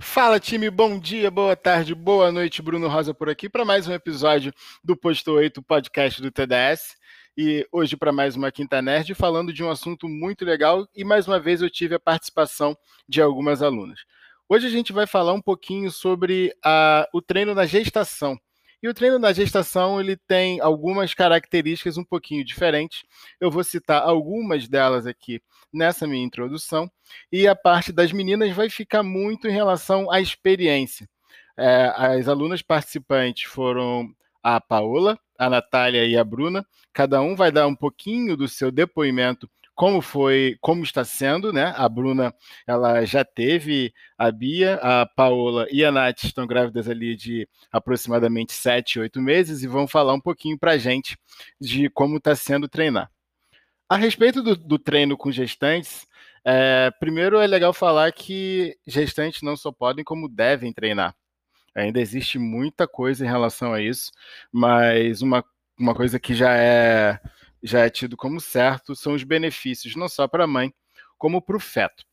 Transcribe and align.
Fala 0.00 0.40
time, 0.40 0.68
bom 0.70 0.98
dia, 0.98 1.30
boa 1.30 1.54
tarde, 1.54 1.94
boa 1.94 2.32
noite, 2.32 2.60
Bruno 2.60 2.88
Rosa 2.88 3.14
por 3.14 3.28
aqui 3.30 3.48
para 3.48 3.64
mais 3.64 3.86
um 3.86 3.92
episódio 3.92 4.52
do 4.82 4.96
Posto 4.96 5.30
8 5.30 5.62
podcast 5.62 6.20
do 6.20 6.32
TDS. 6.32 6.96
E 7.38 7.64
hoje 7.70 7.96
para 7.96 8.10
mais 8.10 8.34
uma 8.34 8.50
Quinta 8.50 8.82
Nerd 8.82 9.14
falando 9.14 9.52
de 9.52 9.62
um 9.62 9.70
assunto 9.70 10.08
muito 10.08 10.44
legal 10.44 10.86
e 10.96 11.04
mais 11.04 11.28
uma 11.28 11.38
vez 11.38 11.62
eu 11.62 11.70
tive 11.70 11.94
a 11.94 12.00
participação 12.00 12.76
de 13.08 13.22
algumas 13.22 13.62
alunas. 13.62 14.00
Hoje 14.48 14.66
a 14.66 14.70
gente 14.70 14.92
vai 14.92 15.06
falar 15.06 15.32
um 15.32 15.40
pouquinho 15.40 15.88
sobre 15.92 16.52
a, 16.64 17.08
o 17.14 17.22
treino 17.22 17.54
na 17.54 17.64
gestação. 17.64 18.36
E 18.82 18.88
o 18.88 18.92
treino 18.92 19.18
na 19.18 19.32
gestação 19.32 20.00
ele 20.00 20.16
tem 20.16 20.60
algumas 20.60 21.14
características 21.14 21.96
um 21.96 22.04
pouquinho 22.04 22.44
diferentes. 22.44 23.04
Eu 23.40 23.50
vou 23.50 23.62
citar 23.62 24.02
algumas 24.02 24.68
delas 24.68 25.06
aqui 25.06 25.40
nessa 25.74 26.06
minha 26.06 26.24
introdução. 26.24 26.90
E 27.30 27.46
a 27.46 27.54
parte 27.54 27.92
das 27.92 28.12
meninas 28.12 28.54
vai 28.54 28.70
ficar 28.70 29.02
muito 29.02 29.48
em 29.48 29.52
relação 29.52 30.10
à 30.10 30.20
experiência. 30.20 31.08
É, 31.56 31.92
as 31.96 32.28
alunas 32.28 32.62
participantes 32.62 33.44
foram 33.44 34.08
a 34.42 34.60
Paola, 34.60 35.18
a 35.38 35.48
Natália 35.48 36.06
e 36.06 36.16
a 36.16 36.24
Bruna. 36.24 36.66
Cada 36.92 37.20
um 37.20 37.36
vai 37.36 37.50
dar 37.52 37.66
um 37.66 37.74
pouquinho 37.74 38.36
do 38.36 38.48
seu 38.48 38.70
depoimento 38.70 39.48
como 39.74 40.00
foi, 40.00 40.56
como 40.60 40.84
está 40.84 41.04
sendo, 41.04 41.52
né? 41.52 41.74
A 41.76 41.88
Bruna, 41.88 42.32
ela 42.66 43.04
já 43.04 43.24
teve 43.24 43.92
a 44.16 44.30
Bia, 44.30 44.76
a 44.76 45.04
Paola 45.04 45.66
e 45.70 45.84
a 45.84 45.90
Nath 45.90 46.24
estão 46.24 46.46
grávidas 46.46 46.88
ali 46.88 47.16
de 47.16 47.48
aproximadamente 47.72 48.52
7, 48.52 49.00
8 49.00 49.20
meses 49.20 49.62
e 49.62 49.66
vão 49.66 49.88
falar 49.88 50.14
um 50.14 50.20
pouquinho 50.20 50.58
para 50.58 50.72
a 50.72 50.78
gente 50.78 51.18
de 51.60 51.90
como 51.90 52.18
está 52.18 52.36
sendo 52.36 52.68
treinar. 52.68 53.10
A 53.94 53.96
respeito 53.96 54.42
do, 54.42 54.56
do 54.56 54.76
treino 54.76 55.16
com 55.16 55.30
gestantes, 55.30 56.04
é, 56.44 56.90
primeiro 56.98 57.38
é 57.38 57.46
legal 57.46 57.72
falar 57.72 58.10
que 58.10 58.76
gestantes 58.84 59.40
não 59.40 59.56
só 59.56 59.70
podem, 59.70 60.04
como 60.04 60.28
devem 60.28 60.72
treinar. 60.72 61.14
Ainda 61.72 62.00
existe 62.00 62.36
muita 62.36 62.88
coisa 62.88 63.24
em 63.24 63.28
relação 63.28 63.72
a 63.72 63.80
isso, 63.80 64.10
mas 64.50 65.22
uma, 65.22 65.44
uma 65.78 65.94
coisa 65.94 66.18
que 66.18 66.34
já 66.34 66.56
é 66.56 67.20
já 67.62 67.86
é 67.86 67.88
tido 67.88 68.16
como 68.16 68.40
certo 68.40 68.96
são 68.96 69.14
os 69.14 69.22
benefícios, 69.22 69.94
não 69.94 70.08
só 70.08 70.26
para 70.26 70.42
a 70.42 70.48
mãe, 70.48 70.74
como 71.16 71.40
para 71.40 71.56
o 71.56 71.60
feto. 71.60 72.04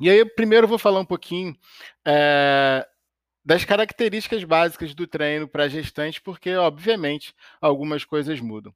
E 0.00 0.10
aí, 0.10 0.24
primeiro, 0.24 0.64
eu 0.64 0.68
vou 0.68 0.78
falar 0.78 0.98
um 0.98 1.06
pouquinho 1.06 1.56
é, 2.04 2.84
das 3.44 3.64
características 3.64 4.42
básicas 4.42 4.96
do 4.96 5.06
treino 5.06 5.46
para 5.46 5.68
gestante, 5.68 6.20
porque, 6.20 6.56
obviamente, 6.56 7.32
algumas 7.60 8.04
coisas 8.04 8.40
mudam. 8.40 8.74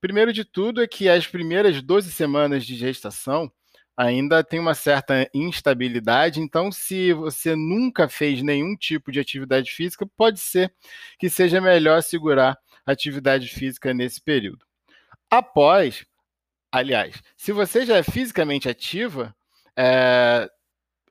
Primeiro 0.00 0.32
de 0.32 0.44
tudo 0.44 0.82
é 0.82 0.86
que 0.86 1.08
as 1.08 1.26
primeiras 1.26 1.80
12 1.82 2.12
semanas 2.12 2.64
de 2.64 2.76
gestação 2.76 3.50
ainda 3.96 4.44
tem 4.44 4.60
uma 4.60 4.74
certa 4.74 5.28
instabilidade, 5.32 6.38
então, 6.38 6.70
se 6.70 7.14
você 7.14 7.56
nunca 7.56 8.08
fez 8.08 8.42
nenhum 8.42 8.76
tipo 8.76 9.10
de 9.10 9.18
atividade 9.18 9.70
física, 9.72 10.06
pode 10.16 10.38
ser 10.38 10.72
que 11.18 11.30
seja 11.30 11.60
melhor 11.60 12.02
segurar 12.02 12.58
atividade 12.84 13.48
física 13.48 13.94
nesse 13.94 14.20
período. 14.20 14.66
Após, 15.30 16.04
aliás, 16.70 17.22
se 17.36 17.52
você 17.52 17.86
já 17.86 17.96
é 17.96 18.02
fisicamente 18.02 18.68
ativa, 18.68 19.34
é, 19.76 20.48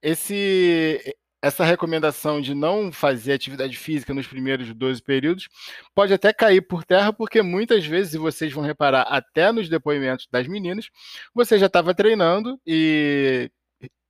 esse, 0.02 1.16
essa 1.45 1.63
recomendação 1.63 2.41
de 2.41 2.55
não 2.55 2.91
fazer 2.91 3.33
atividade 3.33 3.77
física 3.77 4.15
nos 4.15 4.25
primeiros 4.25 4.73
12 4.73 4.99
períodos 5.03 5.47
pode 5.93 6.11
até 6.11 6.33
cair 6.33 6.59
por 6.59 6.83
terra, 6.83 7.13
porque 7.13 7.43
muitas 7.43 7.85
vezes, 7.85 8.15
e 8.15 8.17
vocês 8.17 8.52
vão 8.52 8.63
reparar 8.63 9.03
até 9.03 9.52
nos 9.52 9.69
depoimentos 9.69 10.27
das 10.31 10.47
meninas, 10.47 10.89
você 11.35 11.59
já 11.59 11.67
estava 11.67 11.93
treinando 11.93 12.59
e 12.65 13.52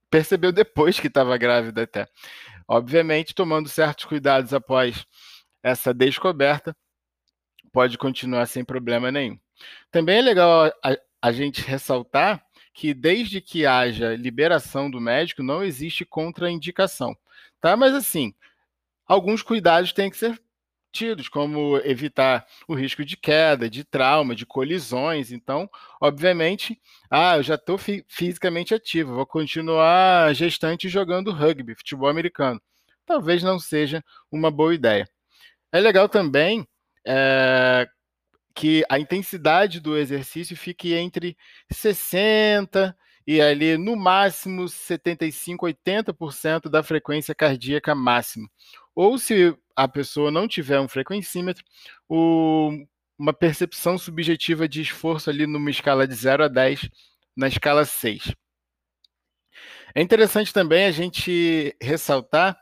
percebeu 0.10 0.54
depois 0.54 0.98
que 0.98 1.08
estava 1.08 1.38
grávida 1.38 1.84
até. 1.84 2.08
Obviamente, 2.66 3.36
tomando 3.36 3.68
certos 3.68 4.06
cuidados 4.06 4.54
após 4.54 5.06
essa 5.62 5.94
descoberta, 5.94 6.74
pode 7.70 7.98
continuar 7.98 8.46
sem 8.46 8.64
problema 8.64 9.12
nenhum. 9.12 9.38
Também 9.92 10.20
é 10.20 10.22
legal 10.22 10.72
a, 10.82 10.98
a 11.22 11.32
gente 11.34 11.60
ressaltar 11.62 12.42
que 12.76 12.94
desde 12.94 13.40
que 13.40 13.66
haja 13.66 14.18
liberação 14.18 14.92
do 14.92 15.00
médico, 15.00 15.42
não 15.42 15.64
existe 15.64 16.04
contraindicação, 16.04 17.16
tá? 17.66 17.76
Mas 17.76 17.96
assim, 17.96 18.32
alguns 19.08 19.42
cuidados 19.42 19.92
têm 19.92 20.12
que 20.12 20.18
ser 20.18 20.40
tidos, 20.92 21.28
como 21.28 21.78
evitar 21.80 22.46
o 22.68 22.76
risco 22.76 23.04
de 23.04 23.18
queda, 23.18 23.68
de 23.68 23.84
trauma, 23.84 24.36
de 24.36 24.46
colisões. 24.46 25.32
Então, 25.32 25.68
obviamente, 26.00 26.80
ah, 27.10 27.38
eu 27.38 27.44
já 27.44 27.56
estou 27.56 27.76
fi 27.76 28.06
fisicamente 28.08 28.76
ativo, 28.76 29.16
vou 29.16 29.26
continuar 29.26 30.32
gestante 30.36 30.88
jogando 30.88 31.32
rugby, 31.32 31.74
futebol 31.74 32.08
americano. 32.08 32.62
Talvez 33.04 33.42
não 33.42 33.58
seja 33.58 34.04
uma 34.32 34.52
boa 34.52 34.76
ideia. 34.76 35.10
É 35.72 35.80
legal 35.80 36.08
também 36.08 36.68
é, 37.04 37.90
que 38.54 38.86
a 38.88 39.00
intensidade 39.00 39.80
do 39.80 39.98
exercício 39.98 40.56
fique 40.56 40.94
entre 40.94 41.36
60 41.72 42.96
e 43.28 43.42
ali 43.42 43.78
no 43.78 43.96
máximo 43.96 44.68
75, 44.68 45.66
80% 45.66 46.70
da 46.70 46.84
frequência 46.84 47.34
cardíaca 47.34 47.96
máxima. 47.96 48.48
Ou 48.94 49.18
se 49.18 49.56
a 49.76 49.88
pessoa 49.88 50.32
não 50.32 50.48
tiver 50.48 50.80
um 50.80 50.88
frequencímetro, 50.88 51.64
o, 52.08 52.72
uma 53.18 53.34
percepção 53.34 53.98
subjetiva 53.98 54.68
de 54.68 54.82
esforço 54.82 55.30
ali 55.30 55.48
numa 55.48 55.70
escala 55.70 56.08
de 56.08 56.14
0 56.14 56.46
a 56.46 56.48
10, 56.48 56.90
na 57.36 57.48
escala 57.48 57.84
6. 57.84 58.34
É 59.94 60.02
interessante 60.02 60.54
também 60.54 60.86
a 60.86 60.92
gente 60.92 61.76
ressaltar 61.82 62.58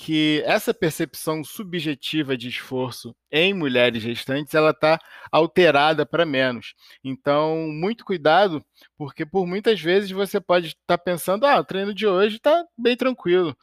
que 0.00 0.44
essa 0.46 0.72
percepção 0.72 1.42
subjetiva 1.42 2.36
de 2.36 2.48
esforço 2.48 3.16
em 3.32 3.52
mulheres 3.52 4.00
gestantes 4.00 4.54
ela 4.54 4.70
está 4.70 4.96
alterada 5.30 6.06
para 6.06 6.24
menos. 6.24 6.74
Então, 7.02 7.66
muito 7.68 8.04
cuidado, 8.04 8.64
porque 8.96 9.26
por 9.26 9.44
muitas 9.44 9.80
vezes 9.80 10.12
você 10.12 10.40
pode 10.40 10.68
estar 10.68 10.78
tá 10.86 10.98
pensando, 10.98 11.44
ah, 11.44 11.58
o 11.58 11.64
treino 11.64 11.92
de 11.92 12.06
hoje 12.06 12.36
está 12.36 12.64
bem 12.78 12.96
tranquilo, 12.96 13.56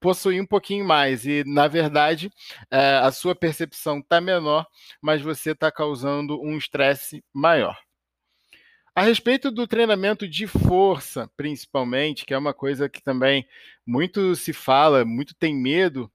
possui 0.00 0.40
um 0.40 0.46
pouquinho 0.46 0.84
mais 0.84 1.26
e 1.26 1.42
na 1.44 1.66
verdade 1.66 2.30
é, 2.70 2.98
a 2.98 3.10
sua 3.10 3.34
percepção 3.34 3.98
está 3.98 4.20
menor, 4.20 4.64
mas 5.02 5.20
você 5.20 5.50
está 5.50 5.70
causando 5.72 6.40
um 6.40 6.56
estresse 6.56 7.24
maior. 7.34 7.76
A 8.94 9.00
respeito 9.02 9.50
do 9.50 9.66
treinamento 9.66 10.28
de 10.28 10.46
força, 10.46 11.30
principalmente, 11.34 12.26
que 12.26 12.34
é 12.34 12.38
uma 12.38 12.52
coisa 12.52 12.90
que 12.90 13.02
também 13.02 13.46
muito 13.86 14.36
se 14.36 14.52
fala, 14.52 15.02
muito 15.02 15.34
tem 15.34 15.54
medo 15.54 16.12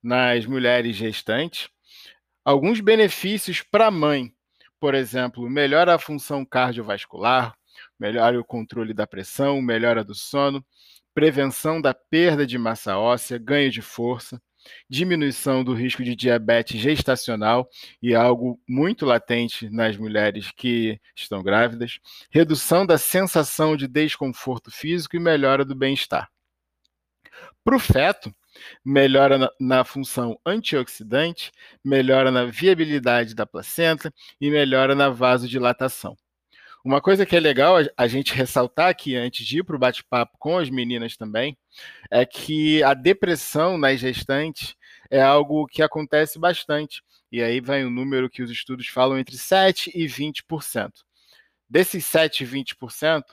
nas 0.00 0.46
mulheres 0.46 0.94
gestantes, 0.94 1.68
alguns 2.44 2.80
benefícios 2.80 3.62
para 3.62 3.88
a 3.88 3.90
mãe, 3.90 4.32
por 4.78 4.94
exemplo, 4.94 5.50
melhora 5.50 5.96
a 5.96 5.98
função 5.98 6.44
cardiovascular, 6.44 7.56
melhora 7.98 8.38
o 8.38 8.44
controle 8.44 8.94
da 8.94 9.08
pressão, 9.08 9.60
melhora 9.60 10.04
do 10.04 10.14
sono, 10.14 10.64
prevenção 11.12 11.80
da 11.80 11.92
perda 11.92 12.46
de 12.46 12.56
massa 12.56 12.96
óssea, 12.96 13.38
ganho 13.38 13.72
de 13.72 13.82
força, 13.82 14.40
diminuição 14.88 15.64
do 15.64 15.74
risco 15.74 16.02
de 16.02 16.14
diabetes 16.14 16.80
gestacional 16.80 17.68
e 18.02 18.14
algo 18.14 18.60
muito 18.68 19.06
latente 19.06 19.68
nas 19.70 19.96
mulheres 19.96 20.50
que 20.50 21.00
estão 21.14 21.42
grávidas, 21.42 21.98
redução 22.30 22.86
da 22.86 22.98
sensação 22.98 23.76
de 23.76 23.86
desconforto 23.86 24.70
físico 24.70 25.16
e 25.16 25.20
melhora 25.20 25.64
do 25.64 25.74
bem-estar. 25.74 26.30
Para 27.64 27.76
o 27.76 27.80
feto, 27.80 28.34
melhora 28.84 29.38
na, 29.38 29.50
na, 29.60 29.84
função 29.84 30.38
antioxidante, 30.44 31.52
melhora 31.84 32.30
na 32.30 32.44
viabilidade 32.46 33.34
da 33.34 33.46
placenta 33.46 34.12
e 34.40 34.50
melhora 34.50 34.94
na 34.94 35.08
vasodilatação. 35.08 36.16
Uma 36.82 37.00
coisa 37.00 37.26
que 37.26 37.36
é 37.36 37.40
legal 37.40 37.76
a 37.94 38.06
gente 38.06 38.32
ressaltar 38.32 38.88
aqui 38.88 39.14
antes 39.14 39.46
de 39.46 39.58
ir 39.58 39.64
para 39.64 39.76
o 39.76 39.78
bate-papo 39.78 40.38
com 40.38 40.56
as 40.56 40.70
meninas 40.70 41.14
também 41.14 41.58
é 42.10 42.24
que 42.24 42.82
a 42.82 42.94
depressão 42.94 43.76
nas 43.76 44.00
gestantes 44.00 44.74
é 45.10 45.20
algo 45.20 45.66
que 45.66 45.82
acontece 45.82 46.38
bastante. 46.38 47.02
E 47.30 47.42
aí 47.42 47.60
vai 47.60 47.84
um 47.84 47.90
número 47.90 48.30
que 48.30 48.42
os 48.42 48.50
estudos 48.50 48.88
falam 48.88 49.18
entre 49.18 49.36
7% 49.36 49.90
e 49.94 50.06
20%. 50.06 50.90
Desses 51.68 52.04
7% 52.06 52.40
e 52.40 52.46
20%, 52.46 53.24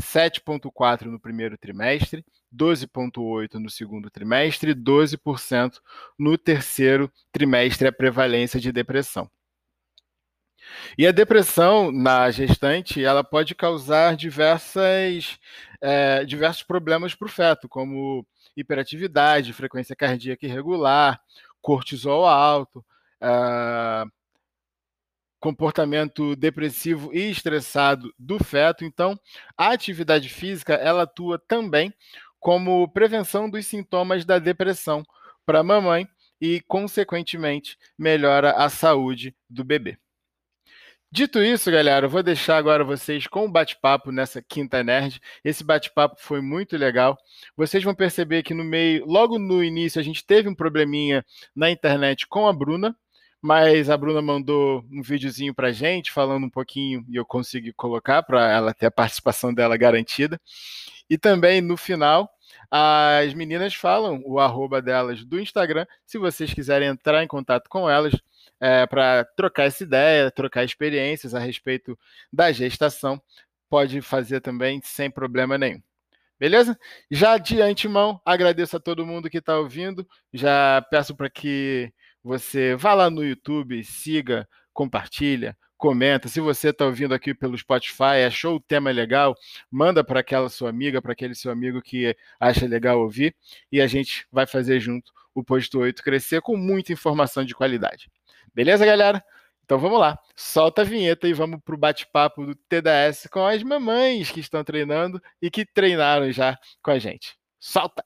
7,4% 0.00 1.02
no 1.02 1.20
primeiro 1.20 1.58
trimestre, 1.58 2.24
12,8% 2.54 3.54
no 3.54 3.68
segundo 3.68 4.10
trimestre 4.10 4.70
e 4.70 4.74
12% 4.74 5.80
no 6.18 6.38
terceiro 6.38 7.12
trimestre 7.30 7.88
a 7.88 7.92
prevalência 7.92 8.58
de 8.58 8.72
depressão. 8.72 9.30
E 10.96 11.06
a 11.06 11.12
depressão 11.12 11.90
na 11.92 12.30
gestante, 12.30 13.02
ela 13.02 13.22
pode 13.22 13.54
causar 13.54 14.16
diversas, 14.16 15.38
é, 15.80 16.24
diversos 16.24 16.62
problemas 16.62 17.14
para 17.14 17.26
o 17.26 17.30
feto, 17.30 17.68
como 17.68 18.26
hiperatividade, 18.56 19.52
frequência 19.52 19.94
cardíaca 19.94 20.46
irregular, 20.46 21.20
cortisol 21.60 22.26
alto, 22.26 22.84
é, 23.20 24.04
comportamento 25.38 26.34
depressivo 26.34 27.14
e 27.14 27.30
estressado 27.30 28.12
do 28.18 28.42
feto. 28.42 28.84
Então, 28.84 29.18
a 29.56 29.70
atividade 29.70 30.28
física, 30.28 30.74
ela 30.74 31.02
atua 31.02 31.38
também 31.38 31.92
como 32.40 32.88
prevenção 32.88 33.48
dos 33.50 33.66
sintomas 33.66 34.24
da 34.24 34.38
depressão 34.38 35.04
para 35.44 35.60
a 35.60 35.64
mamãe 35.64 36.08
e, 36.40 36.60
consequentemente, 36.62 37.78
melhora 37.98 38.52
a 38.52 38.68
saúde 38.68 39.34
do 39.48 39.64
bebê. 39.64 39.98
Dito 41.10 41.42
isso, 41.42 41.70
galera, 41.70 42.06
eu 42.06 42.10
vou 42.10 42.22
deixar 42.22 42.56
agora 42.56 42.82
vocês 42.84 43.26
com 43.26 43.42
o 43.42 43.44
um 43.46 43.50
bate-papo 43.50 44.10
nessa 44.10 44.42
quinta 44.42 44.82
nerd. 44.82 45.20
Esse 45.44 45.62
bate-papo 45.62 46.16
foi 46.18 46.40
muito 46.40 46.76
legal. 46.76 47.16
Vocês 47.56 47.82
vão 47.84 47.94
perceber 47.94 48.42
que 48.42 48.52
no 48.52 48.64
meio, 48.64 49.06
logo 49.06 49.38
no 49.38 49.62
início, 49.62 50.00
a 50.00 50.04
gente 50.04 50.24
teve 50.26 50.48
um 50.48 50.54
probleminha 50.54 51.24
na 51.54 51.70
internet 51.70 52.26
com 52.26 52.46
a 52.48 52.52
Bruna, 52.52 52.94
mas 53.40 53.88
a 53.88 53.96
Bruna 53.96 54.20
mandou 54.20 54.84
um 54.90 55.00
videozinho 55.00 55.54
pra 55.54 55.72
gente 55.72 56.10
falando 56.10 56.44
um 56.44 56.50
pouquinho 56.50 57.04
e 57.08 57.16
eu 57.16 57.24
consegui 57.24 57.72
colocar 57.72 58.22
para 58.24 58.50
ela 58.50 58.74
ter 58.74 58.86
a 58.86 58.90
participação 58.90 59.54
dela 59.54 59.76
garantida. 59.76 60.40
E 61.08 61.16
também 61.16 61.60
no 61.60 61.76
final, 61.76 62.28
as 62.70 63.32
meninas 63.32 63.74
falam 63.74 64.20
o 64.24 64.40
arroba 64.40 64.82
delas 64.82 65.24
do 65.24 65.40
Instagram, 65.40 65.86
se 66.04 66.18
vocês 66.18 66.52
quiserem 66.52 66.88
entrar 66.88 67.22
em 67.22 67.28
contato 67.28 67.68
com 67.68 67.88
elas 67.88 68.12
é, 68.60 68.86
para 68.86 69.24
trocar 69.36 69.64
essa 69.64 69.82
ideia, 69.82 70.30
trocar 70.30 70.64
experiências 70.64 71.34
a 71.34 71.38
respeito 71.38 71.98
da 72.32 72.52
gestação, 72.52 73.20
pode 73.68 74.00
fazer 74.00 74.40
também 74.40 74.80
sem 74.82 75.10
problema 75.10 75.58
nenhum. 75.58 75.82
Beleza? 76.38 76.78
Já 77.10 77.38
de 77.38 77.62
antemão, 77.62 78.20
agradeço 78.24 78.76
a 78.76 78.80
todo 78.80 79.06
mundo 79.06 79.30
que 79.30 79.38
está 79.38 79.58
ouvindo. 79.58 80.06
Já 80.32 80.84
peço 80.90 81.16
para 81.16 81.30
que 81.30 81.90
você 82.22 82.74
vá 82.76 82.92
lá 82.92 83.08
no 83.08 83.24
YouTube, 83.24 83.82
siga, 83.84 84.46
compartilha, 84.72 85.56
comenta. 85.76 86.28
Se 86.28 86.40
você 86.40 86.68
está 86.70 86.84
ouvindo 86.84 87.14
aqui 87.14 87.34
pelo 87.34 87.56
Spotify, 87.56 88.24
achou 88.26 88.56
o 88.56 88.60
tema 88.60 88.90
legal, 88.90 89.34
manda 89.70 90.04
para 90.04 90.20
aquela 90.20 90.48
sua 90.50 90.68
amiga, 90.68 91.00
para 91.00 91.12
aquele 91.12 91.34
seu 91.34 91.50
amigo 91.50 91.80
que 91.80 92.14
acha 92.38 92.66
legal 92.66 93.00
ouvir, 93.00 93.34
e 93.72 93.80
a 93.80 93.86
gente 93.86 94.26
vai 94.30 94.46
fazer 94.46 94.78
junto 94.80 95.12
o 95.34 95.44
Posto 95.44 95.78
8 95.78 96.02
crescer 96.02 96.42
com 96.42 96.56
muita 96.56 96.92
informação 96.92 97.44
de 97.44 97.54
qualidade. 97.54 98.10
Beleza, 98.56 98.86
galera? 98.86 99.22
Então 99.66 99.78
vamos 99.78 100.00
lá, 100.00 100.18
solta 100.34 100.80
a 100.80 100.84
vinheta 100.84 101.28
e 101.28 101.34
vamos 101.34 101.60
para 101.62 101.74
o 101.74 101.78
bate-papo 101.78 102.46
do 102.46 102.54
TDS 102.54 103.28
com 103.30 103.44
as 103.44 103.62
mamães 103.62 104.30
que 104.30 104.40
estão 104.40 104.64
treinando 104.64 105.20
e 105.42 105.50
que 105.50 105.66
treinaram 105.66 106.32
já 106.32 106.58
com 106.82 106.90
a 106.90 106.98
gente. 106.98 107.36
Solta! 107.60 108.02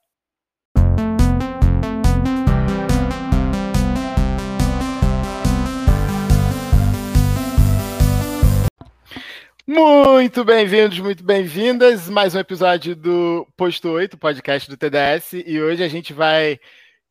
Muito 9.64 10.44
bem-vindos, 10.44 10.98
muito 10.98 11.22
bem-vindas. 11.22 12.08
Mais 12.08 12.34
um 12.34 12.40
episódio 12.40 12.96
do 12.96 13.46
Posto 13.56 13.88
8, 13.90 14.18
podcast 14.18 14.68
do 14.68 14.76
TDS. 14.76 15.34
E 15.46 15.60
hoje 15.60 15.84
a 15.84 15.88
gente 15.88 16.12
vai 16.12 16.58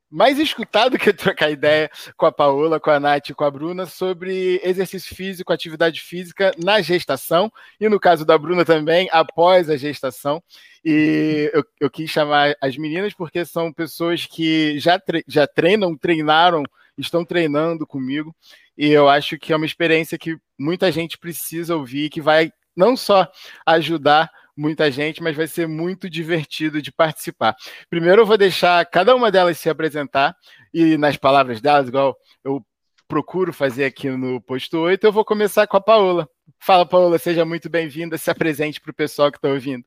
mais 0.10 0.40
escutar 0.40 0.90
do 0.90 0.98
que 0.98 1.14
trocar 1.14 1.52
ideia 1.52 1.90
com 2.18 2.26
a 2.26 2.32
Paola, 2.32 2.80
com 2.80 2.90
a 2.90 3.00
Nath 3.00 3.30
e 3.30 3.34
com 3.34 3.44
a 3.44 3.52
Bruna 3.52 3.86
sobre 3.86 4.60
exercício 4.64 5.16
físico, 5.16 5.54
atividade 5.54 6.02
física 6.02 6.52
na 6.58 6.82
gestação 6.82 7.52
e 7.80 7.88
no 7.88 8.00
caso 8.00 8.26
da 8.26 8.38
Bruna 8.38 8.66
também, 8.66 9.08
após 9.12 9.70
a 9.70 9.78
gestação. 9.78 10.42
E 10.84 11.52
eu, 11.54 11.64
eu 11.80 11.90
quis 11.90 12.10
chamar 12.10 12.56
as 12.62 12.78
meninas 12.78 13.14
porque 13.14 13.46
são 13.46 13.72
pessoas 13.72 14.26
que 14.26 14.80
já, 14.80 14.98
tre 15.00 15.24
já 15.28 15.46
treinam, 15.46 15.96
treinaram, 15.96 16.64
estão 16.98 17.24
treinando 17.24 17.86
comigo. 17.86 18.36
E 18.78 18.90
eu 18.90 19.10
acho 19.10 19.38
que 19.38 19.54
é 19.54 19.56
uma 19.56 19.66
experiência 19.66 20.18
que 20.18 20.38
muita 20.58 20.92
gente 20.92 21.18
precisa 21.18 21.76
ouvir, 21.76 22.10
que 22.10 22.22
vai 22.22 22.52
não 22.76 22.96
só 22.96 23.28
ajudar 23.66 24.32
muita 24.60 24.92
gente, 24.92 25.24
mas 25.24 25.36
vai 25.36 25.48
ser 25.48 25.68
muito 25.68 26.10
divertido 26.10 26.82
de 26.82 26.92
participar. 26.92 27.56
Primeiro 27.90 28.22
eu 28.22 28.26
vou 28.26 28.38
deixar 28.38 28.86
cada 28.86 29.16
uma 29.16 29.32
delas 29.32 29.58
se 29.58 29.70
apresentar 29.70 30.36
e 30.74 30.98
nas 30.98 31.16
palavras 31.16 31.62
delas, 31.62 31.88
igual 31.88 32.18
eu 32.44 32.64
procuro 33.08 33.54
fazer 33.54 33.86
aqui 33.86 34.10
no 34.10 34.42
posto 34.42 34.78
8, 34.78 35.04
eu 35.04 35.12
vou 35.12 35.24
começar 35.24 35.66
com 35.66 35.78
a 35.78 35.82
Paola. 35.82 36.30
Fala, 36.60 36.86
Paola, 36.86 37.18
seja 37.18 37.46
muito 37.46 37.70
bem-vinda, 37.70 38.18
se 38.18 38.30
apresente 38.30 38.82
para 38.82 38.92
o 38.92 38.96
pessoal 38.96 39.32
que 39.32 39.38
está 39.38 39.48
ouvindo. 39.48 39.86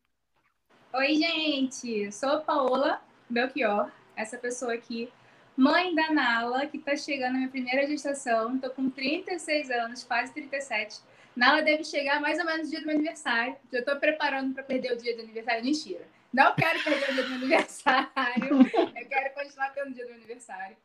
Oi, 0.94 1.14
gente, 1.14 2.10
sou 2.10 2.30
a 2.30 2.38
Paola 2.38 3.00
Belchior, 3.28 3.90
essa 4.16 4.38
pessoa 4.38 4.72
aqui, 4.74 5.10
mãe 5.56 5.94
da 5.94 6.10
Nala, 6.10 6.66
que 6.66 6.78
está 6.78 6.96
chegando 6.96 7.32
na 7.32 7.38
minha 7.38 7.50
primeira 7.50 7.86
gestação, 7.86 8.54
estou 8.54 8.70
com 8.70 8.88
36 8.88 9.70
anos, 9.70 10.02
quase 10.02 10.32
37 10.32 11.11
Nala 11.34 11.62
deve 11.62 11.84
chegar 11.84 12.20
mais 12.20 12.38
ou 12.38 12.44
menos 12.44 12.64
no 12.64 12.70
dia 12.70 12.80
do 12.80 12.86
meu 12.86 12.96
aniversário. 12.96 13.56
Eu 13.72 13.80
estou 13.80 13.96
preparando 13.96 14.54
para 14.54 14.62
perder 14.62 14.92
o 14.92 14.96
dia 14.96 15.16
do 15.16 15.22
aniversário. 15.22 15.64
Mentira. 15.64 16.06
Não 16.32 16.54
quero 16.54 16.82
perder 16.82 17.10
o 17.10 17.14
dia 17.14 17.22
do 17.22 17.28
meu 17.30 17.38
aniversário. 17.38 18.10
Eu 18.96 19.08
quero 19.08 19.34
continuar 19.34 19.70
tendo 19.70 19.90
o 19.90 19.94
dia 19.94 20.04
do 20.04 20.08
meu 20.08 20.18
aniversário. 20.18 20.76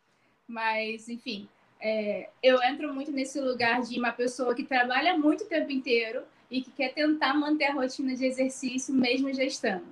Mas, 0.47 1.09
enfim, 1.09 1.47
é, 1.79 2.29
eu 2.41 2.61
entro 2.63 2.93
muito 2.93 3.11
nesse 3.11 3.39
lugar 3.39 3.81
de 3.81 3.99
uma 3.99 4.11
pessoa 4.11 4.55
que 4.55 4.63
trabalha 4.63 5.17
muito 5.17 5.43
o 5.43 5.47
tempo 5.47 5.71
inteiro 5.71 6.23
e 6.49 6.61
que 6.61 6.71
quer 6.71 6.93
tentar 6.93 7.33
manter 7.33 7.65
a 7.65 7.73
rotina 7.73 8.15
de 8.15 8.25
exercício 8.25 8.93
mesmo 8.93 9.33
gestando. 9.33 9.85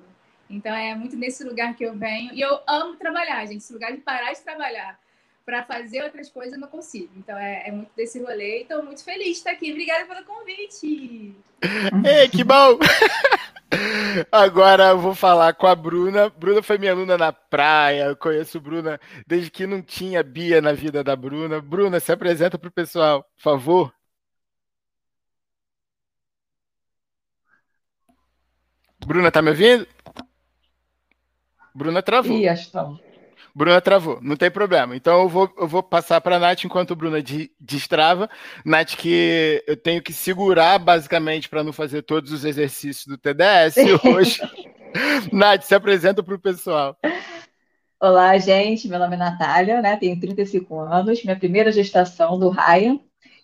Então, 0.50 0.74
é 0.74 0.96
muito 0.96 1.18
nesse 1.18 1.44
lugar 1.44 1.75
que 1.75 1.84
eu 1.84 1.94
venho. 1.94 2.34
E 2.34 2.40
eu 2.40 2.60
amo 2.68 2.96
trabalhar, 2.96 3.46
gente. 3.46 3.57
Esse 3.57 3.74
lugar 3.74 3.92
de 3.92 4.00
parar 4.00 4.31
de 4.31 4.42
trabalhar 4.42 5.00
para 5.45 5.63
fazer 5.63 6.03
outras 6.03 6.30
coisas 6.30 6.53
eu 6.53 6.59
não 6.59 6.68
consigo. 6.68 7.09
Então 7.15 7.38
é, 7.38 7.68
é 7.68 7.71
muito 7.71 7.92
desse 7.95 8.19
rolê. 8.19 8.62
Estou 8.62 8.83
muito 8.83 9.03
feliz 9.03 9.25
de 9.25 9.31
estar 9.31 9.51
aqui. 9.51 9.71
Obrigada 9.71 10.06
pelo 10.06 10.25
convite. 10.25 11.36
Ei, 12.03 12.27
que 12.30 12.44
bom! 12.44 12.80
Agora 14.31 14.89
eu 14.89 15.00
vou 15.00 15.13
falar 15.13 15.53
com 15.53 15.68
a 15.68 15.75
Bruna. 15.75 16.30
Bruna 16.30 16.63
foi 16.63 16.77
minha 16.77 16.92
aluna 16.92 17.18
na 17.18 17.31
praia. 17.31 18.06
Eu 18.06 18.15
conheço 18.15 18.59
Bruna 18.59 19.00
desde 19.27 19.51
que 19.51 19.68
não 19.68 19.81
tinha 19.81 20.24
Bia 20.24 20.62
na 20.62 20.74
vida 20.74 21.03
da 21.03 21.15
Bruna. 21.15 21.62
Bruna, 21.62 22.00
se 22.00 22.12
apresenta 22.12 22.57
para 22.57 22.69
o 22.69 22.71
pessoal, 22.71 23.24
por 23.36 23.42
favor. 23.42 23.94
Bruna, 29.06 29.31
tá 29.31 29.42
me 29.42 29.50
ouvindo? 29.51 29.88
Bruna 31.75 32.01
travou. 32.01 32.36
Ih, 32.36 32.47
acho 32.47 32.63
que 32.63 32.68
estamos. 32.68 33.05
Bruna 33.56 33.80
travou, 33.80 34.19
não 34.22 34.36
tem 34.36 34.52
problema. 34.52 34.98
Então 34.98 35.22
eu 35.22 35.30
vou, 35.30 35.50
eu 35.57 35.66
vou 35.66 35.81
passar 35.81 36.19
para 36.19 36.36
a 36.36 36.40
Nath 36.40 36.66
enquanto 36.66 36.92
o 36.92 36.96
Bruna 36.96 37.19
destrava. 37.57 38.30
Nath, 38.66 38.98
que 38.98 39.63
eu 39.66 39.78
tenho 39.78 40.02
que 40.02 40.12
segurar 40.12 40.78
basicamente 40.78 41.48
para 41.48 41.63
não 41.63 41.72
fazer 41.72 42.02
todos 42.02 42.34
os 42.34 42.44
exercícios 42.44 43.06
do 43.06 43.18
TDS 43.18 43.78
hoje. 44.04 44.42
Nath, 45.31 45.62
se 45.62 45.74
apresenta 45.74 46.22
para 46.22 46.36
o 46.36 46.40
pessoal. 46.40 46.98
Olá, 47.98 48.38
gente. 48.38 48.90
Meu 48.90 49.00
nome 49.00 49.16
é 49.16 49.19
Natália, 49.19 49.81
né? 49.81 49.96
tenho 49.96 50.19
35 50.19 50.78
anos, 50.78 51.24
minha 51.24 51.40
primeira 51.40 51.71
gestação 51.71 52.38
do 52.38 52.50
Ryan. 52.50 53.00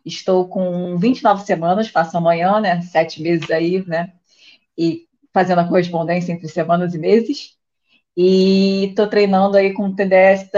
Estou 0.06 0.46
com 0.50 0.98
29 0.98 1.46
semanas, 1.46 1.88
faço 1.88 2.18
amanhã, 2.18 2.60
né? 2.60 2.82
Sete 2.82 3.22
meses 3.22 3.50
aí, 3.50 3.82
né? 3.88 4.12
E 4.78 5.08
fazendo 5.34 5.60
a 5.60 5.68
correspondência 5.68 6.34
entre 6.34 6.50
semanas 6.50 6.94
e 6.94 6.98
meses. 6.98 7.61
E 8.24 8.86
estou 8.90 9.08
treinando 9.08 9.58
aí 9.58 9.74
com 9.74 9.96
TDS 9.96 10.52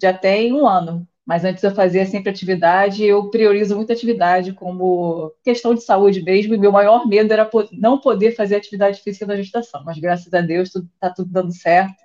já 0.00 0.12
tem 0.12 0.52
um 0.52 0.68
ano. 0.68 1.04
Mas 1.26 1.44
antes 1.44 1.64
eu 1.64 1.74
fazia 1.74 2.06
sempre 2.06 2.30
atividade, 2.30 3.04
eu 3.04 3.28
priorizo 3.28 3.74
muito 3.74 3.92
atividade 3.92 4.52
como 4.52 5.34
questão 5.44 5.74
de 5.74 5.82
saúde 5.82 6.22
mesmo, 6.22 6.54
e 6.54 6.58
meu 6.58 6.70
maior 6.70 7.06
medo 7.06 7.32
era 7.32 7.50
não 7.72 7.98
poder 7.98 8.36
fazer 8.36 8.54
atividade 8.54 9.02
física 9.02 9.26
na 9.26 9.36
gestação. 9.36 9.82
Mas 9.84 9.98
graças 9.98 10.32
a 10.32 10.40
Deus 10.40 10.74
está 10.74 11.10
tudo 11.10 11.30
dando 11.30 11.52
certo. 11.52 11.96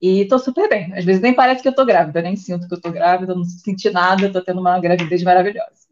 E 0.00 0.20
estou 0.20 0.38
super 0.38 0.68
bem. 0.68 0.94
Às 0.94 1.04
vezes 1.04 1.20
nem 1.20 1.34
parece 1.34 1.60
que 1.60 1.68
eu 1.68 1.72
estou 1.72 1.84
grávida, 1.84 2.22
nem 2.22 2.36
sinto 2.36 2.68
que 2.68 2.74
eu 2.74 2.78
estou 2.78 2.92
grávida, 2.92 3.34
não 3.34 3.44
senti 3.44 3.90
nada, 3.90 4.26
estou 4.26 4.42
tendo 4.42 4.60
uma 4.60 4.78
gravidez 4.78 5.24
maravilhosa. 5.24 5.88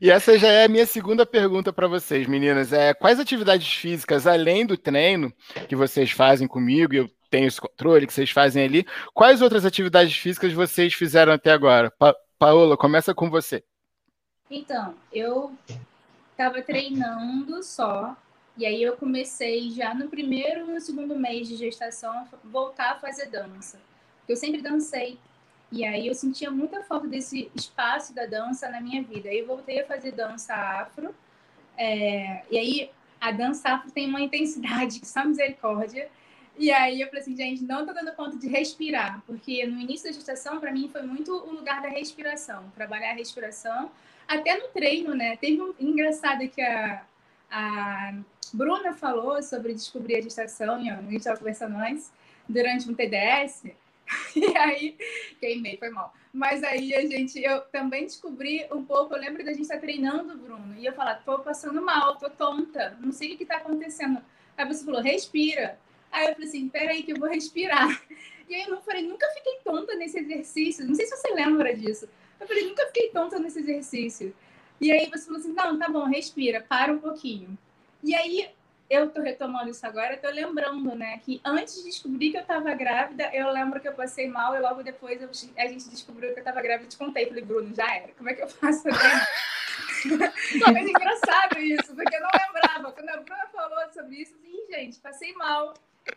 E 0.00 0.10
essa 0.10 0.38
já 0.38 0.48
é 0.48 0.64
a 0.64 0.68
minha 0.68 0.86
segunda 0.86 1.26
pergunta 1.26 1.72
para 1.72 1.86
vocês, 1.86 2.26
meninas. 2.26 2.72
É, 2.72 2.94
quais 2.94 3.20
atividades 3.20 3.72
físicas, 3.74 4.26
além 4.26 4.66
do 4.66 4.76
treino 4.76 5.32
que 5.68 5.76
vocês 5.76 6.10
fazem 6.10 6.48
comigo, 6.48 6.94
e 6.94 6.96
eu 6.96 7.17
tem 7.30 7.44
esse 7.44 7.60
controle 7.60 8.06
que 8.06 8.12
vocês 8.12 8.30
fazem 8.30 8.64
ali. 8.64 8.86
Quais 9.14 9.42
outras 9.42 9.64
atividades 9.64 10.16
físicas 10.16 10.52
vocês 10.52 10.94
fizeram 10.94 11.32
até 11.32 11.52
agora? 11.52 11.90
Pa 11.90 12.14
Paola, 12.38 12.76
começa 12.76 13.12
com 13.12 13.28
você. 13.28 13.64
Então, 14.48 14.94
eu 15.12 15.52
estava 16.30 16.62
treinando 16.62 17.62
só, 17.64 18.16
e 18.56 18.64
aí 18.64 18.80
eu 18.80 18.96
comecei 18.96 19.70
já 19.70 19.92
no 19.92 20.08
primeiro 20.08 20.60
e 20.60 20.72
no 20.74 20.80
segundo 20.80 21.16
mês 21.16 21.48
de 21.48 21.56
gestação 21.56 22.26
voltar 22.44 22.92
a 22.92 22.98
fazer 23.00 23.26
dança. 23.26 23.80
Eu 24.28 24.36
sempre 24.36 24.62
dancei. 24.62 25.18
E 25.70 25.84
aí 25.84 26.06
eu 26.06 26.14
sentia 26.14 26.50
muita 26.50 26.82
falta 26.82 27.06
desse 27.06 27.50
espaço 27.54 28.14
da 28.14 28.24
dança 28.24 28.68
na 28.68 28.80
minha 28.80 29.02
vida. 29.02 29.28
Aí 29.28 29.40
eu 29.40 29.46
voltei 29.46 29.80
a 29.80 29.86
fazer 29.86 30.12
dança 30.12 30.54
afro. 30.54 31.14
É, 31.76 32.42
e 32.50 32.58
aí 32.58 32.90
a 33.20 33.30
dança 33.30 33.70
afro 33.70 33.90
tem 33.90 34.08
uma 34.08 34.20
intensidade 34.20 34.98
que 35.00 35.06
só 35.06 35.24
misericórdia. 35.24 36.08
E 36.58 36.72
aí 36.72 37.00
eu 37.00 37.06
falei 37.06 37.22
assim, 37.22 37.36
gente, 37.36 37.62
não 37.62 37.86
tô 37.86 37.92
dando 37.92 38.12
conta 38.16 38.36
de 38.36 38.48
respirar, 38.48 39.22
porque 39.24 39.64
no 39.64 39.80
início 39.80 40.08
da 40.08 40.12
gestação, 40.12 40.58
para 40.58 40.72
mim, 40.72 40.88
foi 40.90 41.02
muito 41.02 41.32
o 41.32 41.52
lugar 41.52 41.80
da 41.80 41.88
respiração, 41.88 42.68
trabalhar 42.74 43.12
a 43.12 43.14
respiração, 43.14 43.92
até 44.26 44.58
no 44.58 44.66
treino, 44.68 45.14
né? 45.14 45.36
Teve 45.36 45.62
um 45.62 45.72
engraçado 45.78 46.46
que 46.48 46.60
a, 46.60 47.04
a 47.48 48.14
Bruna 48.52 48.92
falou 48.92 49.40
sobre 49.40 49.72
descobrir 49.72 50.16
a 50.16 50.20
gestação, 50.20 50.74
a 50.74 50.78
gente 50.78 51.16
estava 51.16 51.38
conversando 51.38 51.76
antes, 51.76 52.12
durante 52.48 52.90
um 52.90 52.94
TDS. 52.94 53.64
E 54.34 54.56
aí, 54.56 54.96
queimei, 55.38 55.76
foi 55.76 55.90
mal. 55.90 56.14
Mas 56.32 56.64
aí 56.64 56.94
a 56.94 57.02
gente, 57.02 57.38
eu 57.42 57.60
também 57.62 58.04
descobri 58.04 58.66
um 58.72 58.82
pouco, 58.82 59.14
eu 59.14 59.20
lembro 59.20 59.44
da 59.44 59.52
gente 59.52 59.62
estar 59.62 59.74
tá 59.74 59.80
treinando, 59.82 60.34
Bruno, 60.34 60.74
e 60.78 60.86
eu 60.86 60.94
falar, 60.94 61.16
tô 61.16 61.38
passando 61.40 61.82
mal, 61.82 62.16
tô 62.16 62.30
tonta, 62.30 62.96
não 63.00 63.12
sei 63.12 63.34
o 63.34 63.36
que 63.36 63.42
está 63.42 63.58
acontecendo. 63.58 64.18
Aí 64.56 64.66
você 64.66 64.82
falou, 64.82 65.02
respira. 65.02 65.78
Aí 66.10 66.26
eu 66.26 66.32
falei 66.32 66.48
assim, 66.48 66.68
peraí 66.68 67.02
que 67.02 67.12
eu 67.12 67.18
vou 67.18 67.28
respirar. 67.28 68.02
E 68.48 68.54
aí 68.54 68.62
eu 68.66 68.80
falei, 68.80 69.02
nunca 69.02 69.28
fiquei 69.34 69.58
tonta 69.62 69.94
nesse 69.94 70.18
exercício. 70.18 70.86
Não 70.86 70.94
sei 70.94 71.06
se 71.06 71.16
você 71.16 71.34
lembra 71.34 71.76
disso. 71.76 72.08
Eu 72.40 72.46
falei, 72.46 72.66
nunca 72.66 72.86
fiquei 72.86 73.10
tonta 73.10 73.38
nesse 73.38 73.58
exercício. 73.58 74.34
E 74.80 74.90
aí 74.90 75.10
você 75.10 75.26
falou 75.26 75.40
assim, 75.40 75.52
não, 75.52 75.78
tá 75.78 75.88
bom, 75.88 76.04
respira, 76.04 76.64
para 76.66 76.92
um 76.92 76.98
pouquinho. 76.98 77.58
E 78.02 78.14
aí 78.14 78.48
eu 78.88 79.10
tô 79.10 79.20
retomando 79.20 79.70
isso 79.70 79.84
agora, 79.86 80.16
tô 80.16 80.30
lembrando, 80.30 80.94
né, 80.94 81.18
que 81.18 81.40
antes 81.44 81.76
de 81.76 81.84
descobrir 81.90 82.30
que 82.30 82.38
eu 82.38 82.44
tava 82.44 82.72
grávida, 82.74 83.28
eu 83.34 83.50
lembro 83.50 83.80
que 83.80 83.88
eu 83.88 83.92
passei 83.92 84.28
mal 84.28 84.56
e 84.56 84.60
logo 84.60 84.82
depois 84.82 85.20
eu, 85.20 85.28
a 85.58 85.66
gente 85.66 85.90
descobriu 85.90 86.32
que 86.32 86.40
eu 86.40 86.44
tava 86.44 86.62
grávida 86.62 86.86
e 86.86 86.88
te 86.88 86.96
contei. 86.96 87.26
Falei, 87.26 87.44
Bruno, 87.44 87.74
já 87.74 87.94
era, 87.94 88.12
como 88.12 88.30
é 88.30 88.34
que 88.34 88.42
eu 88.42 88.48
faço? 88.48 88.84
Mas 88.88 90.06
engraçado 90.88 91.58
isso, 91.58 91.94
porque 91.94 92.16
eu 92.16 92.20
não 92.20 92.30
lembrava. 92.32 92.92
Quando 92.92 93.08
a 93.10 93.16
Bruna 93.18 93.46
falou 93.52 93.92
sobre 93.92 94.22
isso, 94.22 94.34
assim, 94.36 94.72
gente, 94.72 94.98
passei 95.00 95.32
mal. 95.34 95.74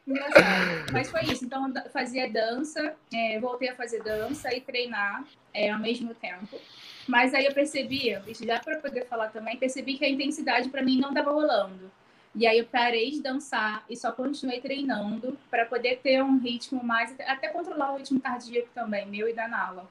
Engraçado. 0.07 0.91
Mas 0.91 1.10
foi 1.10 1.21
isso. 1.24 1.45
Então, 1.45 1.71
fazia 1.91 2.31
dança, 2.31 2.95
é, 3.13 3.39
voltei 3.39 3.69
a 3.69 3.75
fazer 3.75 4.03
dança 4.03 4.53
e 4.53 4.62
treinar 4.62 5.24
é, 5.53 5.69
ao 5.69 5.79
mesmo 5.79 6.13
tempo. 6.13 6.60
Mas 7.07 7.33
aí 7.33 7.45
eu 7.45 7.53
percebi, 7.53 8.15
já 8.45 8.60
para 8.60 8.77
poder 8.79 9.05
falar 9.05 9.29
também, 9.29 9.57
percebi 9.57 9.98
que 9.98 10.05
a 10.05 10.10
intensidade 10.10 10.69
para 10.69 10.81
mim 10.81 11.00
não 11.00 11.10
estava 11.10 11.31
rolando. 11.31 11.91
E 12.33 12.48
aí 12.48 12.60
eu 12.60 12.65
parei 12.65 13.12
de 13.12 13.21
dançar 13.21 13.83
e 13.89 13.98
só 13.98 14.12
continuei 14.12 14.62
treinando 14.62 15.38
para 15.50 15.65
poder 15.65 15.98
ter 15.98 16.24
um 16.24 16.39
ritmo 16.39 16.81
mais, 16.81 17.13
até 17.27 17.50
controlar 17.50 17.93
o 17.93 17.98
ritmo 17.98 18.21
cardíaco 18.21 18.69
também, 18.74 19.05
meu 19.05 19.27
e 19.27 19.33
da 19.33 19.48
Nala. 19.48 19.89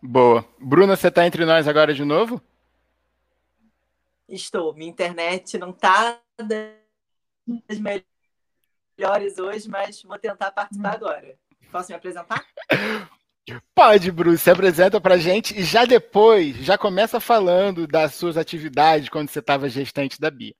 Boa. 0.00 0.46
Bruna, 0.58 0.96
você 0.96 1.08
está 1.08 1.26
entre 1.26 1.44
nós 1.44 1.68
agora 1.68 1.92
de 1.92 2.04
novo? 2.04 2.40
Estou. 4.28 4.74
Minha 4.74 4.90
internet 4.90 5.58
não 5.58 5.70
está 5.70 6.18
das 6.38 7.78
melhores 7.78 8.13
hoje, 9.38 9.68
mas 9.68 10.02
vou 10.02 10.18
tentar 10.18 10.50
participar 10.50 10.92
hum. 10.92 10.96
agora. 10.96 11.34
Posso 11.70 11.90
me 11.90 11.96
apresentar? 11.96 12.44
Pode, 13.74 14.10
Bruce, 14.10 14.44
se 14.44 14.50
apresenta 14.50 15.00
pra 15.00 15.18
gente 15.18 15.58
e 15.58 15.62
já 15.62 15.84
depois, 15.84 16.56
já 16.56 16.78
começa 16.78 17.20
falando 17.20 17.86
das 17.86 18.14
suas 18.14 18.36
atividades 18.36 19.08
quando 19.08 19.28
você 19.28 19.40
estava 19.40 19.68
gestante 19.68 20.18
da 20.18 20.30
Bia. 20.30 20.54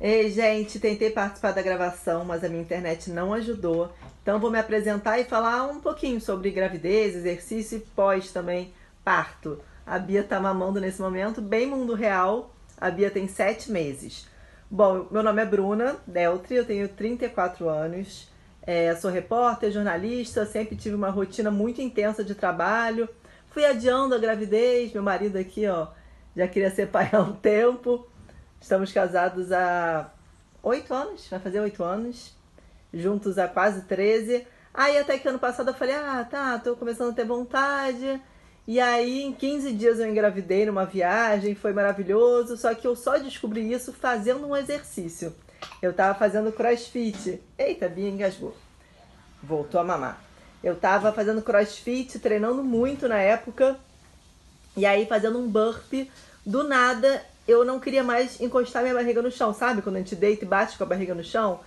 Ei, 0.00 0.28
gente, 0.30 0.80
tentei 0.80 1.10
participar 1.10 1.52
da 1.52 1.62
gravação, 1.62 2.24
mas 2.24 2.42
a 2.42 2.48
minha 2.48 2.62
internet 2.62 3.08
não 3.08 3.32
ajudou. 3.32 3.92
Então 4.20 4.40
vou 4.40 4.50
me 4.50 4.58
apresentar 4.58 5.20
e 5.20 5.24
falar 5.24 5.68
um 5.68 5.80
pouquinho 5.80 6.20
sobre 6.20 6.50
gravidez, 6.50 7.14
exercício 7.14 7.78
e 7.78 7.80
pós 7.80 8.32
também, 8.32 8.74
parto. 9.04 9.60
A 9.86 10.00
Bia 10.00 10.24
tá 10.24 10.40
mamando 10.40 10.80
nesse 10.80 11.00
momento, 11.00 11.40
bem 11.40 11.68
mundo 11.68 11.94
real. 11.94 12.52
A 12.76 12.90
Bia 12.90 13.12
tem 13.12 13.28
sete 13.28 13.70
meses. 13.70 14.26
Bom, 14.74 15.06
meu 15.10 15.22
nome 15.22 15.42
é 15.42 15.44
Bruna 15.44 15.98
Deltri, 16.06 16.56
eu 16.56 16.64
tenho 16.64 16.88
34 16.88 17.68
anos. 17.68 18.26
É, 18.62 18.96
sou 18.96 19.10
repórter, 19.10 19.70
jornalista, 19.70 20.46
sempre 20.46 20.76
tive 20.76 20.94
uma 20.94 21.10
rotina 21.10 21.50
muito 21.50 21.82
intensa 21.82 22.24
de 22.24 22.34
trabalho. 22.34 23.06
Fui 23.50 23.66
adiando 23.66 24.14
a 24.14 24.18
gravidez, 24.18 24.90
meu 24.94 25.02
marido 25.02 25.36
aqui, 25.36 25.66
ó, 25.68 25.88
já 26.34 26.48
queria 26.48 26.70
ser 26.70 26.88
pai 26.88 27.10
há 27.12 27.20
um 27.20 27.34
tempo. 27.34 28.08
Estamos 28.58 28.90
casados 28.90 29.52
há 29.52 30.10
oito 30.62 30.94
anos, 30.94 31.28
vai 31.28 31.38
fazer 31.38 31.60
oito 31.60 31.84
anos, 31.84 32.34
juntos 32.94 33.36
há 33.36 33.46
quase 33.46 33.82
13. 33.82 34.46
Aí 34.72 34.96
até 34.96 35.18
que 35.18 35.28
ano 35.28 35.38
passado 35.38 35.68
eu 35.68 35.74
falei, 35.74 35.96
ah, 35.96 36.26
tá, 36.30 36.58
tô 36.58 36.76
começando 36.76 37.10
a 37.10 37.14
ter 37.14 37.26
vontade. 37.26 38.22
E 38.66 38.78
aí 38.78 39.22
em 39.22 39.32
15 39.32 39.72
dias 39.72 39.98
eu 39.98 40.08
engravidei 40.08 40.64
numa 40.66 40.84
viagem, 40.84 41.54
foi 41.54 41.72
maravilhoso, 41.72 42.56
só 42.56 42.74
que 42.74 42.86
eu 42.86 42.94
só 42.94 43.18
descobri 43.18 43.72
isso 43.72 43.92
fazendo 43.92 44.46
um 44.46 44.56
exercício. 44.56 45.34
Eu 45.80 45.92
tava 45.92 46.18
fazendo 46.18 46.52
crossfit. 46.52 47.40
Eita, 47.58 47.88
Bia 47.88 48.08
engasgou. 48.08 48.56
Voltou 49.42 49.80
a 49.80 49.84
mamar. 49.84 50.22
Eu 50.62 50.76
tava 50.76 51.12
fazendo 51.12 51.42
crossfit, 51.42 52.20
treinando 52.20 52.62
muito 52.62 53.08
na 53.08 53.18
época. 53.18 53.76
E 54.76 54.86
aí 54.86 55.06
fazendo 55.06 55.38
um 55.38 55.48
burp. 55.48 56.08
Do 56.46 56.64
nada, 56.64 57.24
eu 57.46 57.64
não 57.64 57.80
queria 57.80 58.02
mais 58.02 58.40
encostar 58.40 58.82
minha 58.82 58.94
barriga 58.94 59.20
no 59.22 59.30
chão, 59.30 59.52
sabe? 59.52 59.82
Quando 59.82 59.96
a 59.96 59.98
gente 59.98 60.14
deita 60.14 60.44
e 60.44 60.48
bate 60.48 60.78
com 60.78 60.84
a 60.84 60.86
barriga 60.86 61.14
no 61.14 61.24
chão. 61.24 61.60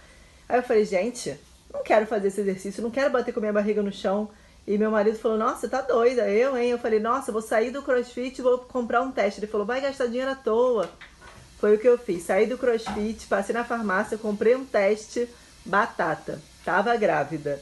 Aí 0.48 0.60
eu 0.60 0.64
falei, 0.64 0.86
gente, 0.86 1.38
não 1.74 1.84
quero 1.84 2.06
fazer 2.06 2.30
esse 2.30 2.42
exercício, 2.42 2.84
não 2.84 2.92
quero 2.92 3.12
bater 3.12 3.34
com 3.34 3.40
a 3.40 3.42
minha 3.42 3.54
barriga 3.54 3.82
no 3.82 3.92
chão. 3.92 4.30
E 4.68 4.78
meu 4.78 4.90
marido 4.90 5.18
falou, 5.18 5.38
nossa, 5.38 5.70
tá 5.70 5.82
doida, 5.82 6.28
eu, 6.30 6.58
hein? 6.58 6.72
Eu 6.72 6.80
falei, 6.80 7.00
nossa, 7.00 7.32
vou 7.32 7.42
sair 7.42 7.70
do 7.70 7.84
crossfit 7.84 8.40
e 8.40 8.42
vou 8.42 8.58
comprar 8.58 9.02
um 9.02 9.12
teste. 9.12 9.40
Ele 9.40 9.48
falou, 9.48 9.66
vai 9.66 9.80
gastar 9.80 10.08
dinheiro 10.08 10.32
à 10.32 10.36
toa. 10.36 10.90
Foi 11.60 11.76
o 11.76 11.80
que 11.80 11.88
eu 11.88 11.98
fiz. 11.98 12.24
Saí 12.24 12.48
do 12.48 12.58
crossfit, 12.58 13.28
passei 13.28 13.54
na 13.54 13.64
farmácia, 13.64 14.18
comprei 14.18 14.56
um 14.56 14.66
teste, 14.66 15.30
batata. 15.64 16.42
Tava 16.64 16.96
grávida. 16.96 17.62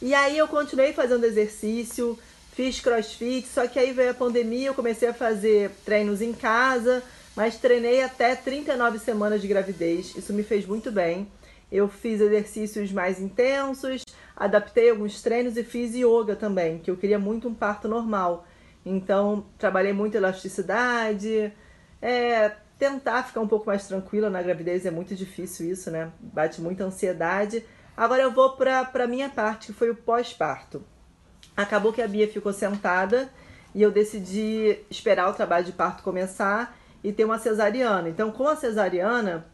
E 0.00 0.14
aí 0.14 0.38
eu 0.38 0.46
continuei 0.46 0.92
fazendo 0.92 1.24
exercício, 1.24 2.16
fiz 2.52 2.78
crossfit, 2.80 3.48
só 3.48 3.66
que 3.66 3.78
aí 3.78 3.92
veio 3.92 4.12
a 4.12 4.14
pandemia, 4.14 4.68
eu 4.68 4.74
comecei 4.74 5.08
a 5.08 5.14
fazer 5.14 5.72
treinos 5.84 6.22
em 6.22 6.32
casa, 6.32 7.02
mas 7.34 7.56
treinei 7.56 8.02
até 8.02 8.36
39 8.36 9.00
semanas 9.00 9.42
de 9.42 9.48
gravidez. 9.48 10.14
Isso 10.16 10.32
me 10.32 10.44
fez 10.44 10.64
muito 10.64 10.92
bem. 10.92 11.26
Eu 11.70 11.88
fiz 11.88 12.20
exercícios 12.20 12.92
mais 12.92 13.20
intensos, 13.20 14.04
adaptei 14.38 14.90
alguns 14.90 15.20
treinos 15.20 15.56
e 15.56 15.64
fiz 15.64 15.94
yoga 15.94 16.36
também, 16.36 16.78
que 16.78 16.90
eu 16.90 16.96
queria 16.96 17.18
muito 17.18 17.48
um 17.48 17.54
parto 17.54 17.88
normal. 17.88 18.46
Então, 18.86 19.44
trabalhei 19.58 19.92
muito 19.92 20.14
elasticidade, 20.14 21.52
é, 22.00 22.52
tentar 22.78 23.24
ficar 23.24 23.40
um 23.40 23.48
pouco 23.48 23.66
mais 23.66 23.86
tranquila 23.86 24.30
na 24.30 24.40
gravidez 24.40 24.86
é 24.86 24.90
muito 24.90 25.14
difícil 25.14 25.70
isso, 25.70 25.90
né? 25.90 26.12
Bate 26.20 26.60
muita 26.60 26.84
ansiedade. 26.84 27.64
Agora 27.96 28.22
eu 28.22 28.30
vou 28.30 28.52
para 28.52 28.88
a 28.94 29.06
minha 29.06 29.28
parte, 29.28 29.66
que 29.66 29.72
foi 29.72 29.90
o 29.90 29.96
pós-parto. 29.96 30.82
Acabou 31.56 31.92
que 31.92 32.00
a 32.00 32.06
Bia 32.06 32.28
ficou 32.28 32.52
sentada 32.52 33.28
e 33.74 33.82
eu 33.82 33.90
decidi 33.90 34.78
esperar 34.88 35.28
o 35.28 35.34
trabalho 35.34 35.66
de 35.66 35.72
parto 35.72 36.04
começar 36.04 36.78
e 37.02 37.12
ter 37.12 37.24
uma 37.24 37.38
cesariana. 37.38 38.08
Então, 38.08 38.30
com 38.30 38.46
a 38.46 38.54
cesariana, 38.54 39.44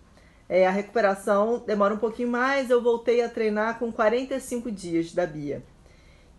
é, 0.55 0.69
a 0.69 0.71
recuperação 0.71 1.65
demora 1.67 1.95
um 1.95 1.99
pouquinho 1.99 2.29
mais. 2.29 2.71
Eu 2.71 2.81
voltei 2.81 3.21
a 3.23 3.29
treinar 3.29 3.77
com 3.77 3.91
45 3.91 4.71
dias 4.71 5.13
da 5.13 5.27
Bia. 5.27 5.65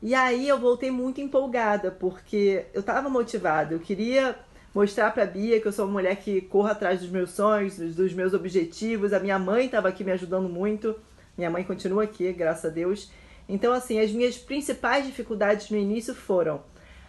E 0.01 0.15
aí 0.15 0.47
eu 0.47 0.57
voltei 0.57 0.89
muito 0.89 1.19
empolgada, 1.19 1.91
porque 1.91 2.65
eu 2.73 2.79
estava 2.79 3.09
motivada. 3.09 3.73
Eu 3.73 3.79
queria 3.79 4.33
mostrar 4.73 5.11
para 5.11 5.25
Bia 5.25 5.59
que 5.59 5.67
eu 5.67 5.71
sou 5.73 5.83
uma 5.83 5.95
mulher 5.95 6.15
que 6.15 6.39
corre 6.39 6.71
atrás 6.71 7.01
dos 7.01 7.09
meus 7.09 7.31
sonhos, 7.31 7.75
dos 7.75 8.13
meus 8.13 8.33
objetivos. 8.33 9.11
A 9.11 9.19
minha 9.19 9.37
mãe 9.37 9.65
estava 9.65 9.89
aqui 9.89 10.01
me 10.01 10.13
ajudando 10.13 10.47
muito. 10.47 10.95
Minha 11.37 11.49
mãe 11.49 11.65
continua 11.65 12.03
aqui, 12.03 12.31
graças 12.31 12.63
a 12.63 12.73
Deus. 12.73 13.11
Então, 13.49 13.73
assim, 13.73 13.99
as 13.99 14.11
minhas 14.11 14.37
principais 14.37 15.05
dificuldades 15.05 15.69
no 15.69 15.75
início 15.77 16.15
foram 16.15 16.63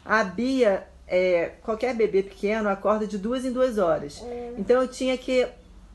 a 0.05 0.25
Bia, 0.25 0.89
é, 1.07 1.53
qualquer 1.63 1.95
bebê 1.95 2.25
pequeno, 2.25 2.69
acorda 2.69 3.07
de 3.07 3.17
duas 3.17 3.45
em 3.45 3.53
duas 3.53 3.79
horas. 3.79 4.21
É. 4.25 4.55
Então, 4.59 4.83
eu 4.83 4.89
tinha 4.89 5.17
que 5.17 5.47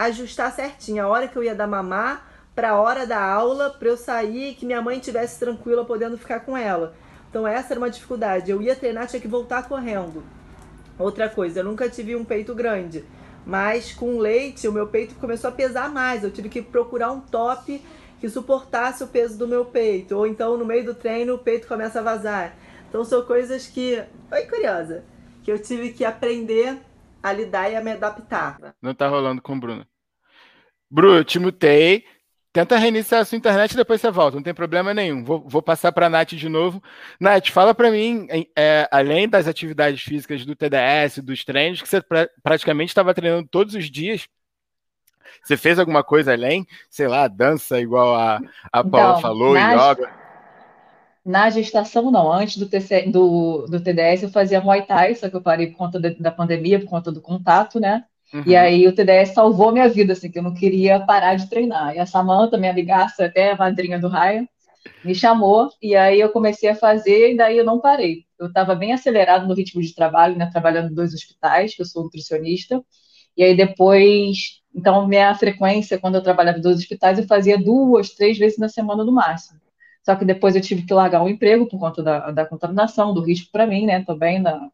ajustar 0.06 0.52
certinho 0.52 1.04
a 1.04 1.08
hora 1.08 1.28
que 1.28 1.36
eu 1.36 1.44
ia 1.44 1.56
dar 1.56 1.68
mamar 1.68 2.28
para 2.56 2.72
a 2.72 2.82
hora 2.82 3.08
da 3.08 3.22
aula, 3.22 3.70
para 3.70 3.88
eu 3.88 3.98
sair 3.98 4.52
e 4.52 4.56
que 4.56 4.66
minha 4.66 4.82
mãe 4.82 4.98
estivesse 4.98 5.40
tranquila 5.40 5.86
podendo 5.86 6.18
ficar 6.18 6.42
com 6.42 6.56
ela. 6.58 6.94
Então, 7.30 7.48
essa 7.48 7.74
era 7.74 7.80
uma 7.80 7.90
dificuldade. 7.90 8.52
Eu 8.52 8.62
ia 8.62 8.76
treinar, 8.76 9.08
tinha 9.08 9.22
que 9.22 9.28
voltar 9.28 9.68
correndo. 9.68 10.24
Outra 11.00 11.30
coisa, 11.30 11.62
eu 11.62 11.64
nunca 11.64 11.90
tive 11.90 12.16
um 12.16 12.26
peito 12.26 12.54
grande, 12.54 13.04
mas 13.46 13.94
com 13.94 14.20
leite 14.20 14.68
o 14.68 14.72
meu 14.72 14.88
peito 14.88 15.16
começou 15.16 15.50
a 15.50 15.54
pesar 15.54 15.90
mais. 15.90 16.24
Eu 16.24 16.32
tive 16.32 16.50
que 16.50 16.62
procurar 16.62 17.12
um 17.12 17.22
top 17.22 17.82
que 18.20 18.30
suportasse 18.30 19.04
o 19.04 19.08
peso 19.08 19.38
do 19.38 19.48
meu 19.48 19.66
peito. 19.66 20.16
Ou 20.16 20.28
então 20.28 20.58
no 20.58 20.66
meio 20.66 20.86
do 20.86 20.94
treino 20.94 21.36
o 21.36 21.40
peito 21.40 21.68
começa 21.68 22.00
a 22.00 22.04
vazar. 22.04 22.56
Então 22.88 23.04
são 23.04 23.26
coisas 23.26 23.66
que. 23.66 24.04
Oi, 24.32 24.42
curiosa. 24.46 25.04
Que 25.44 25.52
eu 25.52 25.60
tive 25.60 25.92
que 25.92 26.06
aprender 26.06 26.78
a 27.24 27.34
lidar 27.34 27.72
e 27.72 27.76
a 27.76 27.82
me 27.82 27.92
adaptar. 27.92 28.76
Não 28.82 28.94
tá 28.94 29.08
rolando 29.08 29.42
com 29.42 29.56
o 29.56 29.60
Eu 30.96 31.24
te 31.24 31.40
mutei. 31.40 32.04
Tenta 32.54 32.78
reiniciar 32.78 33.22
a 33.22 33.26
sua 33.26 33.38
internet 33.38 33.72
e 33.72 33.78
depois 33.78 34.02
você 34.02 34.12
volta, 34.12 34.36
não 34.36 34.44
tem 34.44 34.54
problema 34.54 34.94
nenhum. 34.94 35.24
Vou, 35.24 35.42
vou 35.48 35.62
passar 35.62 35.94
para 35.94 36.08
a 36.08 36.10
Nath 36.10 36.34
de 36.34 36.50
novo. 36.50 36.84
Nath, 37.18 37.48
fala 37.48 37.74
para 37.74 37.90
mim, 37.90 38.28
é, 38.58 38.90
além 38.92 39.30
das 39.30 39.48
atividades 39.48 40.02
físicas 40.02 40.46
do 40.46 40.54
TDS, 40.54 41.20
dos 41.20 41.46
treinos, 41.46 41.82
que 41.82 41.88
você 41.88 42.02
pra, 42.02 42.30
praticamente 42.44 42.90
estava 42.90 43.14
treinando 43.14 43.48
todos 43.48 43.74
os 43.74 43.90
dias. 43.90 44.28
Você 45.42 45.56
fez 45.56 45.80
alguma 45.80 46.04
coisa 46.04 46.34
além? 46.34 46.68
Sei 46.90 47.08
lá, 47.08 47.26
dança 47.30 47.80
igual 47.80 48.14
a, 48.16 48.42
a 48.72 48.84
Paula 48.84 49.12
então, 49.12 49.22
falou, 49.22 49.54
na, 49.54 49.72
yoga? 49.72 50.14
Na 51.26 51.50
gestação, 51.50 52.12
não. 52.12 52.30
Antes 52.30 52.58
do, 52.58 52.68
TC, 52.68 53.10
do, 53.10 53.66
do 53.66 53.82
TDS, 53.82 54.24
eu 54.24 54.30
fazia 54.30 54.60
Muay 54.60 54.86
Thai, 54.86 55.16
só 55.16 55.30
que 55.30 55.38
eu 55.38 55.42
parei 55.42 55.68
por 55.68 55.78
conta 55.78 56.02
de, 56.02 56.16
da 56.16 56.32
pandemia, 56.32 56.82
por 56.82 56.90
conta 56.90 57.14
do 57.14 57.22
contato, 57.22 57.80
né? 57.80 58.04
Uhum. 58.34 58.44
E 58.46 58.56
aí 58.56 58.88
o 58.88 58.96
TDS 58.96 59.34
salvou 59.34 59.72
minha 59.72 59.90
vida, 59.90 60.14
assim, 60.14 60.32
que 60.32 60.40
eu 60.40 60.44
não 60.44 60.54
queria 60.54 61.00
parar 61.00 61.36
de 61.36 61.50
treinar. 61.50 61.96
E 61.96 62.00
a 62.00 62.06
Samanta, 62.06 62.58
minha 62.58 62.72
amigaça, 62.72 63.26
até 63.26 63.52
a 63.52 63.58
madrinha 63.58 64.00
do 64.00 64.08
Ryan, 64.08 64.48
me 65.04 65.14
chamou, 65.14 65.70
e 65.82 65.96
aí 65.96 66.20
eu 66.20 66.30
comecei 66.30 66.70
a 66.70 66.76
fazer, 66.76 67.34
e 67.34 67.38
daí 67.38 67.58
eu 67.58 67.66
não 67.66 67.80
parei. 67.80 68.26
Eu 68.40 68.48
estava 68.48 68.74
bem 68.74 68.94
acelerado 68.94 69.48
no 69.48 69.54
ritmo 69.54 69.82
de 69.82 69.94
trabalho, 69.94 70.36
né, 70.36 70.50
trabalhando 70.52 70.92
em 70.92 70.96
dois 70.96 71.14
hospitais, 71.14 71.76
que 71.76 71.82
eu 71.82 71.86
sou 71.86 72.04
nutricionista, 72.04 72.84
e 73.36 73.44
aí 73.44 73.56
depois, 73.56 74.62
então 74.74 75.08
minha 75.08 75.34
frequência, 75.36 76.00
quando 76.00 76.16
eu 76.16 76.24
trabalhava 76.24 76.58
em 76.58 76.62
dois 76.62 76.78
hospitais, 76.78 77.20
eu 77.20 77.28
fazia 77.28 77.58
duas, 77.58 78.10
três 78.12 78.38
vezes 78.38 78.58
na 78.58 78.70
semana 78.70 79.04
no 79.04 79.12
máximo. 79.12 79.60
Só 80.04 80.16
que 80.16 80.26
depois 80.26 80.56
eu 80.56 80.62
tive 80.62 80.82
que 80.82 80.94
largar 80.94 81.24
o 81.24 81.30
emprego 81.30 81.68
por 81.68 81.80
conta 81.80 82.02
da, 82.02 82.32
da 82.32 82.46
contaminação, 82.46 83.14
do 83.14 83.22
risco 83.22 83.52
para 83.52 83.68
mim, 83.68 83.86
né, 83.86 84.04
também, 84.04 84.40
na, 84.40 84.70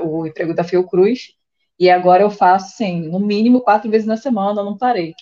o 0.00 0.26
emprego 0.26 0.54
da 0.54 0.64
Fiocruz, 0.64 1.34
e 1.82 1.90
agora 1.90 2.22
eu 2.22 2.30
faço, 2.30 2.76
sim, 2.76 3.08
no 3.08 3.18
mínimo 3.18 3.60
quatro 3.60 3.90
vezes 3.90 4.06
na 4.06 4.16
semana, 4.16 4.60
eu 4.60 4.64
não 4.64 4.78
parei. 4.78 5.14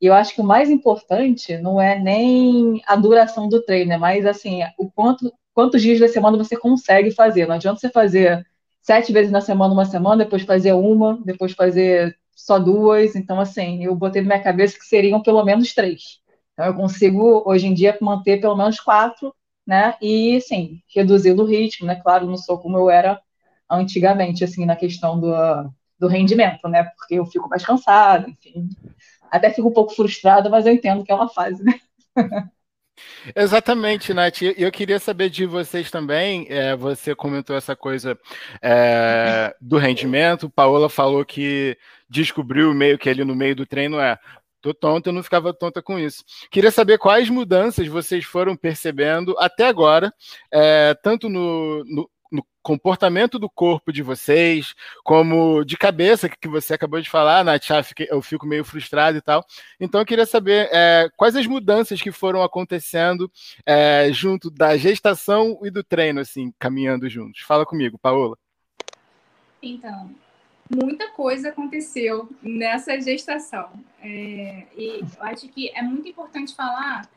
E 0.00 0.06
eu 0.06 0.14
acho 0.14 0.32
que 0.32 0.40
o 0.40 0.44
mais 0.44 0.70
importante 0.70 1.58
não 1.58 1.80
é 1.80 1.98
nem 1.98 2.80
a 2.86 2.94
duração 2.94 3.48
do 3.48 3.60
treino, 3.60 3.92
é 3.92 3.96
mais 3.98 4.24
assim, 4.24 4.60
o 4.78 4.88
quanto, 4.88 5.32
quantos 5.52 5.82
dias 5.82 5.98
da 5.98 6.06
semana 6.06 6.38
você 6.38 6.56
consegue 6.56 7.10
fazer. 7.10 7.48
Não 7.48 7.56
adianta 7.56 7.80
você 7.80 7.90
fazer 7.90 8.46
sete 8.80 9.12
vezes 9.12 9.32
na 9.32 9.40
semana, 9.40 9.74
uma 9.74 9.84
semana, 9.86 10.22
depois 10.22 10.42
fazer 10.42 10.72
uma, 10.72 11.18
depois 11.24 11.50
fazer 11.52 12.16
só 12.32 12.60
duas. 12.60 13.16
Então, 13.16 13.40
assim, 13.40 13.84
eu 13.84 13.96
botei 13.96 14.22
na 14.22 14.28
minha 14.28 14.42
cabeça 14.42 14.78
que 14.78 14.84
seriam 14.84 15.20
pelo 15.20 15.44
menos 15.44 15.74
três. 15.74 16.20
Então, 16.52 16.66
eu 16.66 16.74
consigo, 16.74 17.42
hoje 17.44 17.66
em 17.66 17.74
dia, 17.74 17.98
manter 18.00 18.40
pelo 18.40 18.56
menos 18.56 18.78
quatro, 18.78 19.34
né? 19.66 19.96
E, 20.00 20.40
sim, 20.40 20.80
reduzindo 20.94 21.42
o 21.42 21.46
ritmo, 21.46 21.88
né? 21.88 21.96
Claro, 21.96 22.24
não 22.24 22.36
sou 22.36 22.56
como 22.58 22.76
eu 22.78 22.88
era 22.88 23.20
antigamente, 23.68 24.44
assim, 24.44 24.64
na 24.64 24.76
questão 24.76 25.18
do, 25.18 25.32
do 25.98 26.08
rendimento, 26.08 26.68
né? 26.68 26.84
Porque 26.96 27.14
eu 27.14 27.26
fico 27.26 27.48
mais 27.48 27.64
cansada, 27.64 28.28
enfim. 28.28 28.68
Até 29.30 29.50
fico 29.50 29.68
um 29.68 29.72
pouco 29.72 29.94
frustrada, 29.94 30.48
mas 30.48 30.66
eu 30.66 30.72
entendo 30.72 31.04
que 31.04 31.12
é 31.12 31.14
uma 31.14 31.28
fase, 31.28 31.62
né? 31.62 31.74
Exatamente, 33.34 34.14
Nath. 34.14 34.42
E 34.42 34.54
eu 34.56 34.70
queria 34.70 34.98
saber 34.98 35.28
de 35.30 35.46
vocês 35.46 35.90
também. 35.90 36.46
É, 36.48 36.76
você 36.76 37.14
comentou 37.14 37.56
essa 37.56 37.74
coisa 37.74 38.18
é, 38.62 39.54
do 39.60 39.78
rendimento. 39.78 40.50
Paola 40.50 40.88
falou 40.88 41.24
que 41.24 41.76
descobriu 42.08 42.72
meio 42.72 42.98
que 42.98 43.08
ali 43.08 43.24
no 43.24 43.34
meio 43.34 43.56
do 43.56 43.66
treino 43.66 43.98
é. 43.98 44.18
Tô 44.60 44.72
tonta, 44.72 45.10
eu 45.10 45.12
não 45.12 45.22
ficava 45.22 45.52
tonta 45.52 45.82
com 45.82 45.98
isso. 45.98 46.24
Queria 46.50 46.70
saber 46.70 46.96
quais 46.96 47.28
mudanças 47.28 47.86
vocês 47.86 48.24
foram 48.24 48.56
percebendo 48.56 49.36
até 49.38 49.66
agora, 49.66 50.10
é, 50.50 50.94
tanto 51.02 51.28
no, 51.28 52.08
comportamento 52.64 53.38
do 53.38 53.48
corpo 53.48 53.92
de 53.92 54.02
vocês, 54.02 54.74
como 55.04 55.62
de 55.64 55.76
cabeça, 55.76 56.28
que 56.28 56.48
você 56.48 56.72
acabou 56.72 57.00
de 57.00 57.10
falar, 57.10 57.44
Nath, 57.44 57.70
ah, 57.70 57.82
eu 58.08 58.22
fico 58.22 58.46
meio 58.46 58.64
frustrado 58.64 59.18
e 59.18 59.20
tal. 59.20 59.44
Então 59.78 60.00
eu 60.00 60.06
queria 60.06 60.24
saber 60.24 60.70
é, 60.72 61.08
quais 61.14 61.36
as 61.36 61.46
mudanças 61.46 62.00
que 62.00 62.10
foram 62.10 62.42
acontecendo 62.42 63.30
é, 63.66 64.10
junto 64.10 64.50
da 64.50 64.76
gestação 64.78 65.60
e 65.62 65.70
do 65.70 65.84
treino, 65.84 66.20
assim, 66.20 66.52
caminhando 66.58 67.08
juntos. 67.08 67.42
Fala 67.42 67.66
comigo, 67.66 67.98
Paola. 67.98 68.36
Então, 69.62 70.10
muita 70.74 71.10
coisa 71.10 71.50
aconteceu 71.50 72.30
nessa 72.42 72.98
gestação. 72.98 73.70
É, 74.02 74.66
e 74.74 75.00
eu 75.00 75.22
acho 75.22 75.46
que 75.48 75.70
é 75.74 75.82
muito 75.82 76.08
importante 76.08 76.54
falar 76.54 77.08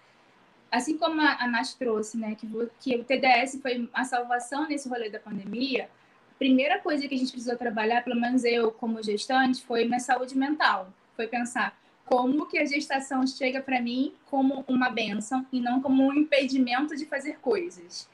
assim 0.72 0.98
como 0.98 1.22
a 1.22 1.48
Nath 1.48 1.74
trouxe, 1.78 2.18
né, 2.18 2.36
que, 2.36 2.48
que 2.80 2.96
o 2.96 3.04
TDS 3.04 3.60
foi 3.62 3.90
a 3.94 4.04
salvação 4.04 4.68
nesse 4.68 4.88
rolê 4.90 5.10
da 5.10 5.20
pandemia, 5.20 5.90
a 6.32 6.38
primeira 6.38 6.80
coisa 6.80 7.08
que 7.08 7.16
a 7.16 7.18
gente 7.18 7.32
precisou 7.32 7.58
trabalhar, 7.58 8.04
pelo 8.04 8.20
menos 8.20 8.44
eu 8.44 8.72
como 8.72 9.02
gestante, 9.02 9.64
foi 9.64 9.86
minha 9.86 10.00
saúde 10.00 10.38
mental. 10.38 10.94
Foi 11.16 11.28
pensar 11.28 11.76
como 12.06 12.46
que 12.46 12.60
a 12.60 12.66
gestação 12.66 13.26
chega 13.26 13.60
para 13.60 13.82
mim 13.82 14.14
como 14.30 14.64
uma 14.68 14.90
benção 14.90 15.46
e 15.52 15.60
não 15.60 15.82
como 15.82 16.06
um 16.06 16.14
impedimento 16.14 16.96
de 16.96 17.06
fazer 17.06 17.40
coisas. 17.40 18.08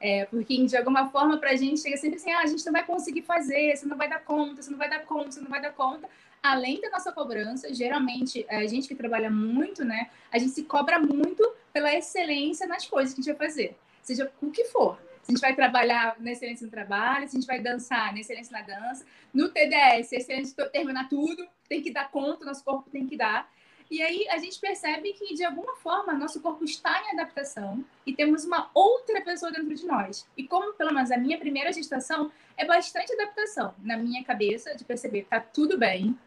É, 0.00 0.26
porque, 0.26 0.64
de 0.64 0.76
alguma 0.76 1.08
forma, 1.08 1.38
para 1.38 1.50
a 1.50 1.56
gente 1.56 1.80
chega 1.80 1.96
sempre 1.96 2.16
assim, 2.16 2.32
ah, 2.32 2.40
a 2.40 2.46
gente 2.46 2.64
não 2.64 2.72
vai 2.72 2.84
conseguir 2.84 3.22
fazer, 3.22 3.76
você 3.76 3.86
não 3.86 3.96
vai 3.96 4.08
dar 4.08 4.20
conta, 4.20 4.62
você 4.62 4.70
não 4.70 4.78
vai 4.78 4.88
dar 4.88 5.04
conta, 5.04 5.32
você 5.32 5.40
não 5.40 5.48
vai 5.48 5.60
dar 5.60 5.72
conta 5.72 6.08
além 6.42 6.80
da 6.80 6.90
nossa 6.90 7.12
cobrança, 7.12 7.72
geralmente, 7.74 8.46
a 8.48 8.66
gente 8.66 8.88
que 8.88 8.94
trabalha 8.94 9.30
muito, 9.30 9.84
né, 9.84 10.08
a 10.32 10.38
gente 10.38 10.52
se 10.52 10.62
cobra 10.64 10.98
muito 10.98 11.42
pela 11.72 11.94
excelência 11.94 12.66
nas 12.66 12.86
coisas 12.86 13.14
que 13.14 13.20
a 13.20 13.22
gente 13.24 13.36
vai 13.36 13.48
fazer, 13.48 13.76
seja 14.02 14.30
o 14.40 14.50
que 14.50 14.64
for. 14.66 14.98
Se 15.22 15.32
a 15.32 15.34
gente 15.34 15.40
vai 15.40 15.54
trabalhar 15.54 16.16
na 16.18 16.32
excelência 16.32 16.64
no 16.64 16.70
trabalho, 16.70 17.28
se 17.28 17.36
a 17.36 17.40
gente 17.40 17.46
vai 17.46 17.60
dançar 17.60 18.12
na 18.12 18.20
excelência 18.20 18.52
na 18.52 18.62
dança, 18.62 19.04
no 19.32 19.50
TDS, 19.50 20.12
excelência 20.12 20.68
terminar 20.70 21.08
tudo, 21.08 21.46
tem 21.68 21.82
que 21.82 21.90
dar 21.90 22.10
conta, 22.10 22.46
nosso 22.46 22.64
corpo 22.64 22.88
tem 22.88 23.06
que 23.06 23.16
dar. 23.16 23.50
E 23.90 24.02
aí 24.02 24.28
a 24.28 24.38
gente 24.38 24.58
percebe 24.58 25.12
que, 25.14 25.34
de 25.34 25.44
alguma 25.44 25.76
forma, 25.76 26.12
nosso 26.12 26.40
corpo 26.40 26.64
está 26.64 27.02
em 27.04 27.12
adaptação 27.12 27.84
e 28.06 28.14
temos 28.14 28.44
uma 28.44 28.70
outra 28.74 29.20
pessoa 29.22 29.50
dentro 29.50 29.74
de 29.74 29.86
nós. 29.86 30.26
E 30.36 30.44
como, 30.44 30.74
pelo 30.74 30.92
menos, 30.92 31.10
a 31.10 31.16
minha 31.16 31.38
primeira 31.38 31.72
gestação 31.72 32.30
é 32.56 32.66
bastante 32.66 33.12
adaptação 33.12 33.74
na 33.78 33.96
minha 33.96 34.22
cabeça, 34.24 34.74
de 34.74 34.84
perceber, 34.84 35.26
tá 35.28 35.40
tudo 35.40 35.78
bem, 35.78 36.18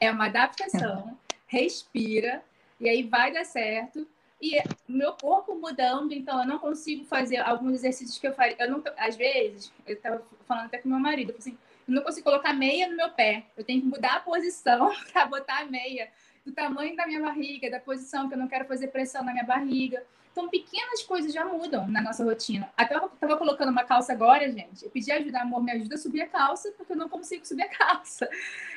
é 0.00 0.10
uma 0.10 0.26
adaptação, 0.26 1.18
respira, 1.46 2.42
e 2.80 2.88
aí 2.88 3.02
vai 3.02 3.32
dar 3.32 3.44
certo. 3.44 4.06
E 4.46 4.62
meu 4.86 5.12
corpo 5.14 5.56
mudando, 5.56 6.12
então 6.12 6.40
eu 6.40 6.46
não 6.46 6.60
consigo 6.60 7.04
fazer 7.04 7.38
alguns 7.38 7.74
exercícios 7.74 8.16
que 8.16 8.28
eu 8.28 8.32
faria. 8.32 8.54
Eu 8.60 8.70
não, 8.70 8.82
às 8.96 9.16
vezes, 9.16 9.72
eu 9.84 9.94
estava 9.94 10.22
falando 10.46 10.66
até 10.66 10.78
com 10.78 10.88
meu 10.88 11.00
marido, 11.00 11.34
assim, 11.36 11.58
eu 11.88 11.94
não 11.94 12.02
consigo 12.02 12.30
colocar 12.30 12.52
meia 12.52 12.88
no 12.88 12.96
meu 12.96 13.10
pé. 13.10 13.46
Eu 13.56 13.64
tenho 13.64 13.80
que 13.80 13.88
mudar 13.88 14.14
a 14.14 14.20
posição 14.20 14.92
para 15.12 15.26
botar 15.26 15.62
a 15.62 15.64
meia 15.64 16.08
do 16.44 16.52
tamanho 16.52 16.94
da 16.94 17.08
minha 17.08 17.20
barriga, 17.20 17.68
da 17.68 17.80
posição 17.80 18.28
que 18.28 18.34
eu 18.34 18.38
não 18.38 18.46
quero 18.46 18.66
fazer 18.66 18.86
pressão 18.86 19.24
na 19.24 19.32
minha 19.32 19.44
barriga. 19.44 20.00
Então, 20.30 20.48
pequenas 20.48 21.02
coisas 21.02 21.32
já 21.32 21.44
mudam 21.44 21.88
na 21.88 22.00
nossa 22.00 22.22
rotina. 22.22 22.70
Até 22.76 22.94
eu 22.94 23.06
estava 23.06 23.36
colocando 23.36 23.70
uma 23.70 23.82
calça 23.82 24.12
agora, 24.12 24.48
gente. 24.48 24.84
Eu 24.84 24.90
pedi 24.90 25.10
ajuda, 25.10 25.40
amor, 25.40 25.60
me 25.60 25.72
ajuda 25.72 25.96
a 25.96 25.98
subir 25.98 26.20
a 26.20 26.28
calça, 26.28 26.70
porque 26.76 26.92
eu 26.92 26.96
não 26.96 27.08
consigo 27.08 27.44
subir 27.44 27.62
a 27.62 27.68
calça. 27.74 28.28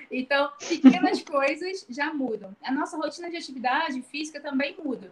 Então, 0.10 0.49
pequenas 0.67 1.21
coisas 1.23 1.86
já 1.88 2.12
mudam. 2.12 2.55
A 2.63 2.71
nossa 2.71 2.97
rotina 2.97 3.29
de 3.29 3.38
atividade 3.38 4.01
física 4.01 4.39
também 4.39 4.75
muda. 4.84 5.12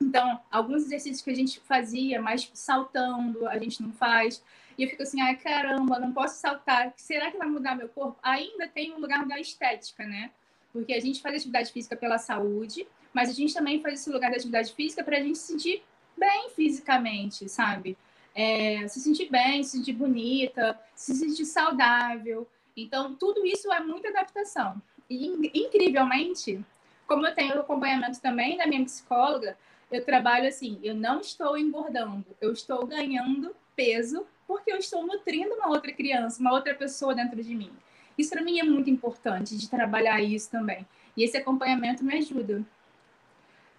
Então, 0.00 0.40
alguns 0.50 0.84
exercícios 0.84 1.22
que 1.22 1.30
a 1.30 1.34
gente 1.34 1.60
fazia, 1.60 2.20
mais 2.22 2.50
saltando, 2.54 3.46
a 3.48 3.58
gente 3.58 3.82
não 3.82 3.92
faz. 3.92 4.42
E 4.76 4.84
eu 4.84 4.88
fico 4.88 5.02
assim, 5.02 5.20
ai 5.20 5.36
caramba, 5.36 5.98
não 5.98 6.12
posso 6.12 6.40
saltar. 6.40 6.92
Será 6.96 7.30
que 7.30 7.36
vai 7.36 7.48
mudar 7.48 7.74
meu 7.74 7.88
corpo? 7.88 8.16
Ainda 8.22 8.68
tem 8.68 8.94
um 8.94 9.00
lugar 9.00 9.26
da 9.26 9.40
estética, 9.40 10.06
né? 10.06 10.30
Porque 10.72 10.92
a 10.92 11.00
gente 11.00 11.20
faz 11.20 11.34
atividade 11.34 11.72
física 11.72 11.96
pela 11.96 12.18
saúde, 12.18 12.86
mas 13.12 13.28
a 13.28 13.32
gente 13.32 13.52
também 13.52 13.80
faz 13.80 14.00
esse 14.00 14.10
lugar 14.10 14.30
da 14.30 14.36
atividade 14.36 14.72
física 14.72 15.02
para 15.02 15.16
a 15.16 15.20
gente 15.20 15.36
se 15.36 15.52
sentir 15.52 15.82
bem 16.16 16.50
fisicamente, 16.50 17.48
sabe? 17.48 17.96
É, 18.34 18.86
se 18.86 19.00
sentir 19.00 19.28
bem, 19.28 19.64
se 19.64 19.78
sentir 19.78 19.94
bonita, 19.94 20.78
se 20.94 21.14
sentir 21.14 21.44
saudável. 21.44 22.46
Então, 22.76 23.14
tudo 23.14 23.44
isso 23.44 23.72
é 23.72 23.80
muita 23.80 24.10
adaptação. 24.10 24.80
E, 25.10 25.26
incrivelmente, 25.54 26.64
como 27.06 27.26
eu 27.26 27.34
tenho 27.34 27.58
acompanhamento 27.58 28.20
também 28.20 28.56
da 28.56 28.66
minha 28.66 28.84
psicóloga, 28.84 29.56
eu 29.90 30.04
trabalho 30.04 30.48
assim, 30.48 30.78
eu 30.82 30.94
não 30.94 31.20
estou 31.20 31.56
engordando, 31.56 32.26
eu 32.40 32.52
estou 32.52 32.86
ganhando 32.86 33.54
peso 33.74 34.26
porque 34.46 34.72
eu 34.72 34.76
estou 34.76 35.06
nutrindo 35.06 35.54
uma 35.54 35.68
outra 35.68 35.92
criança, 35.92 36.40
uma 36.40 36.52
outra 36.52 36.74
pessoa 36.74 37.14
dentro 37.14 37.42
de 37.42 37.54
mim. 37.54 37.70
Isso 38.16 38.30
para 38.30 38.42
mim 38.42 38.58
é 38.58 38.64
muito 38.64 38.90
importante 38.90 39.56
de 39.56 39.68
trabalhar 39.68 40.20
isso 40.20 40.50
também. 40.50 40.86
E 41.16 41.22
esse 41.22 41.36
acompanhamento 41.36 42.04
me 42.04 42.16
ajuda. 42.16 42.62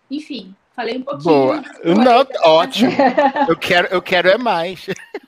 Enfim, 0.10 0.56
falei 0.76 0.98
um 0.98 1.02
pouquinho. 1.02 1.34
Boa. 1.34 1.64
Não, 1.84 2.26
ótimo. 2.44 2.92
Eu 3.48 3.58
quero, 3.58 3.88
eu 3.88 4.02
quero 4.02 4.30
é 4.30 4.38
mais. 4.38 4.88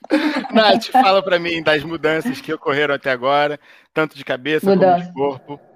Nath, 0.52 0.86
fala 0.88 1.22
para 1.22 1.40
mim 1.40 1.62
das 1.62 1.84
mudanças 1.84 2.40
que 2.40 2.54
ocorreram 2.54 2.96
até 2.96 3.12
agora, 3.12 3.60
tanto 3.94 4.16
de 4.16 4.24
cabeça 4.24 4.70
Mudança. 4.70 5.06
como 5.06 5.08
de 5.08 5.14
corpo. 5.14 5.71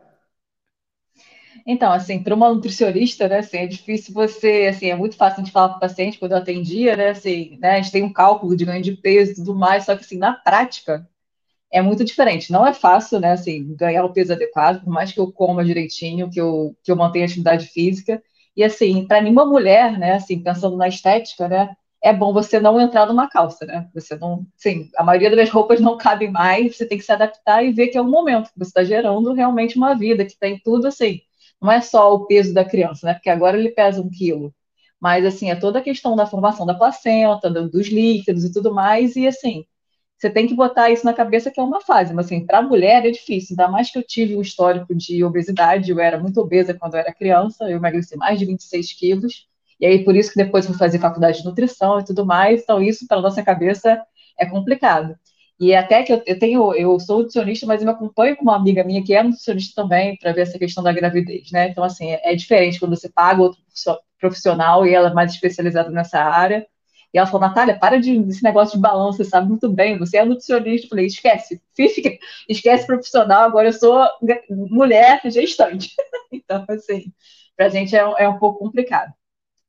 Então, 1.68 1.92
assim, 1.92 2.22
para 2.22 2.36
uma 2.36 2.54
nutricionista, 2.54 3.28
né, 3.28 3.40
assim, 3.40 3.58
é 3.58 3.66
difícil 3.68 4.14
você, 4.14 4.68
assim, 4.70 4.88
é 4.88 4.96
muito 4.96 5.16
fácil 5.18 5.44
de 5.44 5.52
falar 5.52 5.70
para 5.70 5.78
o 5.78 5.80
paciente 5.80 6.20
quando 6.20 6.34
eu 6.34 6.38
atendia, 6.38 6.96
né, 6.96 7.10
assim, 7.10 7.58
né, 7.60 7.72
a 7.72 7.82
gente 7.82 7.92
tem 7.92 8.04
um 8.04 8.14
cálculo 8.14 8.56
de 8.56 8.66
ganho 8.66 8.84
de 8.84 8.92
peso 8.92 9.32
e 9.32 9.36
tudo 9.36 9.56
mais, 9.56 9.86
só 9.86 9.96
que, 9.96 10.04
assim, 10.04 10.18
na 10.18 10.34
prática, 10.34 11.08
é 11.72 11.82
muito 11.82 12.06
diferente. 12.06 12.52
Não 12.52 12.66
é 12.68 12.74
fácil, 12.74 13.20
né, 13.20 13.34
assim, 13.34 13.76
ganhar 13.76 14.06
o 14.06 14.14
peso 14.14 14.34
adequado, 14.34 14.84
por 14.84 14.92
mais 14.92 15.12
que 15.12 15.20
eu 15.20 15.32
coma 15.32 15.66
direitinho, 15.66 16.30
que 16.30 16.42
eu, 16.42 16.76
que 16.84 16.92
eu 16.92 16.96
mantenha 16.96 17.26
atividade 17.26 17.68
física. 17.68 18.22
E, 18.58 18.64
assim, 18.64 19.08
para 19.08 19.22
nenhuma 19.22 19.46
mulher, 19.46 19.98
né, 20.00 20.14
assim, 20.14 20.42
pensando 20.42 20.78
na 20.78 20.88
estética, 20.88 21.48
né, 21.50 21.76
é 22.04 22.14
bom 22.14 22.34
você 22.34 22.60
não 22.60 22.80
entrar 22.80 23.08
numa 23.08 23.28
calça, 23.28 23.66
né? 23.66 23.90
Você 23.96 24.16
não, 24.18 24.46
sim, 24.56 24.92
a 24.96 25.04
maioria 25.04 25.36
das 25.36 25.50
roupas 25.50 25.82
não 25.82 25.98
cabe 25.98 26.28
mais, 26.30 26.78
você 26.78 26.86
tem 26.86 27.00
que 27.00 27.04
se 27.04 27.12
adaptar 27.12 27.64
e 27.66 27.72
ver 27.74 27.88
que 27.88 27.98
é 27.98 28.02
um 28.02 28.10
momento 28.10 28.52
que 28.54 28.60
você 28.60 28.70
está 28.70 28.84
gerando 28.84 29.34
realmente 29.34 29.76
uma 29.78 29.96
vida 29.96 30.24
que 30.26 30.38
tem 30.38 30.60
tudo 30.64 30.88
assim. 30.88 31.22
Não 31.66 31.72
é 31.72 31.82
só 31.82 32.14
o 32.14 32.28
peso 32.28 32.54
da 32.54 32.64
criança, 32.64 33.08
né? 33.08 33.14
Porque 33.16 33.30
agora 33.30 33.58
ele 33.58 33.70
pesa 33.72 34.00
um 34.02 34.10
quilo, 34.10 34.54
mas 35.00 35.26
assim 35.26 35.50
é 35.50 35.56
toda 35.56 35.80
a 35.80 35.82
questão 35.82 36.16
da 36.16 36.28
formação 36.28 36.66
da 36.66 36.76
placenta, 36.76 37.50
dos 37.50 37.88
líquidos 37.88 38.44
e 38.46 38.54
tudo 38.54 38.72
mais. 38.74 39.16
E 39.16 39.26
assim, 39.28 39.66
você 40.18 40.30
tem 40.30 40.48
que 40.48 40.56
botar 40.56 40.92
isso 40.92 41.06
na 41.06 41.14
cabeça 41.14 41.52
que 41.52 41.60
é 41.60 41.64
uma 41.64 41.82
fase. 41.82 42.14
Mas, 42.14 42.28
assim, 42.28 42.46
para 42.46 42.62
mulher 42.62 43.06
é 43.06 43.12
difícil, 43.12 43.56
ainda 43.60 43.72
mais 43.72 43.92
que 43.92 43.98
eu 44.00 44.04
tive 44.04 44.36
um 44.38 44.42
histórico 44.42 44.96
de 44.96 45.24
obesidade, 45.24 45.92
eu 45.92 46.00
era 46.00 46.20
muito 46.20 46.40
obesa 46.42 46.74
quando 46.74 46.96
eu 46.96 47.02
era 47.02 47.14
criança, 47.14 47.66
eu 47.66 47.78
emagreci 47.78 48.18
mais 48.18 48.40
de 48.40 48.46
26 48.46 48.94
quilos, 48.94 49.48
e 49.80 49.86
aí 49.86 50.04
por 50.06 50.16
isso 50.16 50.32
que 50.32 50.44
depois 50.44 50.66
fui 50.68 50.76
fazer 50.78 51.00
faculdade 51.00 51.40
de 51.40 51.46
nutrição 51.46 52.00
e 52.00 52.06
tudo 52.06 52.26
mais, 52.26 52.62
então 52.64 52.82
isso 52.82 53.08
para 53.08 53.22
nossa 53.22 53.44
cabeça 53.44 54.02
é 54.40 54.46
complicado. 54.46 55.16
E 55.60 55.74
até 55.74 56.04
que 56.04 56.12
eu, 56.12 56.22
eu, 56.26 56.38
tenho, 56.38 56.74
eu 56.74 57.00
sou 57.00 57.20
nutricionista, 57.20 57.66
mas 57.66 57.82
eu 57.82 57.88
me 57.88 57.94
acompanho 57.94 58.36
com 58.36 58.44
uma 58.44 58.56
amiga 58.56 58.84
minha 58.84 59.04
que 59.04 59.14
é 59.14 59.24
nutricionista 59.24 59.82
também 59.82 60.18
para 60.18 60.34
ver 60.34 60.42
essa 60.42 60.60
questão 60.60 60.84
da 60.84 60.92
gravidez, 60.92 61.50
né? 61.52 61.70
Então, 61.70 61.84
assim, 61.84 62.12
é, 62.12 62.34
é 62.34 62.36
diferente 62.36 62.80
quando 62.80 62.96
você 62.96 63.10
paga 63.10 63.42
outro 63.42 63.62
profissional 64.20 64.86
e 64.86 64.94
ela 64.94 65.10
é 65.10 65.14
mais 65.14 65.34
especializada 65.34 65.90
nessa 65.90 66.20
área. 66.20 66.68
E 67.14 67.18
ela 67.18 67.28
falou, 67.28 67.48
Natália, 67.48 67.80
para 67.80 67.98
de, 67.98 68.20
desse 68.20 68.44
negócio 68.44 68.76
de 68.76 68.82
balanço, 68.82 69.18
você 69.18 69.24
sabe 69.24 69.48
muito 69.48 69.70
bem, 69.70 69.98
você 69.98 70.18
é 70.18 70.26
nutricionista. 70.26 70.88
Eu 70.88 70.90
falei, 70.90 71.06
esquece, 71.06 71.62
esquece 72.50 72.86
profissional, 72.86 73.44
agora 73.44 73.70
eu 73.70 73.74
sou 73.74 74.06
mulher 74.50 75.22
gestante. 75.24 75.94
então, 76.32 76.66
assim, 76.68 77.14
para 77.56 77.68
a 77.68 77.70
gente 77.70 77.96
é, 77.96 78.00
é 78.00 78.28
um 78.28 78.38
pouco 78.38 78.60
complicado. 78.60 79.14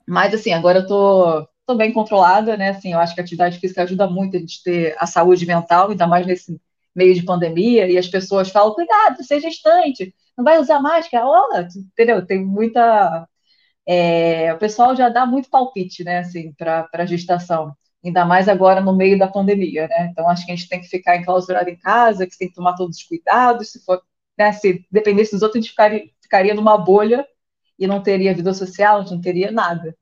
Mas, 0.08 0.34
assim, 0.34 0.52
agora 0.52 0.80
eu 0.80 0.86
tô 0.88 1.48
tô 1.66 1.74
bem 1.74 1.92
controlada, 1.92 2.56
né? 2.56 2.70
Assim, 2.70 2.92
eu 2.92 2.98
acho 2.98 3.14
que 3.14 3.20
a 3.20 3.24
atividade 3.24 3.58
física 3.58 3.82
ajuda 3.82 4.08
muito 4.08 4.36
a 4.36 4.40
gente 4.40 4.62
ter 4.62 4.96
a 4.98 5.06
saúde 5.06 5.44
mental, 5.46 5.90
ainda 5.90 6.06
mais 6.06 6.26
nesse 6.26 6.60
meio 6.94 7.14
de 7.14 7.22
pandemia, 7.24 7.88
e 7.90 7.98
as 7.98 8.08
pessoas 8.08 8.50
falam, 8.50 8.74
cuidado, 8.74 9.18
é 9.30 9.40
gestante, 9.40 10.14
não 10.36 10.44
vai 10.44 10.58
usar 10.58 10.80
máscara, 10.80 11.26
olha, 11.26 11.68
entendeu? 11.76 12.24
Tem 12.24 12.42
muita... 12.44 13.28
É, 13.86 14.52
o 14.54 14.58
pessoal 14.58 14.96
já 14.96 15.08
dá 15.08 15.26
muito 15.26 15.50
palpite, 15.50 16.02
né, 16.04 16.18
assim, 16.20 16.52
para 16.54 16.88
a 16.92 17.06
gestação, 17.06 17.72
ainda 18.04 18.24
mais 18.24 18.48
agora 18.48 18.80
no 18.80 18.96
meio 18.96 19.18
da 19.18 19.28
pandemia, 19.28 19.88
né? 19.88 20.08
Então, 20.10 20.28
acho 20.28 20.46
que 20.46 20.52
a 20.52 20.56
gente 20.56 20.68
tem 20.68 20.80
que 20.80 20.88
ficar 20.88 21.16
enclausurado 21.16 21.68
em 21.70 21.76
casa, 21.76 22.26
que 22.26 22.38
tem 22.38 22.48
que 22.48 22.54
tomar 22.54 22.74
todos 22.74 22.96
os 22.98 23.02
cuidados, 23.04 23.72
se 23.72 23.84
for, 23.84 24.02
né, 24.38 24.52
se 24.52 24.84
dependesse 24.90 25.32
dos 25.32 25.42
outros, 25.42 25.58
a 25.58 25.60
gente 25.62 25.70
ficaria, 25.70 26.04
ficaria 26.22 26.54
numa 26.54 26.78
bolha 26.78 27.26
e 27.78 27.86
não 27.86 28.02
teria 28.02 28.34
vida 28.34 28.54
social, 28.54 29.04
não 29.04 29.20
teria 29.20 29.50
nada. 29.52 29.96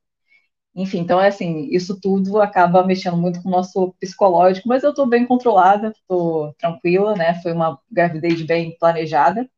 Enfim, 0.76 0.98
então 1.00 1.20
é 1.20 1.28
assim, 1.28 1.68
isso 1.70 2.00
tudo 2.00 2.40
acaba 2.42 2.84
mexendo 2.84 3.16
muito 3.16 3.40
com 3.42 3.48
o 3.48 3.52
nosso 3.52 3.94
psicológico, 4.00 4.68
mas 4.68 4.82
eu 4.82 4.90
estou 4.90 5.06
bem 5.06 5.24
controlada, 5.26 5.90
estou 5.90 6.52
tranquila, 6.54 7.14
né? 7.14 7.40
Foi 7.42 7.52
uma 7.52 7.78
gravidez 7.90 8.42
bem 8.42 8.76
planejada. 8.78 9.48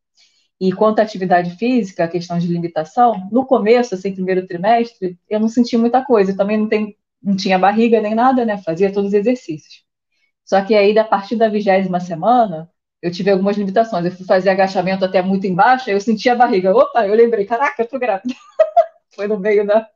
E 0.59 0.71
quanto 0.73 0.99
à 0.99 1.03
atividade 1.03 1.51
física, 1.57 2.03
a 2.05 2.07
questão 2.07 2.39
de 2.39 2.47
limitação, 2.47 3.29
no 3.31 3.45
começo, 3.45 3.95
assim, 3.95 4.13
primeiro 4.13 4.47
trimestre, 4.47 5.17
eu 5.29 5.39
não 5.39 5.47
senti 5.49 5.77
muita 5.77 6.03
coisa, 6.05 6.31
eu 6.31 6.37
também 6.37 6.57
não, 6.57 6.67
tem, 6.69 6.95
não 7.21 7.35
tinha 7.35 7.59
barriga 7.59 8.01
nem 8.01 8.15
nada, 8.15 8.45
né? 8.45 8.57
Fazia 8.59 8.91
todos 8.93 9.09
os 9.09 9.13
exercícios. 9.13 9.83
Só 10.45 10.61
que 10.63 10.75
aí, 10.75 10.97
a 10.97 11.03
partir 11.03 11.35
da 11.37 11.49
vigésima 11.49 11.99
semana, 11.99 12.69
eu 13.01 13.11
tive 13.11 13.31
algumas 13.31 13.57
limitações. 13.57 14.05
Eu 14.05 14.11
fui 14.11 14.25
fazer 14.25 14.49
agachamento 14.49 15.05
até 15.05 15.21
muito 15.21 15.47
embaixo, 15.47 15.89
aí 15.89 15.95
eu 15.95 16.01
senti 16.01 16.29
a 16.29 16.35
barriga. 16.35 16.75
Opa, 16.75 17.07
eu 17.07 17.15
lembrei, 17.15 17.45
caraca, 17.45 17.83
eu 17.83 17.87
tô 17.89 17.99
grávida. 17.99 18.33
Foi 19.15 19.27
no 19.27 19.39
meio 19.39 19.65
da, 19.67 19.87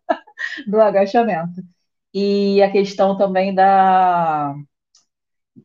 do 0.67 0.79
agachamento. 0.79 1.61
E 2.13 2.61
a 2.61 2.71
questão 2.71 3.17
também 3.17 3.53
da 3.53 4.55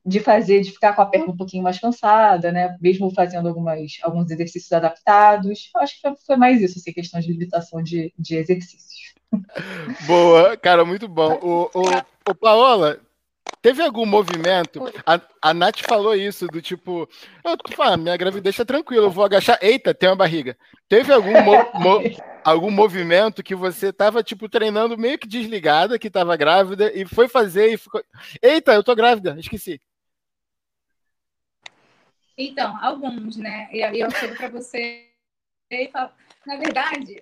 de 0.05 0.21
fazer, 0.21 0.61
de 0.63 0.73
ficar 0.73 0.95
com 0.95 1.03
a 1.03 1.07
perna 1.07 1.33
um 1.33 1.37
pouquinho 1.37 1.63
mais 1.63 1.79
cansada, 1.79 2.51
né? 2.53 2.77
Mesmo 2.81 3.11
fazendo 3.11 3.49
algumas, 3.49 3.81
alguns 4.03 4.31
exercícios 4.31 4.73
adaptados. 4.73 5.71
Acho 5.77 6.01
que 6.01 6.27
foi 6.27 6.37
mais 6.37 6.61
isso, 6.61 6.79
assim, 6.79 6.93
questão 6.93 7.21
de 7.21 7.33
limitação 7.33 7.83
de, 7.83 8.13
de 8.19 8.37
exercícios. 8.37 9.15
Boa, 10.07 10.57
cara, 10.57 10.85
muito 10.85 11.09
bom. 11.09 11.39
O, 11.43 11.71
o, 11.75 12.31
o 12.31 12.35
Paola, 12.35 13.01
Teve 13.67 13.83
algum 13.83 14.07
movimento? 14.07 14.81
A, 15.05 15.21
a 15.43 15.53
Nath 15.53 15.81
falou 15.81 16.15
isso, 16.15 16.47
do 16.47 16.63
tipo, 16.63 17.09
eu, 17.43 17.57
ah, 17.81 17.97
minha 17.97 18.17
gravidez 18.17 18.55
tá 18.55 18.65
tranquila, 18.65 19.07
eu 19.07 19.11
vou 19.11 19.25
agachar. 19.25 19.59
Eita, 19.61 19.93
tem 19.93 20.09
uma 20.09 20.15
barriga. 20.15 20.57
Teve 20.89 21.13
algum, 21.13 21.33
mo, 21.43 21.57
mo, 21.75 22.01
algum 22.45 22.71
movimento 22.71 23.43
que 23.43 23.57
você 23.57 23.93
tava, 23.93 24.23
tipo, 24.23 24.49
treinando 24.49 24.97
meio 24.97 25.19
que 25.19 25.27
desligada, 25.27 25.99
que 25.99 26.09
tava 26.09 26.37
grávida, 26.37 26.93
e 26.95 27.05
foi 27.05 27.27
fazer 27.27 27.73
e 27.73 27.77
ficou. 27.77 28.05
Eita, 28.41 28.73
eu 28.73 28.85
tô 28.85 28.95
grávida, 28.95 29.35
esqueci. 29.37 29.81
Então, 32.39 32.79
alguns, 32.81 33.37
né? 33.37 33.69
E 33.73 33.81
eu 33.81 34.09
chego 34.13 34.37
para 34.37 34.49
você 34.49 35.09
e 35.73 35.89
falo, 35.89 36.11
na 36.47 36.55
verdade, 36.55 37.19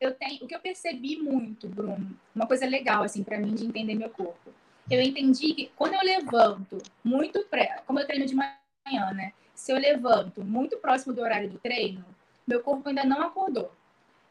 eu 0.00 0.12
tenho, 0.12 0.42
o 0.42 0.48
que 0.48 0.56
eu 0.56 0.60
percebi 0.60 1.18
muito, 1.18 1.68
Bruno, 1.68 2.18
uma 2.34 2.48
coisa 2.48 2.66
legal 2.66 3.04
assim 3.04 3.22
para 3.22 3.38
mim 3.38 3.54
de 3.54 3.64
entender 3.64 3.94
meu 3.94 4.10
corpo 4.10 4.52
eu 4.90 5.00
entendi 5.00 5.54
que 5.54 5.70
quando 5.76 5.94
eu 5.94 6.02
levanto 6.02 6.78
muito 7.02 7.44
pré, 7.44 7.82
como 7.86 8.00
eu 8.00 8.06
treino 8.06 8.26
de 8.26 8.34
manhã, 8.34 9.12
né? 9.14 9.32
Se 9.54 9.72
eu 9.72 9.78
levanto 9.78 10.42
muito 10.42 10.76
próximo 10.78 11.14
do 11.14 11.22
horário 11.22 11.50
do 11.50 11.58
treino, 11.58 12.04
meu 12.46 12.62
corpo 12.62 12.88
ainda 12.88 13.04
não 13.04 13.22
acordou. 13.22 13.72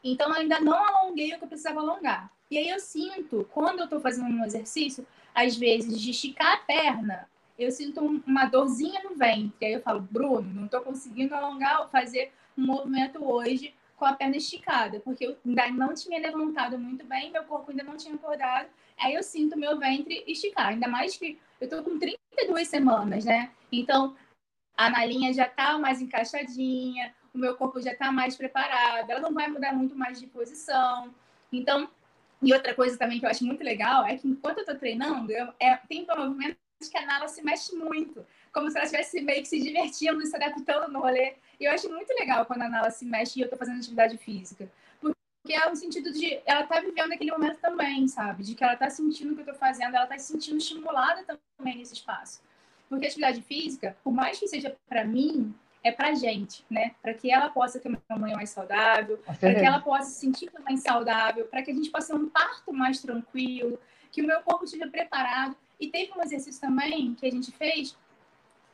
Então, 0.04 0.28
eu 0.28 0.40
ainda 0.40 0.60
não 0.60 0.84
alonguei 0.84 1.32
o 1.32 1.38
que 1.38 1.44
eu 1.44 1.48
precisava 1.48 1.80
alongar. 1.80 2.30
E 2.50 2.58
aí 2.58 2.68
eu 2.68 2.80
sinto, 2.80 3.48
quando 3.52 3.80
eu 3.80 3.88
tô 3.88 4.00
fazendo 4.00 4.26
um 4.26 4.44
exercício, 4.44 5.06
às 5.34 5.56
vezes, 5.56 6.00
de 6.00 6.10
esticar 6.10 6.54
a 6.54 6.58
perna, 6.58 7.28
eu 7.58 7.70
sinto 7.70 8.00
uma 8.26 8.46
dorzinha 8.46 9.00
no 9.02 9.14
ventre. 9.14 9.66
Aí 9.66 9.72
eu 9.72 9.80
falo, 9.80 10.00
Bruno, 10.00 10.52
não 10.52 10.68
tô 10.68 10.80
conseguindo 10.82 11.34
alongar, 11.34 11.88
fazer 11.88 12.32
um 12.58 12.66
movimento 12.66 13.24
hoje 13.24 13.74
com 14.02 14.06
a 14.06 14.14
perna 14.14 14.36
esticada, 14.36 14.98
porque 14.98 15.26
eu 15.26 15.36
ainda 15.46 15.70
não 15.70 15.94
tinha 15.94 16.18
levantado 16.18 16.76
muito 16.76 17.06
bem, 17.06 17.30
meu 17.30 17.44
corpo 17.44 17.70
ainda 17.70 17.84
não 17.84 17.96
tinha 17.96 18.16
acordado 18.16 18.68
aí 19.02 19.14
eu 19.14 19.22
sinto 19.22 19.58
meu 19.58 19.78
ventre 19.78 20.24
esticar. 20.26 20.68
Ainda 20.68 20.88
mais 20.88 21.16
que 21.16 21.38
eu 21.60 21.68
tô 21.68 21.82
com 21.82 21.98
32 21.98 22.68
semanas, 22.68 23.24
né? 23.24 23.50
Então, 23.70 24.16
a 24.76 24.88
nalinha 24.90 25.32
já 25.32 25.48
tá 25.48 25.78
mais 25.78 26.00
encaixadinha, 26.00 27.14
o 27.34 27.38
meu 27.38 27.56
corpo 27.56 27.80
já 27.80 27.94
tá 27.94 28.12
mais 28.12 28.36
preparado, 28.36 29.10
ela 29.10 29.20
não 29.20 29.32
vai 29.32 29.48
mudar 29.48 29.72
muito 29.72 29.96
mais 29.96 30.20
de 30.20 30.26
posição. 30.26 31.12
Então, 31.52 31.88
e 32.40 32.52
outra 32.52 32.74
coisa 32.74 32.98
também 32.98 33.18
que 33.18 33.26
eu 33.26 33.30
acho 33.30 33.44
muito 33.44 33.62
legal 33.62 34.04
é 34.04 34.16
que 34.16 34.28
enquanto 34.28 34.58
eu 34.58 34.64
tô 34.64 34.74
treinando, 34.74 35.30
eu, 35.32 35.52
é, 35.60 35.76
tem 35.88 36.06
movimentos 36.06 36.58
que 36.90 36.98
a 36.98 37.06
Nala 37.06 37.28
se 37.28 37.42
mexe 37.42 37.74
muito, 37.76 38.26
como 38.52 38.68
se 38.70 38.76
ela 38.76 38.84
estivesse 38.84 39.20
meio 39.20 39.42
que 39.42 39.48
se 39.48 39.60
divertindo, 39.60 40.24
se 40.26 40.34
adaptando 40.34 40.90
no 40.92 41.00
rolê. 41.00 41.34
E 41.62 41.66
eu 41.66 41.72
acho 41.72 41.88
muito 41.88 42.12
legal 42.12 42.44
quando 42.44 42.62
a 42.62 42.68
Nala 42.68 42.90
se 42.90 43.04
mexe 43.04 43.38
e 43.38 43.42
eu 43.42 43.48
tô 43.48 43.56
fazendo 43.56 43.78
atividade 43.78 44.18
física 44.18 44.68
que 45.44 45.52
é 45.52 45.70
o 45.70 45.74
sentido 45.74 46.12
de 46.12 46.40
ela 46.46 46.64
tá 46.64 46.80
vivendo 46.80 47.12
aquele 47.12 47.32
momento 47.32 47.58
também, 47.58 48.06
sabe? 48.06 48.44
De 48.44 48.54
que 48.54 48.62
ela 48.62 48.76
tá 48.76 48.88
sentindo 48.88 49.32
o 49.32 49.34
que 49.34 49.42
eu 49.42 49.46
tô 49.46 49.54
fazendo, 49.54 49.96
ela 49.96 50.06
tá 50.06 50.16
se 50.18 50.32
sentindo 50.32 50.58
estimulada 50.58 51.24
também 51.58 51.78
nesse 51.78 51.94
espaço. 51.94 52.40
Porque 52.88 53.06
a 53.06 53.08
atividade 53.08 53.42
física, 53.42 53.96
por 54.04 54.12
mais 54.12 54.38
que 54.38 54.46
seja 54.46 54.76
para 54.88 55.04
mim, 55.04 55.54
é 55.82 55.90
pra 55.90 56.14
gente, 56.14 56.64
né? 56.70 56.94
Para 57.02 57.14
que 57.14 57.30
ela 57.30 57.48
possa 57.50 57.80
ter 57.80 57.88
uma 57.88 58.18
manhã 58.18 58.36
mais 58.36 58.50
saudável, 58.50 59.18
para 59.18 59.54
que 59.54 59.66
ela 59.66 59.80
possa 59.80 60.10
se 60.10 60.20
sentir 60.20 60.50
também 60.50 60.76
saudável, 60.76 61.46
para 61.46 61.62
que 61.62 61.70
a 61.70 61.74
gente 61.74 61.90
possa 61.90 62.12
ter 62.12 62.20
um 62.20 62.28
parto 62.28 62.72
mais 62.72 63.00
tranquilo, 63.00 63.80
que 64.12 64.22
o 64.22 64.26
meu 64.26 64.40
corpo 64.42 64.64
esteja 64.64 64.86
preparado. 64.86 65.56
E 65.80 65.88
teve 65.88 66.12
um 66.16 66.22
exercício 66.22 66.60
também 66.60 67.14
que 67.14 67.26
a 67.26 67.30
gente 67.30 67.50
fez, 67.50 67.96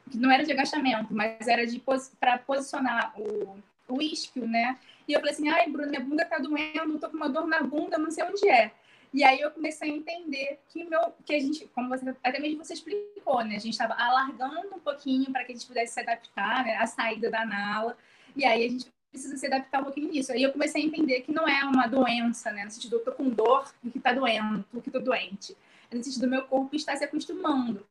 que 0.09 0.19
não 0.19 0.31
era 0.31 0.45
de 0.45 0.53
agachamento, 0.53 1.15
mas 1.15 1.47
era 1.47 1.67
de 1.67 1.83
para 2.19 2.39
posicionar 2.39 3.13
o, 3.19 3.59
o 3.89 4.03
isquio, 4.03 4.47
né? 4.47 4.79
E 5.07 5.13
eu 5.13 5.21
falei 5.21 5.35
assim, 5.35 5.49
ai, 5.49 5.69
Bruno, 5.69 5.89
minha 5.89 6.01
bunda 6.01 6.25
tá 6.25 6.39
doendo, 6.39 6.99
tô 6.99 7.09
com 7.09 7.17
uma 7.17 7.29
dor 7.29 7.47
na 7.47 7.63
bunda, 7.63 7.97
não 7.97 8.11
sei 8.11 8.25
onde 8.25 8.49
é. 8.49 8.73
E 9.13 9.25
aí 9.25 9.41
eu 9.41 9.51
comecei 9.51 9.91
a 9.91 9.95
entender 9.95 10.61
que 10.69 10.85
meu, 10.85 11.01
que 11.25 11.35
a 11.35 11.41
gente, 11.41 11.67
como 11.75 11.89
você 11.89 12.15
até 12.23 12.39
mesmo 12.39 12.63
você 12.63 12.75
explicou, 12.75 13.43
né? 13.43 13.57
A 13.57 13.61
gente 13.61 13.71
estava 13.71 13.95
alargando 13.95 14.75
um 14.75 14.81
pouquinho 14.81 15.31
para 15.33 15.45
que 15.45 15.53
a 15.53 15.55
gente 15.55 15.67
pudesse 15.67 15.95
se 15.95 16.01
adaptar, 16.01 16.65
né? 16.65 16.77
A 16.77 16.87
saída 16.87 17.31
da 17.31 17.45
nala. 17.47 17.97
E 18.37 18.45
aí 18.45 18.67
a 18.67 18.69
gente 18.69 18.93
precisa 19.11 19.37
se 19.37 19.47
adaptar 19.47 19.81
um 19.81 19.85
pouquinho 19.85 20.11
nisso. 20.11 20.31
Aí 20.31 20.43
eu 20.43 20.53
comecei 20.53 20.83
a 20.83 20.87
entender 20.87 21.23
que 21.23 21.33
não 21.33 21.49
é 21.49 21.65
uma 21.65 21.87
doença, 21.87 22.51
né? 22.53 22.65
No 22.65 22.71
sentido, 22.71 22.97
eu 22.97 23.05
tô 23.05 23.13
com 23.13 23.31
dor 23.31 23.73
porque 23.83 23.99
tá 23.99 24.13
doendo, 24.13 24.65
porque 24.71 24.91
tô 24.91 25.01
doente. 25.01 25.57
É 25.91 25.97
no 25.97 26.05
sentido 26.05 26.23
do 26.23 26.31
meu 26.31 26.43
corpo 26.43 26.77
estar 26.77 26.95
se 26.97 27.05
acostumando. 27.05 27.87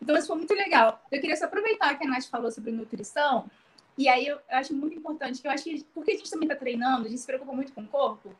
Então 0.00 0.16
isso 0.16 0.28
foi 0.28 0.36
muito 0.36 0.54
legal. 0.54 1.04
Eu 1.10 1.20
queria 1.20 1.36
só 1.36 1.46
aproveitar 1.46 1.96
que 1.98 2.04
a 2.04 2.08
Nath 2.08 2.24
falou 2.24 2.50
sobre 2.50 2.70
nutrição 2.70 3.50
e 3.98 4.08
aí 4.08 4.28
eu 4.28 4.38
acho 4.48 4.72
muito 4.72 4.96
importante, 4.96 5.42
que 5.42 5.48
eu 5.48 5.50
acho 5.50 5.64
que, 5.64 5.84
porque 5.92 6.12
a 6.12 6.16
gente 6.16 6.30
também 6.30 6.46
está 6.46 6.54
treinando, 6.54 7.06
a 7.06 7.08
gente 7.08 7.20
se 7.20 7.26
preocupa 7.26 7.52
muito 7.52 7.72
com 7.72 7.80
o 7.80 7.86
corpo, 7.88 8.32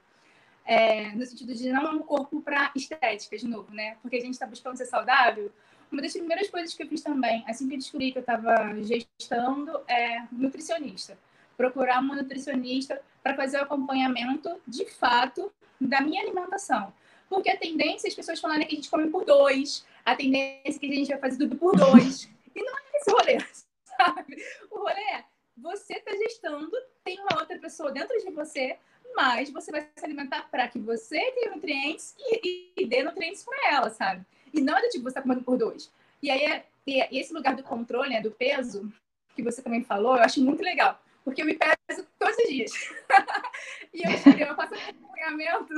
é, 0.64 1.10
no 1.16 1.26
sentido 1.26 1.52
de 1.52 1.72
não 1.72 1.96
um 1.96 1.98
corpo 1.98 2.40
para 2.40 2.70
estética, 2.76 3.36
de 3.36 3.48
novo, 3.48 3.74
né? 3.74 3.96
Porque 4.00 4.16
a 4.16 4.20
gente 4.20 4.34
está 4.34 4.46
buscando 4.46 4.76
ser 4.76 4.86
saudável. 4.86 5.50
Uma 5.90 6.00
das 6.00 6.12
primeiras 6.12 6.48
coisas 6.48 6.74
que 6.74 6.82
eu 6.84 6.86
fiz 6.86 7.00
também, 7.00 7.42
assim 7.48 7.66
que 7.66 7.74
eu 7.74 7.78
descobri 7.78 8.12
que 8.12 8.18
eu 8.18 8.20
estava 8.20 8.72
gestando, 8.82 9.80
é 9.88 10.22
nutricionista. 10.30 11.18
Procurar 11.56 12.00
uma 12.00 12.14
nutricionista 12.14 13.00
para 13.20 13.34
fazer 13.34 13.58
o 13.58 13.62
acompanhamento, 13.62 14.60
de 14.64 14.84
fato, 14.84 15.50
da 15.80 16.00
minha 16.00 16.22
alimentação. 16.22 16.92
Porque 17.28 17.50
a 17.50 17.56
tendência 17.56 18.06
é 18.06 18.10
as 18.10 18.14
pessoas 18.14 18.38
falarem 18.38 18.66
que 18.66 18.74
a 18.74 18.76
gente 18.76 18.88
come 18.88 19.08
por 19.08 19.24
dois, 19.24 19.84
a 20.12 20.16
tendência 20.16 20.62
é 20.64 20.78
que 20.78 20.90
a 20.90 20.94
gente 20.94 21.08
vai 21.08 21.18
fazer 21.18 21.38
tudo 21.38 21.56
por 21.56 21.76
dois. 21.76 22.30
E 22.54 22.62
não 22.62 22.72
é 22.78 22.82
esse 22.94 23.10
rolê, 23.10 23.38
sabe? 23.84 24.42
O 24.70 24.78
rolê 24.78 25.00
é 25.12 25.24
você 25.56 25.94
está 25.94 26.12
gestando, 26.12 26.70
tem 27.04 27.18
uma 27.20 27.40
outra 27.40 27.58
pessoa 27.58 27.90
dentro 27.90 28.16
de 28.18 28.30
você, 28.30 28.78
mas 29.14 29.50
você 29.50 29.70
vai 29.70 29.82
se 29.82 30.04
alimentar 30.04 30.48
para 30.50 30.68
que 30.68 30.78
você 30.78 31.18
tenha 31.32 31.50
nutrientes 31.54 32.14
e, 32.18 32.40
e, 32.42 32.82
e 32.82 32.86
dê 32.86 33.02
nutrientes 33.02 33.44
para 33.44 33.74
ela, 33.74 33.90
sabe? 33.90 34.24
E 34.54 34.60
não 34.60 34.78
é 34.78 34.82
do 34.82 34.88
tipo, 34.88 35.02
você 35.02 35.10
está 35.10 35.20
comendo 35.22 35.42
por 35.42 35.58
dois. 35.58 35.90
E 36.22 36.30
aí, 36.30 36.62
e 36.86 37.18
esse 37.18 37.34
lugar 37.34 37.54
do 37.54 37.62
controle, 37.62 38.10
né, 38.10 38.20
do 38.20 38.30
peso, 38.30 38.90
que 39.34 39.42
você 39.42 39.60
também 39.60 39.82
falou, 39.84 40.16
eu 40.16 40.22
acho 40.22 40.40
muito 40.40 40.62
legal. 40.62 41.02
Porque 41.24 41.42
eu 41.42 41.46
me 41.46 41.54
peso 41.54 42.06
todos 42.18 42.36
os 42.38 42.48
dias. 42.48 42.72
e 43.92 44.02
eu, 44.04 44.46
eu 44.46 44.54
faço 44.54 44.74
acompanhamento 44.74 45.74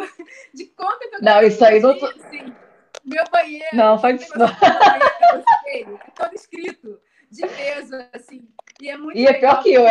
de 0.54 0.66
quanto 0.66 1.02
eu 1.02 1.10
tô 1.10 1.18
Não, 1.20 1.42
isso 1.42 1.64
aí 1.64 1.80
não. 1.80 1.90
Assim, 1.90 2.54
meu 3.04 3.24
banheiro. 3.30 3.76
Não, 3.76 3.98
faz 3.98 4.22
isso. 4.22 4.38
Não. 4.38 4.46
Banheiro, 4.46 6.00
é 6.06 6.10
todo 6.10 6.34
escrito 6.34 7.00
de 7.30 7.46
peso, 7.46 7.94
assim. 8.12 8.48
E 8.80 8.88
é 8.88 8.96
muito 8.96 9.16
E 9.16 9.26
é 9.26 9.34
pior 9.34 9.62
que 9.62 9.72
eu. 9.72 9.84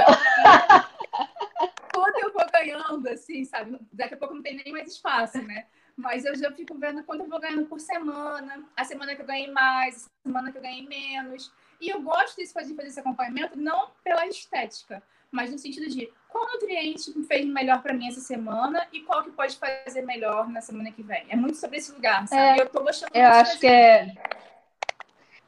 Quando 1.93 2.23
eu 2.23 2.33
vou 2.33 2.45
ganhando, 2.51 3.07
assim, 3.09 3.45
sabe? 3.45 3.79
Daqui 3.91 4.13
a 4.13 4.17
pouco 4.17 4.33
não 4.33 4.41
tem 4.41 4.55
nem 4.55 4.73
mais 4.73 4.91
espaço, 4.91 5.41
né? 5.41 5.65
Mas 5.95 6.23
eu 6.23 6.35
já 6.35 6.51
fico 6.51 6.77
vendo 6.77 7.03
quanto 7.03 7.23
eu 7.23 7.29
vou 7.29 7.39
ganhando 7.39 7.65
por 7.65 7.79
semana, 7.79 8.63
a 8.75 8.85
semana 8.85 9.15
que 9.15 9.21
eu 9.21 9.25
ganhei 9.25 9.51
mais, 9.51 10.05
a 10.05 10.27
semana 10.27 10.51
que 10.51 10.57
eu 10.57 10.61
ganhei 10.61 10.87
menos. 10.87 11.51
E 11.81 11.89
eu 11.89 12.01
gosto 12.01 12.37
de 12.37 12.47
fazer 12.47 12.73
esse 12.83 12.99
acompanhamento 12.99 13.57
não 13.57 13.91
pela 14.03 14.25
estética, 14.27 15.03
mas 15.31 15.51
no 15.51 15.57
sentido 15.57 15.89
de 15.89 16.09
qual 16.27 16.45
nutriente 16.53 17.11
fez 17.27 17.45
melhor 17.45 17.81
para 17.81 17.93
mim 17.93 18.07
essa 18.07 18.21
semana 18.21 18.85
e 18.93 19.01
qual 19.01 19.23
que 19.23 19.31
pode 19.31 19.57
fazer 19.57 20.01
melhor 20.03 20.47
na 20.49 20.61
semana 20.61 20.91
que 20.91 21.03
vem. 21.03 21.25
É 21.29 21.35
muito 21.35 21.57
sobre 21.57 21.77
esse 21.77 21.91
lugar, 21.91 22.27
sabe? 22.27 22.59
É, 22.59 22.61
eu 22.61 22.69
tô 22.69 22.81
gostando 22.83 23.11
Eu 23.13 23.27
acho 23.27 23.59
que 23.59 23.67
é 23.67 24.13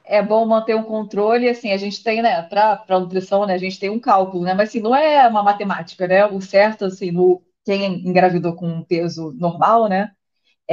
é 0.04 0.22
bom 0.22 0.46
manter 0.46 0.76
um 0.76 0.84
controle, 0.84 1.48
assim, 1.48 1.72
a 1.72 1.78
gente 1.78 2.04
tem, 2.04 2.22
né, 2.22 2.42
para 2.42 2.84
a 2.90 3.00
nutrição, 3.00 3.46
né, 3.46 3.54
a 3.54 3.58
gente 3.58 3.80
tem 3.80 3.90
um 3.90 4.00
cálculo, 4.00 4.44
né, 4.44 4.54
mas 4.54 4.68
assim, 4.68 4.82
não 4.82 4.94
é 4.94 5.26
uma 5.28 5.42
matemática, 5.42 6.06
né, 6.06 6.26
o 6.26 6.42
certo, 6.42 6.86
assim, 6.86 7.12
no, 7.12 7.42
quem 7.64 8.06
engravidou 8.06 8.54
com 8.54 8.68
um 8.68 8.84
peso 8.84 9.32
normal, 9.40 9.88
né, 9.88 10.12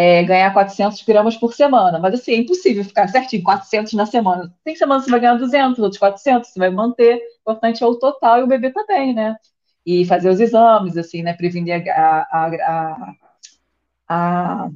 é 0.00 0.22
ganhar 0.22 0.52
400 0.52 1.02
gramas 1.02 1.37
por 1.37 1.52
semana, 1.52 1.98
mas 1.98 2.14
assim, 2.14 2.32
é 2.32 2.37
impossível 2.37 2.84
ficar 2.84 3.08
certinho, 3.08 3.42
400 3.42 3.94
na 3.94 4.06
semana, 4.06 4.54
tem 4.62 4.76
semana 4.76 5.00
que 5.00 5.06
você 5.06 5.11
vai 5.11 5.18
ganhar 5.18 5.34
200, 5.34 5.80
outros 5.80 5.98
400, 5.98 6.50
você 6.50 6.58
vai 6.58 6.70
manter, 6.70 7.16
o 7.16 7.50
importante 7.50 7.82
é 7.82 7.87
o 7.87 7.96
total 7.96 8.38
e 8.38 8.42
o 8.44 8.46
bebê 8.46 8.70
também, 8.72 9.12
né, 9.12 9.34
e 9.84 10.04
fazer 10.04 10.30
os 10.30 10.38
exames, 10.38 10.96
assim, 10.96 11.22
né, 11.22 11.32
prevenir 11.32 11.90
a, 11.90 12.28
a, 12.30 13.12
a, 14.08 14.68
a 14.68 14.70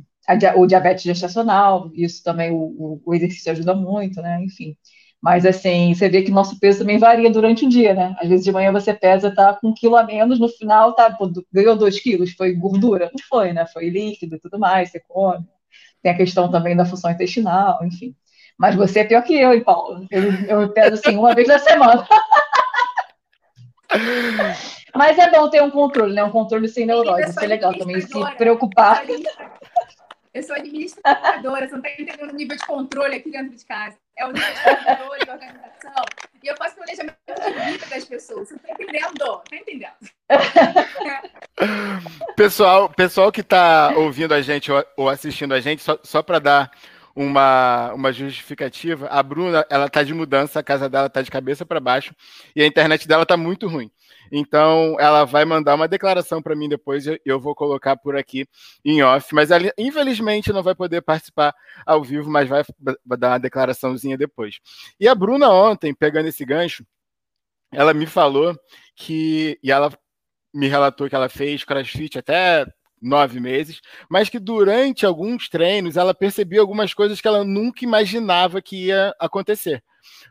o 0.57 0.67
diabetes 0.67 1.05
gestacional, 1.05 1.91
isso 1.95 2.23
também 2.25 2.51
o, 2.51 3.01
o, 3.05 3.15
exercício 3.15 3.53
ajuda 3.53 3.75
muito, 3.75 4.23
né? 4.23 4.43
Enfim. 4.43 4.77
Mas 5.23 5.47
assim, 5.47 5.95
você 5.95 6.09
vê 6.09 6.23
que 6.23 6.33
nosso 6.33 6.59
peso 6.59 6.81
também 6.81 6.99
varia 6.99 7.31
durante 7.31 7.65
o 7.65 7.69
dia, 7.69 7.95
né? 7.95 8.17
Às 8.19 8.29
vezes 8.29 8.45
de 8.45 8.51
manhã 8.51 8.73
você 8.73 8.93
pesa, 8.93 9.33
tá 9.33 9.55
com 9.55 9.69
um 9.69 9.75
quilo 9.75 9.97
a 9.97 10.03
menos, 10.03 10.41
no 10.41 10.49
final 10.49 10.95
tá, 10.95 11.13
pô, 11.13 11.31
ganhou 11.53 11.77
dois 11.77 12.01
quilos, 12.01 12.33
foi 12.33 12.53
gordura? 12.55 13.09
Não 13.13 13.25
foi, 13.29 13.53
né? 13.53 13.65
Foi 13.67 13.89
líquido 13.89 14.35
e 14.35 14.41
tudo 14.41 14.59
mais, 14.59 14.91
você 14.91 15.01
come. 15.07 15.47
Tem 16.03 16.11
a 16.11 16.17
questão 16.17 16.51
também 16.51 16.75
da 16.75 16.85
função 16.85 17.13
intestinal, 17.13 17.79
enfim. 17.85 18.17
Mas 18.59 18.75
você 18.75 19.01
é 19.01 19.05
pior 19.05 19.23
que 19.23 19.35
eu, 19.35 19.55
hein, 19.55 19.63
Paulo? 19.63 20.05
Eu, 20.11 20.33
eu 20.49 20.73
peso 20.73 20.95
assim 20.95 21.17
uma 21.17 21.35
vez 21.35 21.47
na 21.47 21.61
semana. 21.61 22.05
Mas 24.95 25.19
é 25.19 25.31
bom 25.31 25.49
ter 25.49 25.63
um 25.63 25.71
controle, 25.71 26.15
né? 26.15 26.25
Um 26.25 26.31
controle 26.31 26.69
sem 26.69 26.85
neurose. 26.85 27.31
Isso 27.31 27.41
é 27.41 27.47
legal 27.47 27.77
também, 27.77 28.01
se 28.01 28.37
preocupar. 28.37 29.05
Eu 30.35 30.43
sou 30.43 30.57
administradora, 30.57 31.69
você 31.69 31.73
não 31.73 31.83
está 31.83 31.91
entendendo 31.91 32.31
o 32.31 32.35
nível 32.35 32.57
de 32.57 32.67
controle 32.67 33.17
aqui 33.17 33.31
dentro 33.31 33.55
de 33.55 33.67
casa. 33.67 33.99
É 34.17 34.25
o 34.25 34.33
nível 34.33 34.49
de 34.49 34.63
controle 34.63 35.27
da 35.27 35.35
organização. 35.35 36.05
E 36.43 36.49
eu 36.49 36.57
faço 36.57 36.77
planejamento 36.77 37.19
de 37.27 37.73
vida 37.73 37.87
das 37.87 38.07
pessoas. 38.07 38.49
Você 38.49 38.55
está 38.55 38.73
entendendo? 38.73 39.43
Está 39.45 39.57
entendendo? 39.57 39.93
pessoal, 42.35 42.89
pessoal 42.89 43.31
que 43.31 43.43
está 43.43 43.93
ouvindo 43.95 44.33
a 44.33 44.41
gente 44.41 44.71
ou 44.97 45.11
assistindo 45.11 45.53
a 45.53 45.61
gente, 45.61 45.83
só, 45.83 45.99
só 46.03 46.23
para 46.23 46.39
dar 46.39 46.73
uma, 47.15 47.93
uma 47.93 48.11
justificativa, 48.11 49.09
a 49.09 49.23
Bruna, 49.23 49.67
ela 49.69 49.87
tá 49.89 50.03
de 50.03 50.15
mudança, 50.15 50.61
a 50.61 50.63
casa 50.63 50.89
dela 50.89 51.11
tá 51.11 51.21
de 51.21 51.31
cabeça 51.31 51.67
para 51.67 51.79
baixo 51.79 52.15
e 52.57 52.63
a 52.63 52.67
internet 52.67 53.07
dela 53.07 53.27
tá 53.27 53.37
muito 53.37 53.69
ruim. 53.69 53.91
Então, 54.35 54.97
ela 54.99 55.27
vai 55.27 55.45
mandar 55.45 55.75
uma 55.75 55.87
declaração 55.87 56.41
para 56.41 56.57
mim 56.57 56.67
depois 56.67 57.05
eu 57.23 57.39
vou 57.39 57.55
colocar 57.55 57.99
por 57.99 58.17
aqui 58.17 58.47
em 58.83 59.03
off. 59.03 59.35
Mas 59.35 59.51
ela, 59.51 59.71
infelizmente, 59.77 60.51
não 60.51 60.63
vai 60.63 60.75
poder 60.75 61.03
participar 61.03 61.55
ao 61.85 62.03
vivo, 62.03 62.31
mas 62.31 62.49
vai, 62.49 62.63
vai 63.05 63.19
dar 63.19 63.33
uma 63.33 63.39
declaraçãozinha 63.39 64.17
depois. 64.17 64.59
E 64.99 65.07
a 65.07 65.15
Bruna, 65.15 65.51
ontem, 65.51 65.95
pegando 65.95 66.29
esse 66.29 66.47
gancho, 66.47 66.83
ela 67.71 67.93
me 67.93 68.07
falou 68.07 68.59
que. 68.97 69.59
E 69.63 69.71
ela 69.71 69.93
me 70.55 70.67
relatou 70.67 71.11
que 71.11 71.15
ela 71.15 71.29
fez 71.29 71.63
crossfit 71.63 72.19
até 72.19 72.67
nove 73.03 73.39
meses, 73.39 73.81
mas 74.09 74.31
que 74.31 74.39
durante 74.39 75.05
alguns 75.05 75.49
treinos 75.49 75.97
ela 75.97 76.15
percebia 76.15 76.61
algumas 76.61 76.95
coisas 76.95 77.21
que 77.21 77.29
ela 77.29 77.45
nunca 77.45 77.85
imaginava 77.85 78.63
que 78.63 78.87
ia 78.87 79.15
acontecer 79.19 79.83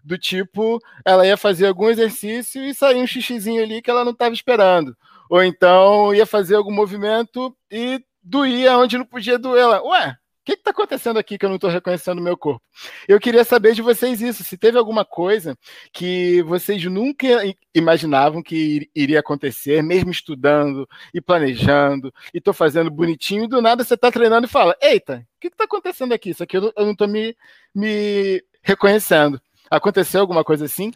do 0.03 0.17
tipo, 0.17 0.79
ela 1.05 1.25
ia 1.25 1.37
fazer 1.37 1.67
algum 1.67 1.89
exercício 1.89 2.63
e 2.63 2.73
sair 2.73 2.97
um 2.97 3.07
xixizinho 3.07 3.63
ali 3.63 3.81
que 3.81 3.89
ela 3.89 4.03
não 4.05 4.11
estava 4.11 4.33
esperando. 4.33 4.95
Ou 5.29 5.43
então 5.43 6.13
ia 6.13 6.25
fazer 6.25 6.55
algum 6.55 6.73
movimento 6.73 7.55
e 7.71 8.03
doía 8.21 8.77
onde 8.77 8.97
não 8.97 9.05
podia 9.05 9.39
doer. 9.39 9.61
Ela, 9.61 9.83
ué, 9.83 10.17
o 10.41 10.43
que 10.43 10.53
está 10.53 10.71
acontecendo 10.71 11.17
aqui 11.17 11.37
que 11.37 11.45
eu 11.45 11.49
não 11.49 11.55
estou 11.57 11.69
reconhecendo 11.69 12.17
o 12.17 12.23
meu 12.23 12.35
corpo? 12.35 12.63
Eu 13.07 13.19
queria 13.19 13.43
saber 13.43 13.75
de 13.75 13.81
vocês 13.83 14.21
isso, 14.21 14.43
se 14.43 14.57
teve 14.57 14.75
alguma 14.75 15.05
coisa 15.05 15.55
que 15.93 16.41
vocês 16.41 16.83
nunca 16.85 17.27
imaginavam 17.75 18.41
que 18.41 18.89
iria 18.95 19.19
acontecer, 19.19 19.83
mesmo 19.83 20.09
estudando 20.09 20.89
e 21.13 21.21
planejando, 21.21 22.11
e 22.33 22.39
estou 22.39 22.55
fazendo 22.55 22.89
bonitinho, 22.89 23.43
e 23.43 23.47
do 23.47 23.61
nada 23.61 23.83
você 23.83 23.93
está 23.93 24.11
treinando 24.11 24.47
e 24.47 24.49
fala, 24.49 24.75
eita, 24.81 25.25
o 25.37 25.39
que 25.39 25.47
está 25.47 25.65
acontecendo 25.65 26.11
aqui? 26.11 26.31
Isso 26.31 26.41
aqui 26.41 26.57
eu 26.57 26.73
não 26.75 26.91
estou 26.91 27.07
me, 27.07 27.37
me 27.75 28.43
reconhecendo. 28.63 29.39
Aconteceu 29.71 30.19
alguma 30.19 30.43
coisa 30.43 30.65
assim? 30.65 30.91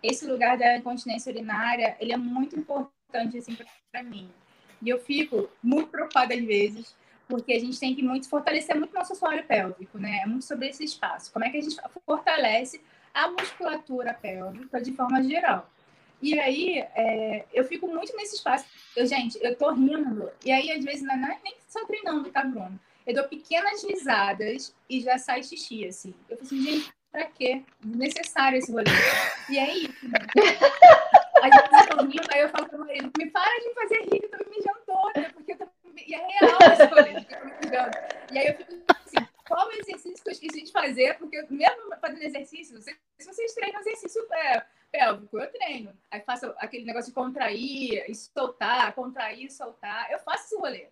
Esse 0.00 0.24
lugar 0.28 0.56
da 0.56 0.76
incontinência 0.76 1.32
urinária, 1.32 1.96
ele 1.98 2.12
é 2.12 2.16
muito 2.16 2.56
importante 2.56 3.36
assim 3.36 3.58
para 3.90 4.02
mim. 4.04 4.30
E 4.80 4.90
eu 4.90 5.00
fico 5.00 5.50
muito 5.60 5.88
preocupada 5.88 6.34
às 6.34 6.44
vezes, 6.44 6.94
porque 7.26 7.52
a 7.52 7.58
gente 7.58 7.80
tem 7.80 7.96
que 7.96 8.02
muito 8.02 8.28
fortalecer 8.28 8.76
muito 8.76 8.94
nosso 8.94 9.12
assoalho 9.12 9.44
pélvico, 9.44 9.98
né? 9.98 10.20
É 10.22 10.26
muito 10.26 10.44
sobre 10.44 10.68
esse 10.68 10.84
espaço. 10.84 11.32
Como 11.32 11.44
é 11.44 11.50
que 11.50 11.56
a 11.56 11.60
gente 11.60 11.76
fortalece 12.06 12.80
a 13.12 13.28
musculatura 13.28 14.14
pélvica 14.14 14.80
de 14.80 14.92
forma 14.92 15.20
geral? 15.20 15.68
E 16.22 16.38
aí, 16.38 16.78
é, 16.78 17.44
eu 17.52 17.64
fico 17.64 17.88
muito 17.88 18.16
nesse 18.16 18.36
espaço. 18.36 18.66
Eu, 18.94 19.04
gente, 19.04 19.36
eu 19.42 19.56
tô 19.56 19.72
rindo. 19.72 20.30
E 20.44 20.52
aí, 20.52 20.70
às 20.70 20.84
vezes, 20.84 21.02
não 21.02 21.14
é 21.14 21.40
nem 21.42 21.56
só 21.66 21.84
treinando, 21.86 22.30
tá, 22.30 22.44
Bruno? 22.44 22.78
Eu 23.06 23.14
dou 23.14 23.28
pequenas 23.28 23.84
risadas 23.84 24.74
e 24.88 25.00
já 25.00 25.18
sai 25.18 25.42
xixi, 25.42 25.86
assim. 25.86 26.14
Eu 26.28 26.36
falo 26.36 26.46
assim, 26.46 26.62
gente, 26.62 26.92
pra 27.12 27.26
quê? 27.26 27.62
Necessário 27.84 28.58
esse 28.58 28.72
rolê. 28.72 28.84
E 29.50 29.58
aí, 29.58 29.88
a 31.42 31.50
gente 31.50 31.70
tá 31.70 32.02
rindo, 32.02 32.28
aí 32.32 32.40
eu 32.40 32.48
falo 32.48 32.68
pro 32.68 32.78
marido, 32.78 33.12
me 33.18 33.30
para 33.30 33.60
de 33.60 33.74
fazer 33.74 34.00
rir, 34.04 34.20
eu 34.22 34.30
tô 34.30 34.38
me 34.44 34.56
mijando 34.56 34.80
toda, 34.86 35.30
porque 35.34 35.52
eu 35.52 35.58
tô... 35.58 35.66
E 36.06 36.14
é 36.14 36.18
real 36.18 36.58
esse 36.72 36.84
rolê. 36.86 37.12
E 38.32 38.38
aí 38.38 38.46
eu 38.48 38.56
fico 38.56 38.72
assim, 38.88 39.28
qual 39.46 39.68
o 39.68 39.72
exercício 39.72 40.22
que 40.22 40.28
eu 40.28 40.32
esqueci 40.32 40.62
de 40.62 40.72
fazer? 40.72 41.16
Porque 41.18 41.40
mesmo 41.50 41.94
fazendo 42.00 42.22
exercício, 42.22 42.80
se 42.80 42.96
vocês 43.18 43.54
treinam 43.54 43.80
exercício 43.80 44.26
é, 44.32 44.64
pélvico, 44.90 45.38
eu 45.38 45.50
treino. 45.52 45.92
Aí 46.10 46.20
faço 46.20 46.52
aquele 46.58 46.84
negócio 46.84 47.10
de 47.10 47.14
contrair 47.14 48.04
soltar, 48.14 48.92
contrair 48.94 49.50
soltar. 49.50 50.10
Eu 50.10 50.18
faço 50.20 50.44
esse 50.46 50.56
rolê. 50.56 50.88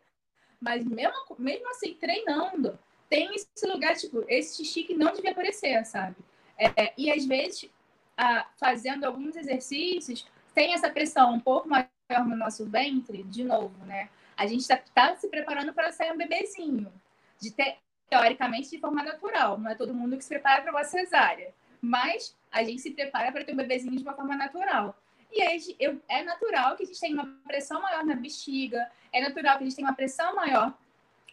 Mas 0.63 0.85
mesmo, 0.85 1.13
mesmo 1.41 1.69
assim, 1.71 1.95
treinando, 1.95 2.79
tem 3.11 3.29
esse 3.35 3.67
lugar, 3.67 3.97
tipo, 3.97 4.25
esse 4.29 4.65
xixi 4.65 4.85
que 4.85 4.95
não 4.95 5.13
devia 5.13 5.33
aparecer, 5.33 5.85
sabe? 5.85 6.15
É, 6.57 6.95
e 6.97 7.11
às 7.11 7.27
vezes, 7.27 7.69
a, 8.17 8.47
fazendo 8.59 9.05
alguns 9.05 9.35
exercícios, 9.35 10.25
tem 10.55 10.73
essa 10.73 10.89
pressão 10.89 11.35
um 11.35 11.41
pouco 11.41 11.69
maior 11.69 11.89
no 12.25 12.37
nosso 12.37 12.65
ventre, 12.65 13.25
de 13.25 13.43
novo, 13.43 13.85
né? 13.85 14.09
A 14.37 14.47
gente 14.47 14.61
está 14.61 14.77
tá 14.95 15.17
se 15.17 15.29
preparando 15.29 15.75
para 15.75 15.91
sair 15.91 16.13
um 16.13 16.17
bebezinho, 16.17 16.93
de 17.41 17.51
ter, 17.51 17.79
teoricamente 18.09 18.71
de 18.71 18.79
forma 18.79 19.03
natural. 19.03 19.59
Não 19.59 19.69
é 19.69 19.75
todo 19.75 19.93
mundo 19.93 20.17
que 20.17 20.23
se 20.23 20.29
prepara 20.29 20.63
para 20.63 20.71
uma 20.71 20.85
cesárea, 20.85 21.53
mas 21.81 22.37
a 22.53 22.63
gente 22.63 22.81
se 22.81 22.93
prepara 22.93 23.33
para 23.33 23.45
ter 23.45 23.53
um 23.53 23.57
bebezinho 23.57 23.97
de 23.97 24.03
uma 24.05 24.15
forma 24.15 24.37
natural. 24.37 24.97
E 25.33 25.77
eu, 25.79 26.01
é 26.09 26.23
natural 26.23 26.77
que 26.77 26.83
a 26.83 26.87
gente 26.87 27.01
tenha 27.01 27.15
uma 27.15 27.27
pressão 27.47 27.81
maior 27.81 28.05
na 28.05 28.15
bexiga, 28.15 28.91
é 29.13 29.21
natural 29.21 29.57
que 29.57 29.65
a 29.65 29.67
gente 29.67 29.77
tenha 29.77 29.89
uma 29.89 29.97
pressão 29.97 30.35
maior 30.35 30.77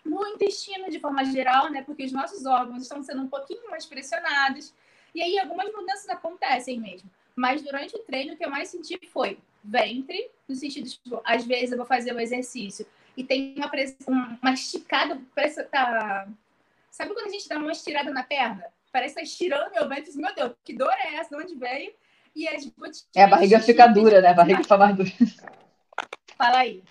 no 0.05 0.25
intestino 0.27 0.89
de 0.89 0.99
forma 0.99 1.25
geral, 1.25 1.69
né? 1.69 1.81
Porque 1.81 2.05
os 2.05 2.11
nossos 2.11 2.45
órgãos 2.45 2.83
estão 2.83 3.03
sendo 3.03 3.21
um 3.21 3.27
pouquinho 3.27 3.69
mais 3.69 3.85
pressionados. 3.85 4.73
E 5.13 5.21
aí 5.21 5.37
algumas 5.37 5.71
mudanças 5.73 6.07
acontecem 6.09 6.79
mesmo. 6.79 7.09
Mas 7.35 7.61
durante 7.61 7.95
o 7.95 7.99
treino, 7.99 8.33
o 8.33 8.37
que 8.37 8.45
eu 8.45 8.49
mais 8.49 8.69
senti 8.69 8.97
foi 9.07 9.37
ventre, 9.63 10.31
no 10.47 10.55
sentido 10.55 10.85
de, 10.85 10.97
tipo, 10.97 11.21
às 11.25 11.45
vezes 11.45 11.71
eu 11.71 11.77
vou 11.77 11.85
fazer 11.85 12.13
um 12.13 12.19
exercício 12.19 12.85
e 13.17 13.23
tem 13.23 13.53
uma, 13.57 13.69
pressão, 13.69 14.37
uma 14.41 14.53
esticada, 14.53 15.21
parece 15.35 15.61
tá... 15.65 16.27
Sabe 16.89 17.13
quando 17.13 17.27
a 17.27 17.31
gente 17.31 17.47
dá 17.47 17.57
uma 17.57 17.71
estirada 17.71 18.11
na 18.11 18.23
perna? 18.23 18.65
Parece 18.91 19.13
que 19.13 19.19
tá 19.19 19.23
estirando 19.23 19.71
meu 19.71 19.87
ventre. 19.87 20.11
Meu 20.17 20.33
Deus, 20.33 20.53
que 20.63 20.73
dor 20.73 20.91
é 20.91 21.15
essa? 21.15 21.35
De 21.35 21.43
onde 21.43 21.55
veio? 21.55 21.93
E 22.35 22.45
gotinhas... 22.45 23.07
É, 23.15 23.23
a 23.23 23.27
barriga 23.27 23.59
fica 23.59 23.87
dura, 23.87 24.21
né? 24.21 24.29
A 24.29 24.33
barriga 24.33 24.61
fica 24.61 24.77
mais 24.77 24.95
dura. 24.95 25.09
Fala 26.37 26.59
aí. 26.59 26.83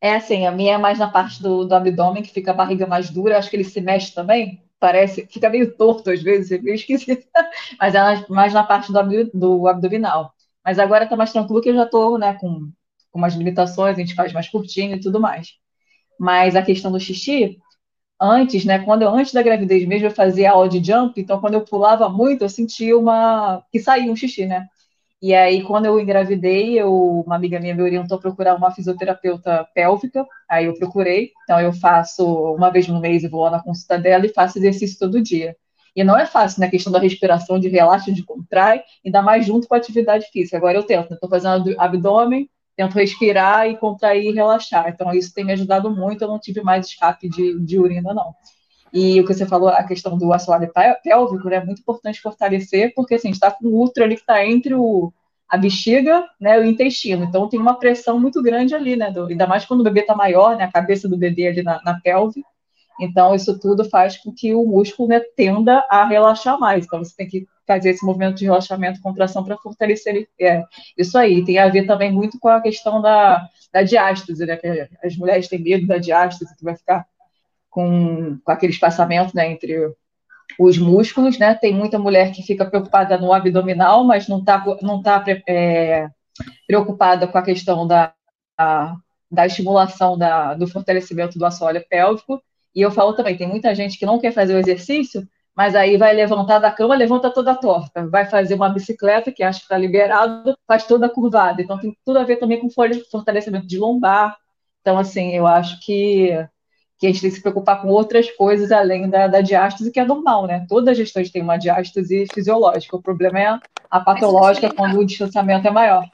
É 0.00 0.14
assim, 0.14 0.46
a 0.46 0.52
minha 0.52 0.74
é 0.74 0.78
mais 0.78 0.98
na 0.98 1.10
parte 1.10 1.42
do, 1.42 1.64
do 1.64 1.74
abdômen, 1.74 2.22
que 2.22 2.30
fica 2.32 2.52
a 2.52 2.54
barriga 2.54 2.86
mais 2.86 3.10
dura. 3.10 3.38
Acho 3.38 3.50
que 3.50 3.56
ele 3.56 3.64
se 3.64 3.80
mexe 3.80 4.14
também. 4.14 4.62
parece, 4.78 5.26
fica 5.26 5.50
meio 5.50 5.76
torto 5.76 6.10
às 6.10 6.22
vezes, 6.22 6.52
é 6.52 6.58
meio 6.58 6.74
esquisito, 6.74 7.26
mas 7.80 7.94
é 7.94 8.26
mais 8.28 8.52
na 8.54 8.62
parte 8.64 8.92
do, 8.92 9.30
do 9.34 9.68
abdominal. 9.68 10.32
Mas 10.64 10.78
agora 10.78 11.04
está 11.04 11.16
mais 11.16 11.32
tranquilo 11.32 11.60
que 11.62 11.70
eu 11.70 11.74
já 11.74 11.84
estou 11.84 12.18
né, 12.18 12.34
com, 12.34 12.70
com 13.10 13.18
umas 13.18 13.34
limitações, 13.34 13.96
a 13.96 14.00
gente 14.00 14.14
faz 14.14 14.32
mais 14.32 14.48
curtinho 14.48 14.96
e 14.96 15.00
tudo 15.00 15.20
mais. 15.20 15.54
Mas 16.18 16.56
a 16.56 16.62
questão 16.62 16.92
do 16.92 17.00
xixi, 17.00 17.58
antes, 18.20 18.64
né, 18.64 18.78
quando 18.80 19.02
eu, 19.02 19.10
antes 19.10 19.32
da 19.32 19.42
gravidez 19.42 19.86
mesmo, 19.86 20.06
eu 20.06 20.10
fazia 20.10 20.52
aula 20.52 20.68
de 20.68 20.82
jump, 20.84 21.20
então 21.20 21.40
quando 21.40 21.54
eu 21.54 21.62
pulava 21.62 22.08
muito, 22.08 22.44
eu 22.44 22.48
sentia 22.48 22.98
uma. 22.98 23.62
que 23.72 23.78
saía 23.80 24.10
um 24.10 24.16
xixi, 24.16 24.46
né? 24.46 24.66
E 25.20 25.34
aí, 25.34 25.62
quando 25.64 25.86
eu 25.86 25.98
engravidei, 25.98 26.78
eu, 26.78 26.92
uma 27.26 27.34
amiga 27.34 27.58
minha 27.58 27.74
me 27.74 27.82
orientou 27.82 28.16
a 28.18 28.20
procurar 28.20 28.54
uma 28.54 28.70
fisioterapeuta 28.70 29.66
pélvica. 29.74 30.24
Aí 30.48 30.66
eu 30.66 30.74
procurei. 30.78 31.32
Então, 31.42 31.60
eu 31.60 31.72
faço 31.72 32.24
uma 32.54 32.70
vez 32.70 32.86
no 32.86 33.00
mês, 33.00 33.24
eu 33.24 33.30
vou 33.30 33.42
lá 33.42 33.50
na 33.50 33.62
consulta 33.62 33.98
dela 33.98 34.26
e 34.26 34.32
faço 34.32 34.58
exercício 34.58 34.96
todo 34.98 35.20
dia. 35.20 35.56
E 35.96 36.04
não 36.04 36.16
é 36.16 36.24
fácil, 36.24 36.60
né? 36.60 36.68
A 36.68 36.70
questão 36.70 36.92
da 36.92 37.00
respiração, 37.00 37.58
de 37.58 37.68
relaxa, 37.68 38.12
de 38.12 38.22
contrai, 38.22 38.82
ainda 39.04 39.20
mais 39.20 39.44
junto 39.44 39.66
com 39.66 39.74
a 39.74 39.78
atividade 39.78 40.26
física. 40.32 40.56
Agora 40.56 40.78
eu 40.78 40.84
tento, 40.84 41.14
estou 41.14 41.28
né? 41.28 41.40
fazendo 41.40 41.74
abdômen, 41.80 42.48
tento 42.78 42.94
respirar 42.94 43.68
e 43.68 43.76
contrair 43.76 44.30
e 44.30 44.32
relaxar. 44.32 44.88
Então, 44.88 45.12
isso 45.12 45.34
tem 45.34 45.44
me 45.44 45.52
ajudado 45.52 45.90
muito. 45.90 46.22
Eu 46.22 46.28
não 46.28 46.38
tive 46.38 46.62
mais 46.62 46.86
escape 46.86 47.28
de, 47.28 47.58
de 47.58 47.76
urina, 47.76 48.14
não. 48.14 48.32
E 48.92 49.20
o 49.20 49.26
que 49.26 49.34
você 49.34 49.44
falou, 49.44 49.68
a 49.68 49.82
questão 49.82 50.16
do 50.16 50.32
assoalho 50.32 50.70
pélvico, 51.02 51.48
né, 51.48 51.56
é 51.56 51.64
muito 51.64 51.80
importante 51.80 52.20
fortalecer, 52.20 52.92
porque 52.94 53.16
assim, 53.16 53.30
está 53.30 53.50
com 53.50 53.66
o 53.66 53.82
útero 53.82 54.06
ali 54.06 54.14
que 54.14 54.20
está 54.20 54.46
entre 54.46 54.76
o, 54.76 55.12
a 55.48 55.56
bexiga 55.56 56.24
né, 56.40 56.56
o 56.56 56.64
intestino. 56.64 57.24
Então 57.24 57.48
tem 57.48 57.58
uma 57.58 57.74
pressão 57.74 58.18
muito 58.20 58.40
grande 58.40 58.76
ali, 58.76 58.94
né? 58.94 59.10
Do, 59.10 59.26
ainda 59.26 59.48
mais 59.48 59.66
quando 59.66 59.80
o 59.80 59.84
bebê 59.84 60.00
está 60.00 60.14
maior, 60.14 60.56
né? 60.56 60.62
A 60.62 60.72
cabeça 60.72 61.08
do 61.08 61.18
bebê 61.18 61.48
ali 61.48 61.64
na, 61.64 61.82
na, 61.84 61.98
pelve. 62.00 62.44
Então, 63.00 63.34
isso 63.34 63.58
tudo 63.58 63.84
faz 63.84 64.16
com 64.16 64.32
que 64.32 64.54
o 64.54 64.64
músculo 64.64 65.08
né, 65.08 65.20
tenda 65.36 65.84
a 65.90 66.04
relaxar 66.04 66.58
mais. 66.60 66.86
Então, 66.86 67.02
você 67.02 67.14
tem 67.16 67.28
que 67.28 67.46
fazer 67.68 67.90
esse 67.90 68.04
movimento 68.04 68.38
de 68.38 68.46
relaxamento, 68.46 69.02
contração 69.02 69.44
para 69.44 69.58
fortalecer 69.58 70.26
é, 70.40 70.64
isso 70.96 71.18
aí. 71.18 71.44
Tem 71.44 71.58
a 71.58 71.68
ver 71.68 71.86
também 71.86 72.10
muito 72.10 72.40
com 72.40 72.48
a 72.48 72.62
questão 72.62 73.02
da, 73.02 73.46
da 73.70 73.82
diástase, 73.82 74.46
né? 74.46 74.56
Que 74.56 74.88
as 75.04 75.16
mulheres 75.16 75.48
têm 75.48 75.62
medo 75.62 75.86
da 75.86 75.98
diástase, 75.98 76.56
que 76.56 76.64
vai 76.64 76.74
ficar 76.74 77.06
com, 77.68 78.38
com 78.42 78.50
aquele 78.50 78.72
espaçamento 78.72 79.36
né, 79.36 79.52
entre 79.52 79.76
os 80.58 80.78
músculos, 80.78 81.38
né? 81.38 81.54
Tem 81.54 81.74
muita 81.74 81.98
mulher 81.98 82.32
que 82.32 82.42
fica 82.42 82.64
preocupada 82.64 83.18
no 83.18 83.34
abdominal, 83.34 84.02
mas 84.02 84.26
não 84.26 84.38
está 84.38 84.64
não 84.80 85.02
tá, 85.02 85.22
é, 85.46 86.08
preocupada 86.66 87.28
com 87.28 87.36
a 87.36 87.42
questão 87.42 87.86
da, 87.86 88.14
a, 88.56 88.96
da 89.30 89.46
estimulação 89.46 90.16
da, 90.16 90.54
do 90.54 90.66
fortalecimento 90.66 91.38
do 91.38 91.44
assoalho 91.44 91.84
pélvico. 91.86 92.42
E 92.74 92.80
eu 92.80 92.90
falo 92.90 93.12
também, 93.12 93.36
tem 93.36 93.46
muita 93.46 93.74
gente 93.74 93.98
que 93.98 94.06
não 94.06 94.18
quer 94.18 94.32
fazer 94.32 94.54
o 94.54 94.58
exercício, 94.58 95.28
mas 95.58 95.74
aí 95.74 95.96
vai 95.96 96.14
levantar 96.14 96.60
da 96.60 96.70
cama, 96.70 96.94
levanta 96.94 97.32
toda 97.32 97.52
torta. 97.52 98.06
Vai 98.06 98.24
fazer 98.26 98.54
uma 98.54 98.68
bicicleta, 98.68 99.32
que 99.32 99.42
acha 99.42 99.58
que 99.58 99.64
está 99.64 99.76
liberado, 99.76 100.56
faz 100.68 100.86
toda 100.86 101.08
curvada. 101.08 101.60
Então 101.60 101.76
tem 101.76 101.98
tudo 102.04 102.20
a 102.20 102.22
ver 102.22 102.36
também 102.36 102.60
com 102.60 102.70
fortalecimento 102.70 103.66
de 103.66 103.76
lombar. 103.76 104.38
Então, 104.80 104.96
assim, 104.96 105.34
eu 105.34 105.48
acho 105.48 105.80
que 105.84 106.30
que 106.96 107.06
a 107.06 107.10
gente 107.10 107.20
tem 107.20 107.30
que 107.30 107.36
se 107.36 107.42
preocupar 107.42 107.82
com 107.82 107.88
outras 107.88 108.30
coisas 108.30 108.70
além 108.70 109.10
da, 109.10 109.26
da 109.26 109.40
diástase, 109.40 109.90
que 109.90 109.98
é 109.98 110.04
normal, 110.04 110.46
né? 110.46 110.64
Toda 110.68 110.94
gestante 110.94 111.32
tem 111.32 111.42
uma 111.42 111.56
diástase 111.56 112.26
fisiológica. 112.32 112.96
O 112.96 113.02
problema 113.02 113.40
é 113.40 113.58
a 113.90 114.00
patológica 114.00 114.72
quando 114.72 115.00
o 115.00 115.04
distanciamento 115.04 115.66
é 115.66 115.70
maior. 115.72 116.04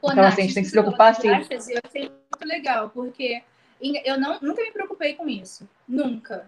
Pô, 0.00 0.10
então, 0.10 0.24
assim, 0.24 0.40
a 0.40 0.44
gente 0.44 0.54
tem 0.54 0.62
que 0.62 0.70
se 0.70 0.74
preocupar 0.74 1.10
assim. 1.10 1.28
Eu 1.28 1.34
achei 1.84 2.08
muito 2.08 2.46
legal, 2.46 2.88
porque 2.88 3.42
eu 3.82 4.18
não, 4.18 4.38
nunca 4.40 4.62
me 4.62 4.70
preocupei 4.72 5.12
com 5.12 5.28
isso. 5.28 5.68
Nunca. 5.86 6.46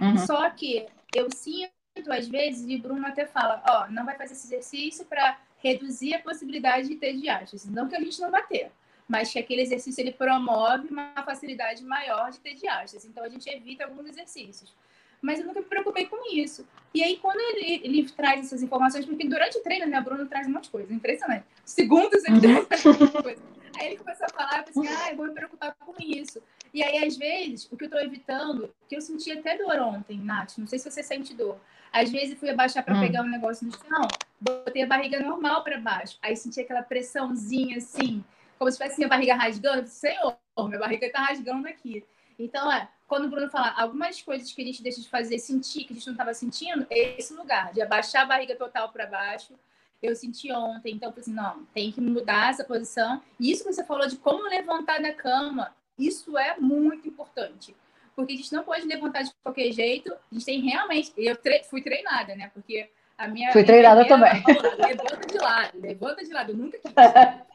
Uhum. 0.00 0.18
Só 0.18 0.48
que 0.50 0.86
eu 1.16 1.30
sinto, 1.30 1.72
às 2.10 2.28
vezes, 2.28 2.68
e 2.68 2.76
o 2.76 2.82
Bruno 2.82 3.06
até 3.06 3.26
fala, 3.26 3.62
ó, 3.68 3.90
não 3.90 4.04
vai 4.04 4.16
fazer 4.16 4.34
esse 4.34 4.46
exercício 4.46 5.04
para 5.06 5.38
reduzir 5.58 6.14
a 6.14 6.20
possibilidade 6.20 6.88
de 6.88 6.96
ter 6.96 7.14
diástase. 7.14 7.70
Não 7.70 7.88
que 7.88 7.96
a 7.96 8.00
gente 8.00 8.20
não 8.20 8.30
vai 8.30 8.46
ter 8.46 8.70
mas 9.08 9.32
que 9.32 9.38
aquele 9.38 9.62
exercício 9.62 10.00
ele 10.00 10.12
promove 10.12 10.88
uma 10.88 11.12
facilidade 11.24 11.84
maior 11.84 12.30
de 12.30 12.40
ter 12.40 12.54
diástase. 12.54 13.06
Então 13.06 13.24
a 13.24 13.28
gente 13.28 13.48
evita 13.48 13.84
alguns 13.84 14.06
exercícios. 14.06 14.74
Mas 15.22 15.40
eu 15.40 15.46
nunca 15.46 15.60
me 15.60 15.66
preocupei 15.66 16.06
com 16.06 16.16
isso. 16.34 16.66
E 16.92 17.02
aí, 17.02 17.16
quando 17.16 17.40
ele, 17.40 17.80
ele 17.84 18.10
traz 18.10 18.40
essas 18.40 18.62
informações, 18.62 19.06
porque 19.06 19.26
durante 19.26 19.56
o 19.58 19.62
treino, 19.62 19.86
né, 19.86 19.98
o 19.98 20.04
Bruno 20.04 20.26
traz 20.26 20.46
um 20.46 20.50
monte 20.50 20.64
de 20.64 20.70
coisa, 20.70 20.92
impressionante. 20.92 21.44
Segundos 21.64 22.24
ele 22.24 22.64
traz 22.64 22.84
um 22.84 23.22
coisa. 23.22 23.42
Aí 23.78 23.86
ele 23.88 23.96
começou 23.96 24.26
a 24.26 24.28
falar, 24.28 24.58
eu 24.58 24.64
pensei, 24.64 24.88
ah, 24.88 25.10
eu 25.10 25.16
vou 25.16 25.26
me 25.26 25.34
preocupar 25.34 25.74
com 25.74 25.94
isso. 25.98 26.42
E 26.76 26.82
aí, 26.82 27.06
às 27.06 27.16
vezes, 27.16 27.66
o 27.72 27.76
que 27.76 27.86
eu 27.86 27.90
tô 27.90 27.98
evitando, 27.98 28.70
que 28.86 28.94
eu 28.94 29.00
senti 29.00 29.32
até 29.32 29.56
dor 29.56 29.78
ontem, 29.78 30.18
Nath, 30.18 30.58
não 30.58 30.66
sei 30.66 30.78
se 30.78 30.90
você 30.90 31.02
sente 31.02 31.32
dor. 31.32 31.58
Às 31.90 32.10
vezes 32.10 32.38
fui 32.38 32.50
abaixar 32.50 32.84
para 32.84 32.94
hum. 32.94 33.00
pegar 33.00 33.22
um 33.22 33.30
negócio 33.30 33.66
no 33.66 33.72
chão, 33.72 34.06
botei 34.38 34.82
a 34.82 34.86
barriga 34.86 35.18
normal 35.20 35.64
para 35.64 35.80
baixo. 35.80 36.18
Aí 36.20 36.36
senti 36.36 36.60
aquela 36.60 36.82
pressãozinha 36.82 37.78
assim 37.78 38.22
como 38.58 38.70
se 38.70 38.76
tivesse 38.76 38.98
minha 38.98 39.08
barriga 39.08 39.34
rasgando. 39.34 39.88
Senhor, 39.88 40.36
minha 40.58 40.78
barriga 40.78 41.06
está 41.06 41.20
rasgando 41.20 41.66
aqui. 41.66 42.04
Então, 42.38 42.70
é, 42.70 42.86
quando 43.08 43.24
o 43.24 43.30
Bruno 43.30 43.48
fala 43.48 43.72
algumas 43.74 44.20
coisas 44.20 44.52
que 44.52 44.60
a 44.60 44.66
gente 44.66 44.82
deixa 44.82 45.00
de 45.00 45.08
fazer, 45.08 45.38
sentir 45.38 45.84
que 45.84 45.94
a 45.94 45.96
gente 45.96 46.06
não 46.06 46.12
estava 46.12 46.34
sentindo, 46.34 46.86
é 46.90 47.18
esse 47.18 47.32
lugar, 47.32 47.72
de 47.72 47.80
abaixar 47.80 48.24
a 48.24 48.26
barriga 48.26 48.54
total 48.54 48.90
para 48.90 49.06
baixo. 49.06 49.54
Eu 50.02 50.14
senti 50.14 50.52
ontem, 50.52 50.94
então, 50.94 51.10
assim, 51.16 51.32
não, 51.32 51.64
tem 51.72 51.90
que 51.90 52.02
mudar 52.02 52.50
essa 52.50 52.64
posição. 52.64 53.22
E 53.40 53.50
isso 53.50 53.64
que 53.64 53.72
você 53.72 53.82
falou 53.82 54.06
de 54.06 54.16
como 54.16 54.46
levantar 54.46 55.00
da 55.00 55.14
cama, 55.14 55.74
isso 55.98 56.36
é 56.36 56.56
muito 56.58 57.08
importante. 57.08 57.74
Porque 58.14 58.32
a 58.32 58.36
gente 58.36 58.52
não 58.52 58.64
pode 58.64 58.86
levantar 58.86 59.22
de 59.22 59.30
qualquer 59.42 59.70
jeito. 59.72 60.12
A 60.12 60.34
gente 60.34 60.44
tem 60.44 60.60
realmente. 60.60 61.12
Eu 61.16 61.36
tre... 61.36 61.62
fui 61.64 61.82
treinada, 61.82 62.34
né? 62.34 62.50
Porque 62.54 62.88
a 63.18 63.28
minha. 63.28 63.52
Fui 63.52 63.64
treinada 63.64 64.06
também. 64.06 64.42
levanta 64.78 65.26
de 65.26 65.38
lado, 65.38 65.80
levanta 65.80 66.24
de 66.24 66.32
lado. 66.32 66.52
Eu 66.52 66.56
nunca 66.56 66.78
quis. 66.78 66.92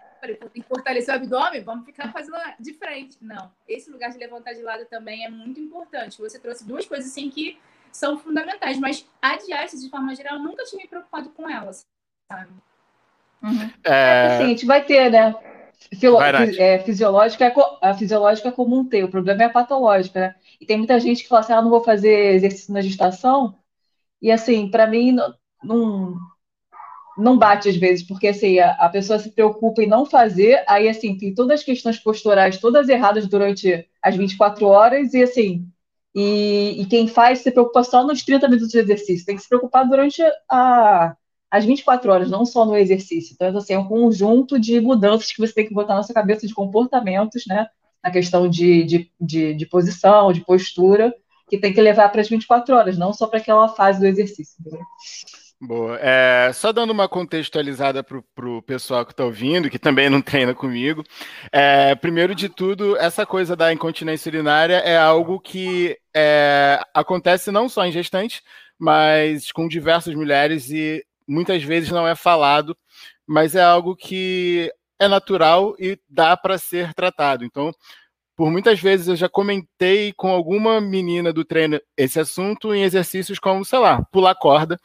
tem 0.53 0.61
que 0.61 0.67
fortalecer 0.67 1.13
o 1.13 1.17
abdômen, 1.17 1.63
vamos 1.63 1.85
ficar 1.85 2.11
fazendo 2.11 2.37
de 2.59 2.73
frente. 2.73 3.17
Não, 3.19 3.51
esse 3.67 3.89
lugar 3.89 4.11
de 4.11 4.19
levantar 4.19 4.53
de 4.53 4.61
lado 4.61 4.85
também 4.85 5.25
é 5.25 5.29
muito 5.29 5.59
importante. 5.59 6.19
Você 6.19 6.37
trouxe 6.37 6.63
duas 6.63 6.85
coisas 6.85 7.09
assim 7.09 7.29
que 7.29 7.59
são 7.91 8.17
fundamentais, 8.17 8.79
mas 8.79 9.05
a 9.21 9.35
diástase, 9.37 9.83
de 9.83 9.89
forma 9.89 10.15
geral, 10.15 10.35
eu 10.35 10.43
nunca 10.43 10.63
tinha 10.63 10.81
me 10.81 10.87
preocupado 10.87 11.29
com 11.31 11.49
elas, 11.49 11.85
sabe? 12.31 12.51
Uhum. 13.41 13.71
É... 13.83 13.91
é 13.91 14.27
assim, 14.27 14.43
a 14.43 14.47
gente 14.47 14.65
vai 14.65 14.85
ter, 14.85 15.09
né? 15.11 15.35
Filo... 15.99 16.21
é, 16.21 16.79
fisiológica, 16.79 17.45
é 17.45 17.53
a 17.81 17.93
fisiológica 17.93 18.49
é 18.49 18.51
comum 18.51 18.85
ter, 18.85 19.03
o 19.03 19.09
problema 19.09 19.43
é 19.43 19.45
a 19.45 19.49
patológica, 19.49 20.19
né? 20.19 20.35
E 20.59 20.65
tem 20.65 20.77
muita 20.77 20.99
gente 20.99 21.23
que 21.23 21.29
fala 21.29 21.41
assim, 21.41 21.53
ah, 21.53 21.61
não 21.61 21.69
vou 21.69 21.83
fazer 21.83 22.35
exercício 22.35 22.73
na 22.73 22.81
gestação, 22.81 23.55
e 24.21 24.31
assim, 24.31 24.69
para 24.69 24.87
mim, 24.87 25.11
não, 25.11 25.33
não, 25.63 26.15
não 27.17 27.37
bate 27.37 27.69
às 27.69 27.75
vezes, 27.75 28.05
porque 28.07 28.27
assim, 28.27 28.59
a, 28.59 28.71
a, 28.71 28.89
pessoa 28.89 29.19
se 29.19 29.31
preocupa 29.31 29.81
em 29.81 29.87
não 29.87 30.05
fazer, 30.05 30.63
aí 30.67 30.87
assim, 30.87 31.17
tem 31.17 31.33
todas 31.33 31.59
as 31.59 31.65
questões 31.65 31.99
posturais 31.99 32.57
todas 32.57 32.87
erradas 32.87 33.27
durante 33.27 33.87
as 34.01 34.15
24 34.15 34.67
horas, 34.67 35.13
e 35.13 35.23
assim, 35.23 35.67
e, 36.15 36.81
e 36.81 36.85
quem 36.85 37.07
faz 37.07 37.39
se 37.39 37.51
preocupa 37.51 37.83
só 37.83 38.05
nos 38.05 38.23
30 38.23 38.47
minutos 38.47 38.69
de 38.69 38.79
exercício, 38.79 39.25
tem 39.25 39.35
que 39.35 39.41
se 39.41 39.49
preocupar 39.49 39.87
durante 39.87 40.21
a, 40.49 41.15
as 41.51 41.65
24 41.65 42.09
horas, 42.09 42.31
não 42.31 42.45
só 42.45 42.65
no 42.65 42.77
exercício. 42.77 43.33
Então, 43.33 43.55
assim, 43.57 43.73
é 43.73 43.79
um 43.79 43.87
conjunto 43.87 44.57
de 44.57 44.79
mudanças 44.79 45.31
que 45.33 45.41
você 45.41 45.53
tem 45.53 45.67
que 45.67 45.73
botar 45.73 45.95
na 45.95 46.03
sua 46.03 46.15
cabeça 46.15 46.47
de 46.47 46.53
comportamentos, 46.53 47.43
né? 47.45 47.67
Na 48.01 48.09
questão 48.09 48.49
de, 48.49 48.83
de, 48.85 49.11
de, 49.19 49.53
de 49.53 49.65
posição, 49.65 50.31
de 50.31 50.39
postura, 50.45 51.13
que 51.49 51.57
tem 51.57 51.73
que 51.73 51.81
levar 51.81 52.09
para 52.09 52.21
as 52.21 52.29
24 52.29 52.73
horas, 52.73 52.97
não 52.97 53.11
só 53.11 53.27
para 53.27 53.39
aquela 53.39 53.67
fase 53.67 53.99
do 53.99 54.05
exercício. 54.05 54.55
Entendeu? 54.61 54.81
Boa. 55.59 55.99
É, 56.01 56.51
só 56.53 56.71
dando 56.71 56.91
uma 56.91 57.07
contextualizada 57.07 58.01
para 58.01 58.49
o 58.49 58.61
pessoal 58.63 59.05
que 59.05 59.11
está 59.11 59.25
ouvindo, 59.25 59.69
que 59.69 59.77
também 59.77 60.09
não 60.09 60.21
treina 60.21 60.55
comigo. 60.55 61.03
É, 61.51 61.93
primeiro 61.95 62.33
de 62.33 62.47
tudo, 62.47 62.97
essa 62.97 63.25
coisa 63.25 63.55
da 63.55 63.71
incontinência 63.71 64.29
urinária 64.29 64.77
é 64.77 64.97
algo 64.97 65.39
que 65.39 65.95
é, 66.15 66.81
acontece 66.93 67.51
não 67.51 67.67
só 67.69 67.85
em 67.85 67.91
gestantes, 67.91 68.41
mas 68.79 69.51
com 69.51 69.67
diversas 69.67 70.15
mulheres 70.15 70.71
e 70.71 71.05
muitas 71.31 71.63
vezes 71.63 71.89
não 71.89 72.07
é 72.07 72.15
falado, 72.15 72.77
mas 73.25 73.55
é 73.55 73.63
algo 73.63 73.95
que 73.95 74.71
é 74.99 75.07
natural 75.07 75.75
e 75.79 75.99
dá 76.09 76.35
para 76.35 76.57
ser 76.57 76.93
tratado. 76.93 77.45
Então, 77.45 77.71
por 78.35 78.51
muitas 78.51 78.79
vezes 78.79 79.07
eu 79.07 79.15
já 79.15 79.29
comentei 79.29 80.13
com 80.13 80.29
alguma 80.31 80.81
menina 80.81 81.31
do 81.31 81.45
treino 81.45 81.79
esse 81.97 82.19
assunto 82.19 82.73
em 82.73 82.83
exercícios 82.83 83.39
como, 83.39 83.63
sei 83.63 83.79
lá, 83.79 84.03
pular 84.11 84.35
corda. 84.35 84.77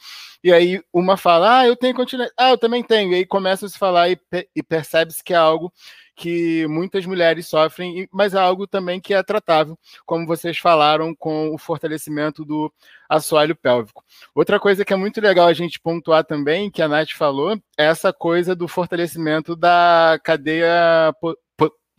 E 0.43 0.53
aí 0.53 0.81
uma 0.93 1.17
fala, 1.17 1.61
ah, 1.61 1.67
eu 1.67 1.77
tenho 1.77 1.95
continência, 1.95 2.33
ah, 2.39 2.51
eu 2.51 2.59
também 2.59 2.83
tenho. 2.83 3.13
E 3.13 3.17
aí 3.17 3.27
começa 3.27 3.67
a 3.67 3.69
se 3.69 3.79
falar 3.79 4.11
e, 4.11 4.19
e 4.55 4.63
percebe-se 4.63 5.25
que 5.25 5.33
é 5.33 5.37
algo 5.37 5.73
que 6.17 6.67
muitas 6.67 7.05
mulheres 7.05 7.47
sofrem, 7.47 8.09
mas 8.11 8.33
é 8.33 8.39
algo 8.39 8.67
também 8.67 8.99
que 8.99 9.13
é 9.13 9.23
tratável, 9.23 9.79
como 10.07 10.27
vocês 10.27 10.57
falaram 10.59 11.15
com 11.15 11.55
o 11.55 11.59
fortalecimento 11.59 12.45
do 12.45 12.73
assoalho 13.09 13.55
pélvico. 13.55 14.03
Outra 14.35 14.59
coisa 14.59 14.85
que 14.85 14.95
é 14.95 14.97
muito 14.97 15.21
legal 15.21 15.47
a 15.47 15.53
gente 15.53 15.79
pontuar 15.79 16.25
também, 16.25 16.71
que 16.71 16.81
a 16.81 16.89
Nath 16.89 17.11
falou, 17.13 17.55
é 17.79 17.85
essa 17.85 18.13
coisa 18.13 18.57
do 18.57 18.67
fortalecimento 18.67 19.55
da 19.55 20.19
cadeia 20.25 21.15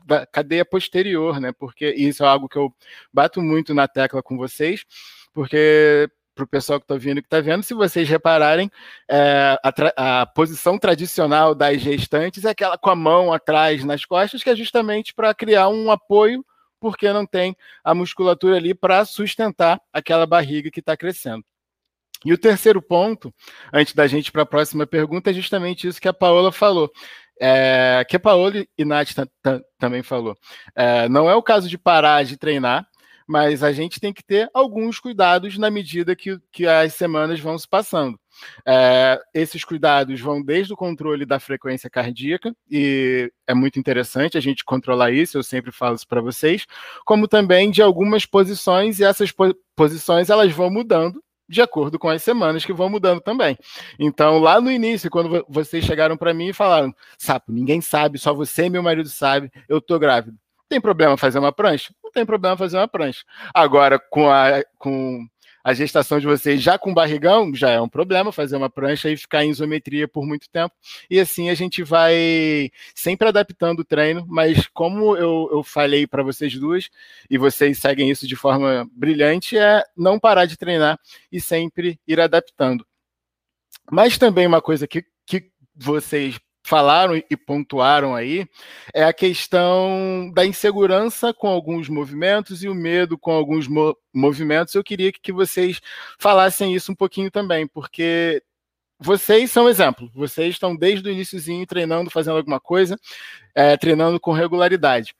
da 0.05 0.26
cadeia 0.26 0.63
posterior, 0.63 1.39
né? 1.39 1.51
Porque 1.51 1.89
isso 1.89 2.24
é 2.24 2.28
algo 2.28 2.47
que 2.47 2.57
eu 2.57 2.74
bato 3.11 3.41
muito 3.41 3.74
na 3.74 3.89
tecla 3.89 4.24
com 4.24 4.38
vocês, 4.38 4.86
porque 5.34 6.09
para 6.38 6.46
o 6.46 6.48
pessoal 6.48 6.80
que 6.80 6.86
está 6.86 6.96
vindo 6.96 7.22
que 7.22 7.28
está 7.28 7.42
vendo, 7.42 7.64
se 7.64 7.74
vocês 7.74 8.08
repararem, 8.08 8.72
é, 9.10 9.58
a, 9.64 10.22
a, 10.22 10.26
posição 10.28 10.78
tradicional 10.78 11.56
das 11.56 11.82
gestantes 11.82 12.46
é 12.46 12.52
aquela 12.52 12.78
com 12.78 12.92
a 12.92 12.96
mão 12.96 13.34
atrás 13.34 13.84
nas 13.84 14.06
costas, 14.06 14.44
que 14.44 14.50
é 14.50 14.56
justamente 14.56 15.14
para 15.14 15.34
criar 15.34 15.68
um 15.68 15.92
apoio, 15.92 16.46
porque 16.80 17.12
não 17.12 17.26
tem 17.26 17.58
a 17.84 17.96
musculatura 17.96 18.56
ali 18.56 18.74
para 18.76 19.04
sustentar 19.04 19.82
aquela 19.92 20.28
barriga 20.28 20.70
que 20.70 20.80
está 20.80 20.96
crescendo. 20.96 21.44
E 22.24 22.34
o 22.34 22.38
terceiro 22.38 22.82
ponto, 22.82 23.34
antes 23.74 23.94
da 23.94 24.08
gente 24.08 24.32
para 24.32 24.44
a 24.44 24.46
próxima 24.46 24.88
pergunta, 24.88 25.32
é 25.32 25.34
justamente 25.34 25.88
isso 25.88 26.02
que 26.02 26.08
a 26.08 26.14
Paola 26.14 26.52
falou. 26.52 26.92
É, 27.40 28.04
que 28.10 28.16
a 28.16 28.20
Paola 28.20 28.66
e 28.78 28.86
Nath 28.86 29.10
também 29.78 30.02
falou. 30.02 30.36
É, 30.76 31.08
não 31.10 31.30
é 31.30 31.36
o 31.36 31.44
caso 31.44 31.70
de 31.70 31.78
parar 31.78 32.24
de 32.24 32.36
treinar, 32.36 32.88
mas 33.28 33.62
a 33.62 33.74
gente 33.74 34.00
tem 34.00 34.14
que 34.14 34.24
ter 34.24 34.50
alguns 34.54 35.00
cuidados 35.00 35.58
na 35.58 35.70
medida 35.70 36.16
que, 36.16 36.40
que 36.52 36.66
as 36.66 36.94
semanas 36.94 37.40
vão 37.40 37.58
se 37.58 37.68
passando. 37.68 38.18
É, 38.66 39.20
esses 39.34 39.64
cuidados 39.66 40.20
vão 40.22 40.42
desde 40.42 40.74
o 40.74 40.78
controle 40.78 41.26
da 41.26 41.40
frequência 41.40 41.90
cardíaca, 41.90 42.56
e 42.70 43.32
é 43.46 43.54
muito 43.54 43.78
interessante 43.78 44.38
a 44.38 44.42
gente 44.42 44.64
controlar 44.64 45.12
isso, 45.12 45.38
eu 45.38 45.44
sempre 45.44 45.72
falo 45.72 45.96
isso 45.96 46.08
para 46.08 46.22
vocês, 46.22 46.66
como 47.06 47.28
também 47.28 47.70
de 47.70 47.82
algumas 47.82 48.26
posições, 48.26 49.00
e 49.00 49.04
essas 49.04 49.32
po 49.32 49.54
posições 49.76 50.30
elas 50.30 50.52
vão 50.52 50.72
mudando 50.72 51.22
de 51.50 51.62
acordo 51.62 51.98
com 51.98 52.10
as 52.10 52.22
semanas 52.24 52.66
que 52.66 52.74
vão 52.74 52.90
mudando 52.90 53.22
também. 53.22 53.58
Então, 54.00 54.40
lá 54.40 54.60
no 54.60 54.72
início, 54.72 55.10
quando 55.10 55.46
vocês 55.48 55.86
chegaram 55.86 56.18
para 56.18 56.34
mim 56.34 56.50
e 56.50 56.54
falaram: 56.54 56.94
Sapo, 57.18 57.52
ninguém 57.52 57.82
sabe, 57.82 58.18
só 58.18 58.34
você 58.34 58.66
e 58.66 58.70
meu 58.70 58.84
marido 58.84 59.10
sabe, 59.10 59.52
eu 59.70 59.82
tô 59.82 59.98
grávido. 60.00 60.38
Tem 60.70 60.82
problema 60.82 61.18
fazer 61.18 61.39
uma 61.39 61.51
prancha? 61.51 61.93
Não 62.03 62.11
tem 62.11 62.26
problema 62.26 62.57
fazer 62.57 62.78
uma 62.78 62.88
prancha. 62.88 63.24
Agora, 63.53 63.99
com 63.99 64.30
a, 64.30 64.63
com 64.78 65.26
a 65.68 65.74
gestação 65.74 66.18
de 66.18 66.26
vocês 66.26 66.61
já 66.61 66.80
com 66.80 66.93
barrigão, 66.93 67.53
já 67.53 67.72
é 67.72 67.82
um 67.82 67.89
problema 67.89 68.32
fazer 68.32 68.55
uma 68.55 68.70
prancha 68.70 69.09
e 69.09 69.18
ficar 69.18 69.43
em 69.43 69.49
isometria 69.49 70.07
por 70.07 70.26
muito 70.26 70.49
tempo. 70.49 70.74
E 71.09 71.20
assim 71.20 71.49
a 71.49 71.53
gente 71.55 71.84
vai 71.84 72.72
sempre 72.95 73.28
adaptando 73.28 73.82
o 73.82 73.84
treino, 73.84 74.26
mas 74.30 74.65
como 74.68 75.18
eu, 75.18 75.49
eu 75.51 75.63
falei 75.63 76.07
para 76.07 76.24
vocês 76.24 76.57
duas, 76.57 76.89
e 77.30 77.38
vocês 77.38 77.80
seguem 77.80 78.09
isso 78.09 78.26
de 78.26 78.36
forma 78.38 78.89
brilhante, 78.93 79.57
é 79.57 79.84
não 79.95 80.18
parar 80.18 80.45
de 80.45 80.55
treinar 80.55 80.97
e 81.30 81.41
sempre 81.41 81.99
ir 82.07 82.22
adaptando. 82.22 82.86
Mas 83.91 84.18
também 84.18 84.47
uma 84.47 84.61
coisa 84.61 84.88
que, 84.88 85.03
que 85.26 85.51
vocês 85.76 86.39
falaram 86.68 87.15
e 87.15 87.38
pontuaram 87.38 88.13
aí 88.13 88.45
é 88.93 89.05
a 89.05 89.13
questão 89.13 90.30
da 90.34 90.45
insegurança 90.45 91.34
com 91.34 91.47
alguns 91.47 91.88
movimentos 91.88 92.61
e 92.61 92.68
o 92.68 92.76
medo 92.76 93.18
com 93.18 93.32
alguns 93.32 93.68
mo 93.68 93.95
movimentos. 94.13 94.76
Eu 94.76 94.84
queria 94.84 95.11
que 95.11 95.32
vocês 95.32 95.80
falassem 96.20 96.76
isso 96.76 96.91
um 96.91 96.95
pouquinho 96.95 97.32
também, 97.32 97.65
porque 97.68 98.43
vocês 98.99 99.49
são 99.49 99.70
exemplo. 99.70 100.11
Vocês 100.13 100.55
estão 100.55 100.76
desde 100.76 101.07
o 101.07 101.11
iníciozinho 101.11 101.65
treinando, 101.65 102.09
fazendo 102.09 102.36
alguma 102.38 102.59
coisa, 102.59 102.97
é, 103.55 103.78
treinando 103.78 104.20
com 104.20 104.34
regularidade. 104.34 105.15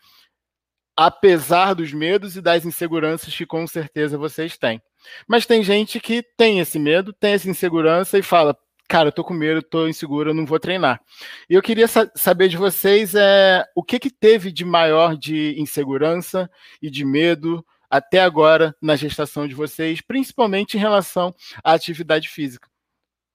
Apesar 0.97 1.75
dos 1.75 1.93
medos 1.93 2.35
e 2.35 2.41
das 2.41 2.65
inseguranças 2.65 3.33
que 3.33 3.45
com 3.45 3.65
certeza 3.67 4.17
vocês 4.17 4.57
têm. 4.57 4.81
Mas 5.25 5.45
tem 5.45 5.63
gente 5.63 5.99
que 6.01 6.21
tem 6.35 6.59
esse 6.59 6.77
medo, 6.77 7.13
tem 7.13 7.33
essa 7.33 7.49
insegurança 7.49 8.17
e 8.17 8.23
fala: 8.23 8.57
cara, 8.88 9.09
eu 9.09 9.11
tô 9.11 9.23
com 9.23 9.33
medo, 9.33 9.61
tô 9.61 9.88
inseguro, 9.88 10.29
eu 10.29 10.33
não 10.33 10.45
vou 10.45 10.59
treinar. 10.59 11.01
E 11.49 11.53
eu 11.53 11.61
queria 11.61 11.88
sa 11.88 12.09
saber 12.15 12.47
de 12.47 12.57
vocês 12.57 13.13
é, 13.13 13.65
o 13.75 13.83
que, 13.83 13.99
que 13.99 14.09
teve 14.09 14.51
de 14.51 14.63
maior 14.63 15.17
de 15.17 15.59
insegurança 15.59 16.49
e 16.81 16.89
de 16.89 17.03
medo 17.03 17.65
até 17.89 18.21
agora 18.21 18.75
na 18.81 18.95
gestação 18.95 19.47
de 19.47 19.53
vocês, 19.53 20.01
principalmente 20.01 20.77
em 20.77 20.79
relação 20.79 21.35
à 21.63 21.73
atividade 21.73 22.29
física. 22.29 22.69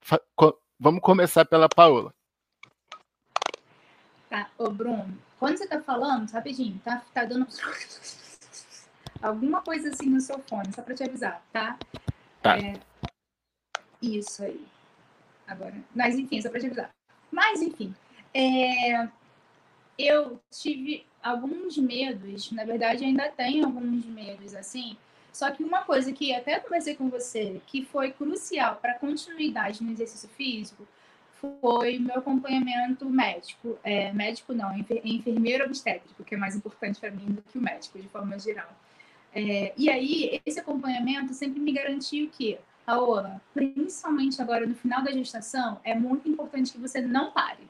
Fa 0.01 0.21
co 0.35 0.59
vamos 0.79 1.01
começar 1.01 1.45
pela 1.45 1.69
Paola. 1.69 2.13
Tá, 4.29 4.51
ô 4.59 4.71
Bruno, 4.71 5.17
quando 5.39 5.59
você 5.59 5.67
tá 5.67 5.81
falando, 5.81 6.31
rapidinho, 6.31 6.81
tá, 6.83 7.03
tá 7.13 7.25
dando 7.25 7.47
alguma 9.23 9.61
coisa 9.61 9.91
assim 9.91 10.07
no 10.07 10.21
seu 10.21 10.39
fone, 10.41 10.73
só 10.75 10.83
para 10.83 10.95
te 10.95 11.05
avisar, 11.05 11.43
tá? 11.53 11.79
Tá. 12.41 12.59
É... 12.59 12.81
Isso 14.01 14.43
aí 14.43 14.72
agora. 15.53 15.75
Mas 15.95 16.17
enfim, 16.17 16.41
só 16.41 16.51
para 16.51 16.61
te 16.61 16.67
avisar. 16.67 16.91
Mas 17.31 17.63
enfim, 17.63 17.95
é... 18.35 19.09
eu 19.99 20.41
tive 20.51 21.07
alguns 21.23 21.79
medos, 21.79 22.51
na 22.51 22.65
verdade 22.65 23.05
ainda 23.05 23.31
tenho 23.31 23.67
alguns 23.67 24.05
medos 24.07 24.55
assim. 24.55 24.97
Só 25.33 25.51
que 25.51 25.65
uma 25.65 25.83
coisa 25.83 26.13
que 26.13 26.35
até 26.35 26.61
conversei 26.61 26.95
com 26.95 27.09
você, 27.09 27.61
que 27.67 27.85
foi 27.85 28.13
crucial 28.13 28.77
para 28.77 28.93
a 28.93 28.99
continuidade 28.99 29.83
no 29.83 29.91
exercício 29.91 30.29
físico, 30.29 30.87
foi 31.41 31.99
meu 31.99 32.17
acompanhamento 32.19 33.09
médico. 33.09 33.79
É, 33.83 34.13
médico 34.13 34.53
não, 34.53 34.77
enfermeiro 35.05 35.65
obstétrico, 35.65 36.23
que 36.23 36.35
é 36.35 36.39
mais 36.39 36.55
importante 36.55 37.01
para 37.01 37.11
mim 37.11 37.27
do 37.27 37.43
que 37.43 37.59
o 37.59 37.63
médico, 37.63 37.99
de 37.99 38.09
forma 38.09 38.39
geral. 38.39 38.69
É, 39.35 39.73
e 39.77 39.91
aí, 39.91 40.41
esse 40.45 40.61
acompanhamento 40.61 41.33
sempre 41.33 41.59
me 41.59 41.73
garantiu 41.73 42.29
que 42.29 42.59
Paola, 42.85 43.41
principalmente 43.55 44.41
agora 44.43 44.67
no 44.67 44.75
final 44.75 45.03
da 45.03 45.13
gestação, 45.13 45.81
é 45.85 45.95
muito 45.95 46.29
importante 46.29 46.73
que 46.73 46.79
você 46.79 47.01
não 47.01 47.31
pare. 47.31 47.69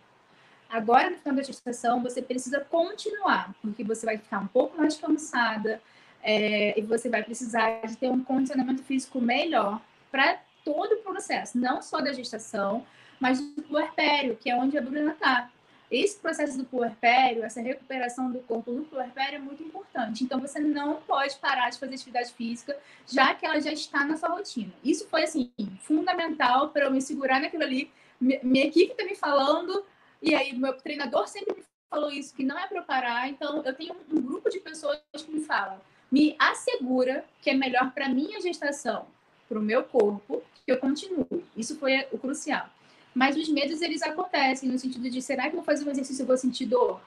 Agora, 0.71 1.11
no 1.11 1.19
final 1.19 1.37
da 1.37 1.43
gestação, 1.43 2.03
você 2.03 2.23
precisa 2.23 2.61
continuar, 2.61 3.55
porque 3.61 3.85
você 3.85 4.07
vai 4.07 4.17
ficar 4.17 4.41
um 4.41 4.47
pouco 4.47 4.79
mais 4.79 4.97
cansada 4.97 5.83
é, 6.23 6.79
e 6.79 6.83
você 6.83 7.11
vai 7.11 7.23
precisar 7.23 7.87
de 7.87 7.97
ter 7.97 8.11
um 8.11 8.25
condicionamento 8.25 8.83
físico 8.83 9.21
melhor 9.21 9.83
para 10.11 10.41
todo 10.65 10.95
o 10.95 10.99
processo, 10.99 11.59
não 11.59 11.83
só 11.83 12.01
da 12.01 12.13
gestação, 12.13 12.87
mas 13.21 13.41
do 13.41 13.63
puerpério, 13.63 14.37
que 14.37 14.49
é 14.49 14.57
onde 14.57 14.79
a 14.79 14.81
Bruna 14.81 15.13
está. 15.13 15.51
Esse 15.93 16.19
processo 16.19 16.57
do 16.57 16.65
puerpério, 16.65 17.45
essa 17.45 17.61
recuperação 17.61 18.33
do 18.33 18.39
corpo 18.39 18.73
do 18.73 18.83
puerpério 18.85 19.37
é 19.37 19.39
muito 19.39 19.63
importante. 19.63 20.25
Então, 20.25 20.41
você 20.41 20.59
não 20.59 21.03
pode 21.03 21.37
parar 21.37 21.69
de 21.69 21.79
fazer 21.79 21.95
atividade 21.97 22.33
física, 22.33 22.75
já 23.07 23.35
que 23.35 23.45
ela 23.45 23.61
já 23.61 23.71
está 23.71 24.03
na 24.03 24.17
sua 24.17 24.31
rotina. 24.31 24.73
Isso 24.83 25.07
foi, 25.09 25.25
assim, 25.25 25.53
fundamental 25.81 26.71
para 26.71 26.87
eu 26.87 26.91
me 26.91 27.03
segurar 27.03 27.43
naquilo 27.43 27.63
ali. 27.63 27.91
Minha 28.19 28.65
equipe 28.65 28.93
está 28.93 29.05
me 29.05 29.15
falando, 29.15 29.85
e 30.23 30.35
aí 30.35 30.55
meu 30.55 30.73
treinador 30.73 31.29
sempre 31.29 31.57
me 31.57 31.63
falou 31.91 32.11
isso, 32.11 32.35
que 32.35 32.43
não 32.43 32.59
é 32.59 32.67
para 32.67 32.81
parar. 32.81 33.29
Então, 33.29 33.63
eu 33.63 33.75
tenho 33.75 33.95
um 34.11 34.23
grupo 34.23 34.49
de 34.49 34.61
pessoas 34.61 34.99
que 35.15 35.31
me 35.31 35.45
falam, 35.45 35.79
me 36.11 36.35
assegura 36.39 37.23
que 37.43 37.51
é 37.51 37.55
melhor 37.55 37.93
para 37.93 38.09
minha 38.09 38.41
gestação, 38.41 39.05
para 39.47 39.59
o 39.59 39.63
meu 39.63 39.85
corpo, 39.85 40.43
que 40.65 40.73
eu 40.73 40.79
continue. 40.79 41.45
Isso 41.55 41.77
foi 41.79 42.07
o 42.11 42.19
crucial. 42.19 42.71
Mas 43.15 43.37
os 43.37 43.49
medos, 43.49 43.83
eles 43.83 44.03
acontecem 44.03 44.69
no 44.69 44.79
sentido 44.79 45.09
de, 45.09 45.21
será 45.21 45.45
que 45.45 45.51
eu 45.51 45.57
vou 45.57 45.65
fazer 45.65 45.87
um 45.87 45.91
exercício 45.91 46.23
e 46.23 46.27
vou 46.27 46.37
sentir 46.37 46.67
dor? 46.67 47.01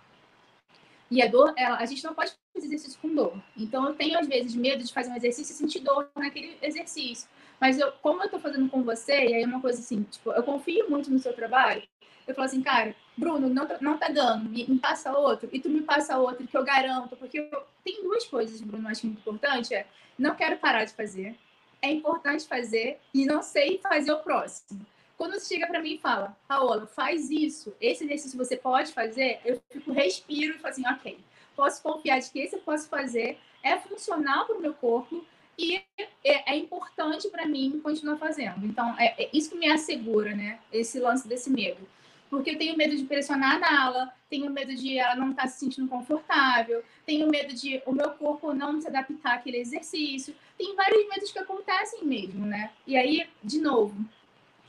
E 1.09 1.21
a 1.21 1.27
dor, 1.27 1.53
ela, 1.55 1.77
a 1.77 1.85
gente 1.85 2.03
não 2.03 2.13
pode 2.13 2.33
fazer 2.53 2.65
exercício 2.67 2.99
com 2.99 3.13
dor. 3.13 3.41
Então, 3.55 3.87
eu 3.87 3.93
tenho, 3.93 4.17
às 4.19 4.27
vezes, 4.27 4.55
medo 4.55 4.83
de 4.83 4.91
fazer 4.91 5.11
um 5.11 5.15
exercício 5.15 5.53
e 5.53 5.55
sentir 5.55 5.79
dor 5.79 6.09
naquele 6.15 6.57
exercício. 6.61 7.27
Mas 7.59 7.79
eu, 7.79 7.91
como 8.01 8.23
eu 8.23 8.29
tô 8.29 8.39
fazendo 8.39 8.69
com 8.69 8.83
você, 8.83 9.13
e 9.13 9.33
aí 9.33 9.43
é 9.43 9.45
uma 9.45 9.61
coisa 9.61 9.79
assim, 9.79 10.03
tipo, 10.03 10.31
eu 10.31 10.43
confio 10.43 10.89
muito 10.89 11.11
no 11.11 11.19
seu 11.19 11.33
trabalho, 11.33 11.83
eu 12.27 12.33
falo 12.33 12.45
assim, 12.47 12.61
cara, 12.61 12.95
Bruno, 13.15 13.47
não 13.47 13.67
tá, 13.67 13.77
não 13.81 13.97
tá 13.97 14.07
dando, 14.09 14.49
me, 14.49 14.65
me 14.67 14.79
passa 14.79 15.15
outro, 15.15 15.47
e 15.51 15.59
tu 15.59 15.69
me 15.69 15.81
passa 15.81 16.17
outro, 16.17 16.47
que 16.47 16.57
eu 16.57 16.63
garanto, 16.63 17.15
porque 17.15 17.39
eu, 17.39 17.63
tem 17.83 18.03
duas 18.03 18.25
coisas, 18.25 18.59
Bruno, 18.61 18.87
acho 18.87 19.05
muito 19.05 19.19
importante, 19.19 19.73
é, 19.73 19.85
não 20.17 20.35
quero 20.35 20.57
parar 20.57 20.85
de 20.85 20.93
fazer, 20.93 21.37
é 21.81 21.91
importante 21.91 22.47
fazer, 22.47 22.99
e 23.13 23.25
não 23.25 23.41
sei 23.41 23.79
fazer 23.79 24.11
o 24.11 24.19
próximo. 24.19 24.85
Quando 25.17 25.33
você 25.33 25.55
chega 25.55 25.67
para 25.67 25.81
mim 25.81 25.95
e 25.95 25.97
fala, 25.97 26.37
Paola, 26.47 26.87
faz 26.87 27.29
isso, 27.29 27.73
esse 27.79 28.03
exercício 28.03 28.37
você 28.37 28.57
pode 28.57 28.91
fazer, 28.91 29.39
eu 29.45 29.61
fico, 29.69 29.91
respiro 29.91 30.55
e 30.55 30.59
falo 30.59 30.71
assim, 30.73 30.87
ok, 30.87 31.17
posso 31.55 31.81
confiar 31.81 32.19
de 32.19 32.29
que 32.29 32.39
esse 32.39 32.55
eu 32.55 32.61
posso 32.61 32.89
fazer, 32.89 33.37
é 33.63 33.77
funcional 33.77 34.45
para 34.45 34.57
o 34.57 34.61
meu 34.61 34.73
corpo 34.73 35.25
e 35.57 35.81
é, 36.23 36.53
é 36.53 36.57
importante 36.57 37.29
para 37.29 37.45
mim 37.45 37.79
continuar 37.81 38.17
fazendo. 38.17 38.65
Então, 38.65 38.93
é, 38.99 39.23
é, 39.23 39.29
isso 39.33 39.51
que 39.51 39.57
me 39.57 39.71
assegura, 39.71 40.35
né, 40.35 40.59
esse 40.71 40.99
lance 40.99 41.27
desse 41.27 41.49
medo. 41.49 41.87
Porque 42.29 42.49
eu 42.49 42.57
tenho 42.57 42.75
medo 42.75 42.95
de 42.95 43.05
pressionar 43.05 43.63
a 43.63 43.85
ala, 43.85 44.13
tenho 44.29 44.51
medo 44.51 44.75
de 44.75 44.97
ela 44.97 45.15
não 45.15 45.29
estar 45.29 45.43
tá 45.43 45.47
se 45.47 45.59
sentindo 45.59 45.87
confortável, 45.87 46.83
tenho 47.05 47.29
medo 47.29 47.53
de 47.53 47.81
o 47.85 47.93
meu 47.93 48.09
corpo 48.11 48.53
não 48.53 48.81
se 48.81 48.87
adaptar 48.87 49.35
àquele 49.35 49.57
exercício. 49.57 50.35
Tem 50.57 50.75
vários 50.75 51.07
medos 51.07 51.31
que 51.31 51.39
acontecem 51.39 52.03
mesmo, 52.03 52.45
né? 52.45 52.71
E 52.85 52.97
aí, 52.97 53.27
de 53.43 53.61
novo, 53.61 53.95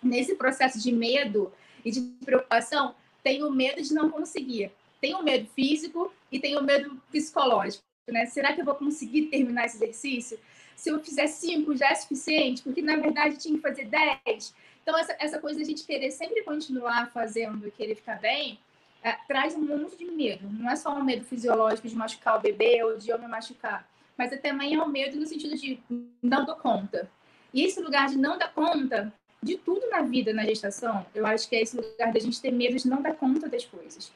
nesse 0.02 0.34
processo 0.34 0.80
de 0.80 0.92
medo 0.92 1.52
e 1.84 1.90
de 1.90 2.00
preocupação, 2.24 2.94
tenho 3.22 3.50
medo 3.50 3.82
de 3.82 3.92
não 3.92 4.10
conseguir. 4.10 4.70
Tenho 5.00 5.22
medo 5.22 5.48
físico 5.54 6.12
e 6.30 6.38
tenho 6.38 6.62
medo 6.62 7.00
psicológico. 7.10 7.84
Né? 8.08 8.26
Será 8.26 8.52
que 8.52 8.60
eu 8.60 8.64
vou 8.64 8.74
conseguir 8.74 9.26
terminar 9.26 9.66
esse 9.66 9.76
exercício? 9.76 10.38
Se 10.76 10.90
eu 10.90 11.02
fizer 11.02 11.26
cinco 11.26 11.76
já 11.76 11.88
é 11.88 11.94
suficiente? 11.94 12.62
Porque, 12.62 12.82
na 12.82 12.96
verdade, 12.96 13.36
tinha 13.36 13.56
que 13.56 13.62
fazer 13.62 13.86
dez. 13.86 14.54
Então, 14.82 14.96
essa, 14.96 15.16
essa 15.18 15.38
coisa 15.40 15.60
a 15.60 15.64
gente 15.64 15.84
querer 15.84 16.10
sempre 16.12 16.42
continuar 16.42 17.10
fazendo 17.10 17.66
e 17.66 17.70
querer 17.70 17.96
ficar 17.96 18.20
bem, 18.20 18.58
é, 19.02 19.12
traz 19.26 19.54
um 19.54 19.60
monte 19.60 19.96
de 19.96 20.04
medo. 20.04 20.48
Não 20.48 20.70
é 20.70 20.76
só 20.76 20.92
um 20.96 21.02
medo 21.02 21.24
fisiológico 21.24 21.88
de 21.88 21.96
machucar 21.96 22.38
o 22.38 22.40
bebê 22.40 22.82
ou 22.84 22.96
de 22.96 23.08
eu 23.08 23.18
me 23.18 23.26
machucar, 23.26 23.88
mas 24.16 24.30
também 24.40 24.74
é 24.74 24.82
um 24.82 24.88
medo 24.88 25.16
no 25.16 25.26
sentido 25.26 25.56
de 25.56 25.80
não 26.22 26.44
dou 26.44 26.56
conta. 26.56 27.10
E 27.52 27.62
esse 27.62 27.80
lugar 27.80 28.08
de 28.08 28.18
não 28.18 28.38
dar 28.38 28.52
conta 28.52 29.12
de 29.42 29.56
tudo 29.56 29.88
na 29.90 30.02
vida, 30.02 30.32
na 30.32 30.44
gestação, 30.44 31.06
eu 31.14 31.26
acho 31.26 31.48
que 31.48 31.56
é 31.56 31.62
esse 31.62 31.76
lugar 31.76 32.12
da 32.12 32.18
gente 32.18 32.40
ter 32.40 32.50
medo 32.50 32.76
de 32.76 32.88
não 32.88 33.02
dar 33.02 33.14
conta 33.14 33.48
das 33.48 33.64
coisas. 33.64 34.12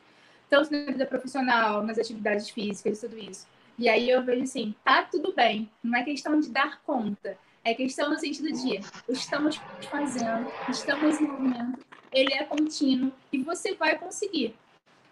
Tanto 0.48 0.72
na 0.72 0.84
vida 0.86 1.06
profissional, 1.06 1.84
nas 1.84 1.98
atividades 1.98 2.50
físicas, 2.50 3.00
tudo 3.00 3.18
isso. 3.18 3.46
E 3.78 3.88
aí 3.88 4.10
eu 4.10 4.22
vejo 4.22 4.42
assim, 4.42 4.74
tá 4.84 5.02
tudo 5.04 5.32
bem, 5.32 5.70
não 5.82 5.98
é 5.98 6.02
questão 6.02 6.38
de 6.38 6.50
dar 6.50 6.82
conta, 6.82 7.38
é 7.64 7.72
questão 7.74 8.10
no 8.10 8.18
sentido 8.18 8.50
de 8.52 8.80
estamos 9.08 9.56
fazendo, 9.90 10.50
estamos 10.68 11.20
em 11.20 11.26
movimento, 11.26 11.78
ele 12.12 12.32
é 12.34 12.44
contínuo 12.44 13.12
e 13.32 13.38
você 13.38 13.74
vai 13.74 13.98
conseguir. 13.98 14.54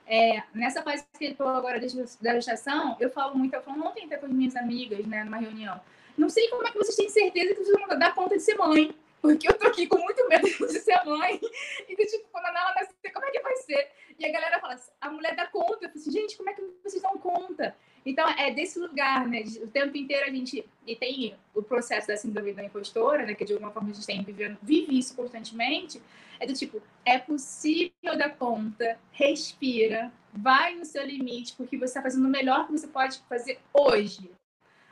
É, 0.07 0.43
nessa 0.55 0.83
fase 0.83 1.05
que 1.19 1.27
eu 1.27 1.31
estou 1.33 1.49
agora 1.49 1.79
da 2.21 2.35
gestação, 2.35 2.97
eu 2.99 3.11
falo 3.11 3.37
muito, 3.37 3.55
eu 3.55 3.63
falo 3.63 3.87
ontem 3.87 4.07
até 4.07 4.17
com 4.17 4.27
as 4.27 4.33
minhas 4.33 4.57
amigas, 4.57 5.07
né, 5.07 5.23
numa 5.23 5.37
reunião. 5.37 5.79
Não 6.17 6.29
sei 6.29 6.49
como 6.49 6.67
é 6.67 6.71
que 6.73 6.79
vocês 6.79 6.97
têm 6.97 7.09
certeza 7.09 7.55
que 7.55 7.63
vocês 7.63 7.79
vão 7.79 7.99
dar 7.99 8.15
conta 8.15 8.37
de 8.37 8.43
ser 8.43 8.57
mãe. 8.57 8.95
Porque 9.21 9.49
eu 9.49 9.55
tô 9.55 9.67
aqui 9.67 9.87
com 9.87 9.99
muito 9.99 10.29
medo 10.29 10.47
de 10.67 10.79
ser 10.81 11.05
mãe. 11.05 11.41
E 11.89 11.97
que, 11.97 12.07
tipo, 12.07 12.29
quando 12.31 12.47
a 12.47 12.53
Nala 12.53 12.75
nascer, 12.75 13.13
como 13.13 13.27
é 13.27 13.31
que 13.31 13.41
vai 13.41 13.57
ser? 13.57 13.91
E 14.19 14.27
a 14.27 14.33
galera 14.33 14.61
fala 14.61 14.75
assim, 14.75 14.91
a 15.01 15.11
mulher 15.11 15.35
dá 15.35 15.47
conta. 15.47 15.87
Eu 15.87 15.89
falo 15.89 15.93
assim, 15.97 16.11
gente, 16.11 16.37
como 16.37 16.51
é 16.51 16.55
que 16.55 16.63
vocês 16.83 17.03
dão 17.03 17.19
conta? 17.19 17.75
Então, 18.07 18.29
é 18.29 18.51
desse 18.53 18.79
lugar, 18.79 19.27
né? 19.27 19.43
O 19.63 19.67
tempo 19.67 19.97
inteiro 19.97 20.27
a 20.27 20.31
gente... 20.31 20.65
E 20.87 20.97
tem 20.97 21.37
o 21.55 21.63
processo 21.63 22.09
da 22.09 22.17
síndrome 22.17 22.53
da 22.53 22.65
impostora, 22.65 23.27
né? 23.27 23.35
Que 23.35 23.45
de 23.45 23.53
alguma 23.53 23.71
forma 23.71 23.91
a 23.91 23.93
gente 23.93 24.07
tem 24.07 24.23
vivendo, 24.23 24.57
vive 24.63 24.99
isso 24.99 25.15
constantemente. 25.15 26.01
É 26.41 26.47
do 26.47 26.55
tipo, 26.55 26.81
é 27.05 27.19
possível 27.19 28.17
dar 28.17 28.37
conta, 28.37 28.99
respira, 29.11 30.13
vai 30.33 30.75
no 30.77 30.85
seu 30.85 31.05
limite, 31.05 31.55
porque 31.57 31.77
você 31.77 31.87
está 31.87 32.03
fazendo 32.03 32.27
o 32.27 32.31
melhor 32.31 32.67
que 32.67 32.73
você 32.73 32.87
pode 32.87 33.19
fazer 33.29 33.59
hoje. 33.75 34.31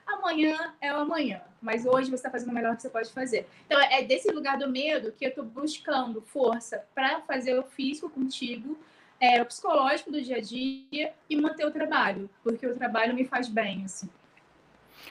Amanhã 0.07 0.75
é 0.81 0.93
o 0.93 0.99
amanhã, 1.01 1.41
mas 1.61 1.85
hoje 1.85 2.09
você 2.09 2.15
está 2.15 2.31
fazendo 2.31 2.51
o 2.51 2.55
melhor 2.55 2.77
que 2.77 2.83
você 2.83 2.89
pode 2.89 3.11
fazer. 3.11 3.49
Então, 3.67 3.81
é 3.81 4.03
desse 4.03 4.31
lugar 4.31 4.57
do 4.57 4.69
medo 4.69 5.13
que 5.13 5.25
eu 5.25 5.31
estou 5.31 5.45
buscando 5.45 6.21
força 6.23 6.85
para 6.95 7.21
fazer 7.23 7.59
o 7.59 7.65
físico 7.65 8.09
contigo, 8.09 8.79
é, 9.21 9.43
o 9.43 9.47
psicológico 9.47 10.13
do 10.13 10.23
dia 10.23 10.37
a 10.37 10.41
dia 10.41 11.13
e 11.29 11.37
manter 11.37 11.67
o 11.67 11.71
trabalho, 11.71 12.31
porque 12.43 12.67
o 12.67 12.77
trabalho 12.77 13.15
me 13.15 13.25
faz 13.25 13.49
bem, 13.49 13.85
assim. 13.85 14.09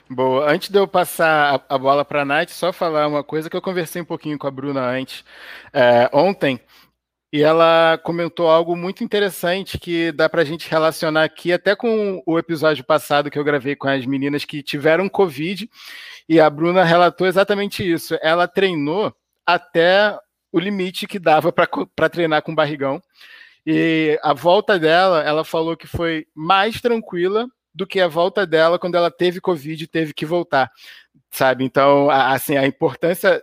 Boa. 0.08 0.50
Antes 0.50 0.70
de 0.70 0.78
eu 0.78 0.86
passar 0.86 1.64
a, 1.68 1.78
bola 1.78 2.04
para 2.04 2.22
a 2.22 2.24
Nath, 2.24 2.50
só 2.50 2.72
falar 2.72 3.08
uma 3.08 3.24
coisa 3.24 3.50
que 3.50 3.56
eu 3.56 3.62
conversei 3.62 4.00
um 4.00 4.04
pouquinho 4.04 4.38
com 4.38 4.46
a 4.46 4.50
Bruna 4.50 4.80
antes. 4.80 5.24
É, 5.72 6.08
ontem, 6.12 6.60
e 7.36 7.42
ela 7.42 7.98
comentou 7.98 8.48
algo 8.48 8.74
muito 8.74 9.04
interessante 9.04 9.78
que 9.78 10.10
dá 10.10 10.26
para 10.26 10.40
a 10.40 10.44
gente 10.44 10.70
relacionar 10.70 11.24
aqui 11.24 11.52
até 11.52 11.76
com 11.76 12.22
o 12.24 12.38
episódio 12.38 12.82
passado 12.82 13.30
que 13.30 13.38
eu 13.38 13.44
gravei 13.44 13.76
com 13.76 13.86
as 13.86 14.06
meninas 14.06 14.46
que 14.46 14.62
tiveram 14.62 15.06
Covid. 15.06 15.68
E 16.26 16.40
a 16.40 16.48
Bruna 16.48 16.82
relatou 16.82 17.26
exatamente 17.26 17.86
isso. 17.86 18.16
Ela 18.22 18.48
treinou 18.48 19.14
até 19.44 20.18
o 20.50 20.58
limite 20.58 21.06
que 21.06 21.18
dava 21.18 21.52
para 21.52 22.08
treinar 22.08 22.40
com 22.40 22.54
barrigão. 22.54 23.02
E 23.66 24.18
a 24.22 24.32
volta 24.32 24.78
dela, 24.78 25.22
ela 25.22 25.44
falou 25.44 25.76
que 25.76 25.86
foi 25.86 26.26
mais 26.34 26.80
tranquila 26.80 27.46
do 27.74 27.86
que 27.86 28.00
a 28.00 28.08
volta 28.08 28.46
dela 28.46 28.78
quando 28.78 28.94
ela 28.94 29.10
teve 29.10 29.42
Covid 29.42 29.84
e 29.84 29.86
teve 29.86 30.14
que 30.14 30.24
voltar, 30.24 30.70
sabe? 31.30 31.64
Então, 31.64 32.08
assim, 32.08 32.56
a 32.56 32.66
importância 32.66 33.42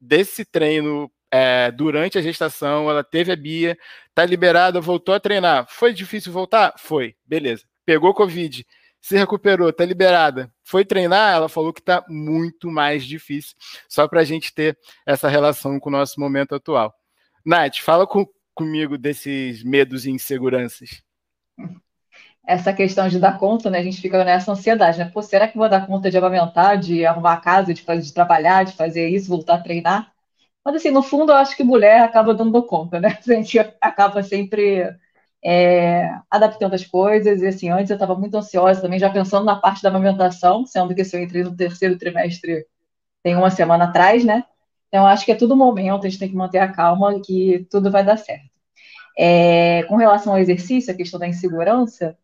desse 0.00 0.44
treino 0.44 1.10
é, 1.36 1.72
durante 1.72 2.16
a 2.16 2.22
gestação, 2.22 2.88
ela 2.88 3.02
teve 3.02 3.32
a 3.32 3.36
Bia, 3.36 3.76
tá 4.14 4.24
liberada, 4.24 4.80
voltou 4.80 5.12
a 5.12 5.18
treinar. 5.18 5.66
Foi 5.68 5.92
difícil 5.92 6.32
voltar? 6.32 6.74
Foi, 6.78 7.16
beleza. 7.26 7.64
Pegou 7.84 8.14
Covid, 8.14 8.64
se 9.00 9.16
recuperou, 9.16 9.72
tá 9.72 9.84
liberada. 9.84 10.48
Foi 10.62 10.84
treinar? 10.84 11.34
Ela 11.34 11.48
falou 11.48 11.72
que 11.72 11.82
tá 11.82 12.04
muito 12.08 12.70
mais 12.70 13.04
difícil, 13.04 13.56
só 13.88 14.06
para 14.06 14.20
a 14.20 14.24
gente 14.24 14.54
ter 14.54 14.78
essa 15.04 15.28
relação 15.28 15.80
com 15.80 15.88
o 15.88 15.92
nosso 15.92 16.20
momento 16.20 16.54
atual. 16.54 16.94
Nath, 17.44 17.78
fala 17.78 18.06
com, 18.06 18.24
comigo 18.54 18.96
desses 18.96 19.64
medos 19.64 20.06
e 20.06 20.12
inseguranças 20.12 21.02
essa 22.46 22.74
questão 22.74 23.08
de 23.08 23.18
dar 23.18 23.38
conta, 23.38 23.70
né? 23.70 23.78
A 23.78 23.82
gente 23.82 24.00
fica 24.02 24.22
nessa 24.22 24.52
ansiedade, 24.52 24.98
né? 24.98 25.06
Pô, 25.06 25.22
será 25.22 25.48
que 25.48 25.56
vou 25.56 25.66
dar 25.66 25.86
conta 25.86 26.10
de 26.10 26.18
amamentar, 26.18 26.78
de 26.78 27.04
arrumar 27.06 27.32
a 27.32 27.40
casa, 27.40 27.72
de, 27.72 27.80
fazer, 27.80 28.02
de 28.02 28.12
trabalhar, 28.12 28.64
de 28.64 28.72
fazer 28.72 29.08
isso, 29.08 29.30
voltar 29.30 29.54
a 29.54 29.62
treinar? 29.62 30.13
Mas, 30.64 30.76
assim, 30.76 30.90
no 30.90 31.02
fundo, 31.02 31.32
eu 31.32 31.36
acho 31.36 31.56
que 31.56 31.64
mulher 31.64 32.00
acaba 32.02 32.34
dando 32.34 32.62
conta, 32.64 33.00
né? 33.00 33.18
A 33.28 33.32
gente 33.32 33.58
acaba 33.80 34.22
sempre 34.22 34.96
é, 35.44 36.10
adaptando 36.30 36.74
as 36.74 36.84
coisas. 36.86 37.42
E, 37.42 37.46
assim, 37.46 37.68
antes 37.70 37.90
eu 37.90 37.94
estava 37.94 38.14
muito 38.14 38.36
ansiosa 38.36 38.80
também, 38.80 38.98
já 38.98 39.10
pensando 39.10 39.44
na 39.44 39.56
parte 39.56 39.82
da 39.82 39.90
amamentação, 39.90 40.64
sendo 40.66 40.94
que 40.94 41.02
eu 41.02 41.22
entrei 41.22 41.44
no 41.44 41.56
terceiro 41.56 41.98
trimestre 41.98 42.66
tem 43.22 43.36
uma 43.36 43.50
semana 43.50 43.84
atrás, 43.84 44.24
né? 44.24 44.44
Então, 44.88 45.06
acho 45.06 45.24
que 45.24 45.32
é 45.32 45.34
tudo 45.34 45.56
momento, 45.56 46.06
a 46.06 46.08
gente 46.08 46.20
tem 46.20 46.28
que 46.28 46.36
manter 46.36 46.58
a 46.58 46.70
calma 46.70 47.20
que 47.20 47.66
tudo 47.70 47.90
vai 47.90 48.04
dar 48.04 48.18
certo. 48.18 48.48
É, 49.18 49.82
com 49.84 49.96
relação 49.96 50.32
ao 50.34 50.38
exercício, 50.38 50.92
a 50.92 50.96
questão 50.96 51.18
da 51.18 51.26
insegurança, 51.26 52.16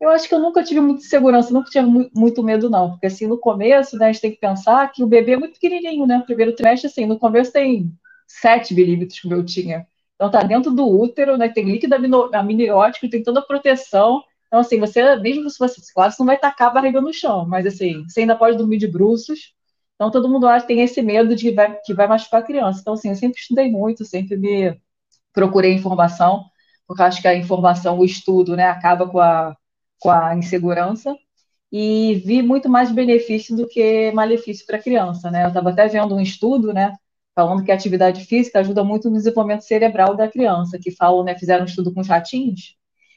eu 0.00 0.10
acho 0.10 0.28
que 0.28 0.34
eu 0.34 0.38
nunca 0.38 0.62
tive 0.62 0.80
muita 0.80 1.02
segurança, 1.02 1.52
nunca 1.52 1.70
tive 1.70 2.10
muito 2.14 2.42
medo, 2.42 2.70
não. 2.70 2.90
Porque, 2.92 3.06
assim, 3.06 3.26
no 3.26 3.38
começo, 3.38 3.96
né, 3.98 4.06
a 4.06 4.12
gente 4.12 4.22
tem 4.22 4.30
que 4.30 4.38
pensar 4.38 4.90
que 4.92 5.02
o 5.02 5.06
bebê 5.06 5.32
é 5.32 5.36
muito 5.36 5.54
pequenininho, 5.54 6.06
né? 6.06 6.18
O 6.18 6.24
primeiro 6.24 6.54
trimestre, 6.54 6.88
assim, 6.88 7.04
no 7.06 7.18
começo 7.18 7.52
tem 7.52 7.92
7 8.26 8.74
milímetros, 8.74 9.20
como 9.20 9.34
eu 9.34 9.44
tinha. 9.44 9.86
Então, 10.14 10.30
tá 10.30 10.42
dentro 10.42 10.72
do 10.72 10.86
útero, 10.86 11.36
né? 11.36 11.48
Tem 11.48 11.64
líquido 11.64 11.94
amniótico, 12.32 13.08
tem 13.08 13.22
toda 13.22 13.40
a 13.40 13.42
proteção. 13.42 14.22
Então, 14.46 14.60
assim, 14.60 14.78
você, 14.78 15.16
mesmo 15.16 15.50
se 15.50 15.58
você, 15.58 15.80
claro, 15.92 16.12
você 16.12 16.22
não 16.22 16.26
vai 16.26 16.38
tacar 16.38 16.68
a 16.68 16.74
barriga 16.74 17.00
no 17.00 17.12
chão, 17.12 17.46
mas, 17.46 17.66
assim, 17.66 18.04
você 18.08 18.20
ainda 18.20 18.36
pode 18.36 18.56
dormir 18.56 18.78
de 18.78 18.86
bruços. 18.86 19.52
Então, 19.96 20.10
todo 20.10 20.28
mundo 20.28 20.46
acha, 20.46 20.66
tem 20.66 20.80
esse 20.80 21.02
medo 21.02 21.34
de 21.34 21.50
que 21.50 21.52
vai, 21.52 21.76
que 21.84 21.92
vai 21.94 22.06
machucar 22.06 22.40
a 22.40 22.44
criança. 22.44 22.80
Então, 22.80 22.94
assim, 22.94 23.08
eu 23.10 23.16
sempre 23.16 23.40
estudei 23.40 23.70
muito, 23.70 24.04
sempre 24.04 24.36
me 24.36 24.80
procurei 25.32 25.72
informação, 25.72 26.44
porque 26.86 27.02
acho 27.02 27.20
que 27.20 27.28
a 27.28 27.34
informação, 27.34 27.98
o 27.98 28.04
estudo, 28.04 28.56
né, 28.56 28.64
acaba 28.68 29.08
com 29.08 29.20
a 29.20 29.56
com 30.00 30.10
a 30.10 30.36
insegurança 30.36 31.14
e 31.70 32.14
vi 32.24 32.42
muito 32.42 32.68
mais 32.68 32.90
benefício 32.90 33.56
do 33.56 33.68
que 33.68 34.10
malefício 34.12 34.64
para 34.66 34.78
a 34.78 34.82
criança, 34.82 35.30
né? 35.30 35.44
Eu 35.44 35.48
estava 35.48 35.70
até 35.70 35.86
vendo 35.86 36.14
um 36.14 36.20
estudo, 36.20 36.72
né, 36.72 36.94
falando 37.34 37.62
que 37.64 37.70
a 37.70 37.74
atividade 37.74 38.24
física 38.24 38.58
ajuda 38.60 38.82
muito 38.82 39.10
no 39.10 39.16
desenvolvimento 39.16 39.62
cerebral 39.62 40.16
da 40.16 40.28
criança, 40.28 40.78
que 40.78 40.90
falam, 40.90 41.22
né, 41.24 41.38
fizeram 41.38 41.62
um 41.62 41.66
estudo 41.66 41.92
com 41.92 42.02
ratinhos 42.02 42.76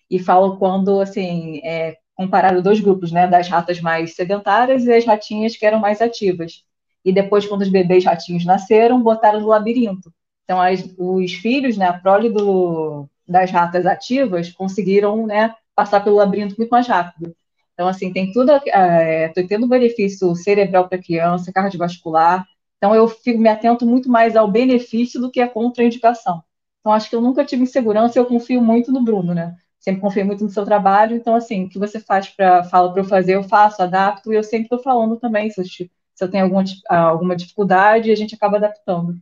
e 0.10 0.20
falam 0.20 0.58
quando, 0.58 1.00
assim, 1.00 1.60
é, 1.64 1.98
compararam 2.16 2.62
dois 2.62 2.80
grupos, 2.80 3.12
né, 3.12 3.28
das 3.28 3.48
ratas 3.48 3.80
mais 3.82 4.16
sedentárias 4.16 4.84
e 4.86 4.94
as 4.94 5.06
ratinhas 5.06 5.56
que 5.56 5.66
eram 5.66 5.80
mais 5.80 6.02
ativas. 6.02 6.64
E 7.04 7.12
depois, 7.12 7.48
quando 7.48 7.62
os 7.62 7.70
bebês 7.70 8.06
ratinhos 8.06 8.46
nasceram, 8.46 9.02
botaram 9.02 9.40
no 9.40 9.48
labirinto. 9.48 10.14
Então, 10.44 10.62
as, 10.62 10.84
os 10.98 11.34
filhos, 11.34 11.78
né, 11.78 11.88
a 11.88 11.94
prole 11.94 12.30
do, 12.30 13.08
das 13.28 13.50
ratas 13.50 13.86
ativas 13.86 14.52
conseguiram, 14.52 15.26
né, 15.26 15.56
passar 15.76 16.03
pelo 16.03 16.17
labirinto 16.17 16.55
muito 16.57 16.69
mais 16.69 16.88
rápido. 16.88 17.36
Então, 17.74 17.88
assim, 17.88 18.11
tem 18.13 18.32
tudo. 18.32 18.51
Estou 18.51 18.74
é, 18.74 19.47
tendo 19.47 19.67
benefício 19.67 20.36
cerebral 20.36 20.88
para 20.88 21.01
criança, 21.01 21.51
cardiovascular. 21.51 22.45
Então, 22.78 22.93
eu 22.95 23.07
fico, 23.07 23.39
me 23.39 23.49
atento 23.49 23.86
muito 23.86 24.09
mais 24.09 24.36
ao 24.36 24.49
benefício 24.49 25.19
do 25.22 25.32
que 25.32 25.41
à 25.41 25.47
contraindicação. 25.47 26.43
Então, 26.80 26.91
acho 26.93 27.09
que 27.09 27.15
eu 27.15 27.22
nunca 27.22 27.45
tive 27.45 27.63
insegurança 27.63 28.17
e 28.17 28.22
eu 28.22 28.26
confio 28.26 28.61
muito 28.61 28.91
no 28.91 29.03
Bruno, 29.03 29.34
né? 29.34 29.55
Sempre 29.80 30.01
confio 30.01 30.26
muito 30.26 30.43
no 30.43 30.49
seu 30.49 30.65
trabalho. 30.65 31.15
Então, 31.15 31.36
assim, 31.36 31.65
o 31.65 31.69
que 31.69 31.80
você 31.80 31.99
faz 31.99 32.30
para 32.30 32.63
fala 32.65 32.91
para 32.91 33.01
eu 33.01 33.05
fazer, 33.05 33.36
eu 33.36 33.43
faço, 33.43 33.82
adapto. 33.82 34.32
E 34.32 34.36
eu 34.36 34.43
sempre 34.43 34.65
estou 34.65 34.80
falando 34.82 35.17
também 35.17 35.49
se 35.49 35.61
eu, 35.61 35.65
se 35.65 35.89
eu 36.19 36.30
tenho 36.30 36.43
alguma, 36.45 36.63
alguma 36.89 37.36
dificuldade, 37.36 38.11
a 38.11 38.15
gente 38.15 38.36
acaba 38.36 38.57
adaptando. 38.57 39.15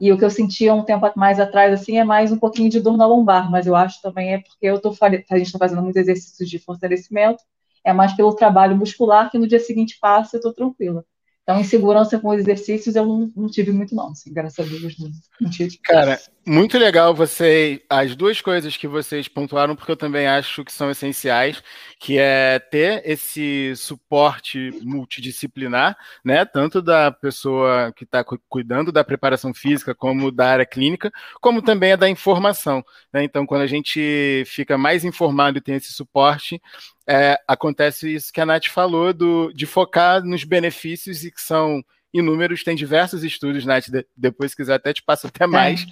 E 0.00 0.12
o 0.12 0.18
que 0.18 0.24
eu 0.24 0.30
sentia 0.30 0.74
um 0.74 0.84
tempo 0.84 1.06
mais 1.16 1.38
atrás, 1.38 1.72
assim, 1.72 1.98
é 1.98 2.04
mais 2.04 2.32
um 2.32 2.38
pouquinho 2.38 2.70
de 2.70 2.80
dor 2.80 2.96
na 2.96 3.06
lombar, 3.06 3.50
mas 3.50 3.66
eu 3.66 3.76
acho 3.76 4.00
também 4.02 4.34
é 4.34 4.38
porque 4.38 4.66
eu 4.66 4.80
tô, 4.80 4.94
a 5.00 5.10
gente 5.10 5.46
está 5.46 5.58
fazendo 5.58 5.82
muitos 5.82 6.00
exercícios 6.00 6.48
de 6.48 6.58
fortalecimento, 6.58 7.42
é 7.84 7.92
mais 7.92 8.14
pelo 8.14 8.34
trabalho 8.34 8.76
muscular 8.76 9.30
que 9.30 9.38
no 9.38 9.46
dia 9.46 9.60
seguinte 9.60 9.98
passa 10.00 10.36
eu 10.36 10.40
tô 10.40 10.52
tranquila. 10.52 11.04
Então, 11.42 11.60
insegurança 11.60 12.18
com 12.18 12.28
os 12.28 12.38
exercícios 12.38 12.94
eu 12.94 13.04
não, 13.04 13.32
não 13.34 13.48
tive 13.48 13.72
muito, 13.72 13.94
não, 13.94 14.10
assim, 14.10 14.32
graças 14.32 14.64
a 14.64 14.68
Deus, 14.68 14.96
não, 14.98 15.10
não 15.40 15.50
tive. 15.50 15.78
Cara, 15.82 16.20
muito 16.46 16.78
legal 16.78 17.14
você, 17.14 17.82
as 17.88 18.14
duas 18.14 18.40
coisas 18.40 18.76
que 18.76 18.86
vocês 18.86 19.26
pontuaram, 19.26 19.74
porque 19.74 19.90
eu 19.90 19.96
também 19.96 20.26
acho 20.26 20.64
que 20.64 20.72
são 20.72 20.90
essenciais, 20.90 21.62
que 21.98 22.18
é 22.18 22.58
ter 22.58 23.02
esse 23.04 23.74
suporte 23.76 24.70
multidisciplinar, 24.82 25.96
né, 26.24 26.44
tanto 26.44 26.80
da 26.80 27.10
pessoa 27.10 27.92
que 27.96 28.04
está 28.04 28.24
cuidando 28.48 28.92
da 28.92 29.02
preparação 29.02 29.52
física, 29.52 29.94
como 29.94 30.30
da 30.30 30.50
área 30.50 30.66
clínica, 30.66 31.10
como 31.40 31.62
também 31.62 31.92
a 31.92 31.96
da 31.96 32.08
informação. 32.08 32.84
Né? 33.12 33.24
Então, 33.24 33.44
quando 33.44 33.62
a 33.62 33.66
gente 33.66 34.44
fica 34.46 34.78
mais 34.78 35.04
informado 35.04 35.58
e 35.58 35.60
tem 35.60 35.74
esse 35.74 35.92
suporte, 35.92 36.60
é, 37.08 37.38
acontece 37.46 38.14
isso 38.14 38.32
que 38.32 38.40
a 38.40 38.46
Nath 38.46 38.66
falou, 38.66 39.12
do, 39.12 39.52
de 39.52 39.66
focar 39.66 40.22
nos 40.22 40.44
benefícios 40.44 41.24
e 41.24 41.30
que 41.30 41.40
são 41.40 41.82
inúmeros, 42.12 42.64
tem 42.64 42.74
diversos 42.74 43.22
estudos, 43.22 43.64
Nath, 43.64 43.88
de, 43.88 44.06
depois 44.16 44.50
se 44.50 44.56
quiser 44.56 44.74
até 44.74 44.92
te 44.92 45.02
passo 45.02 45.26
até 45.26 45.46
mais, 45.46 45.86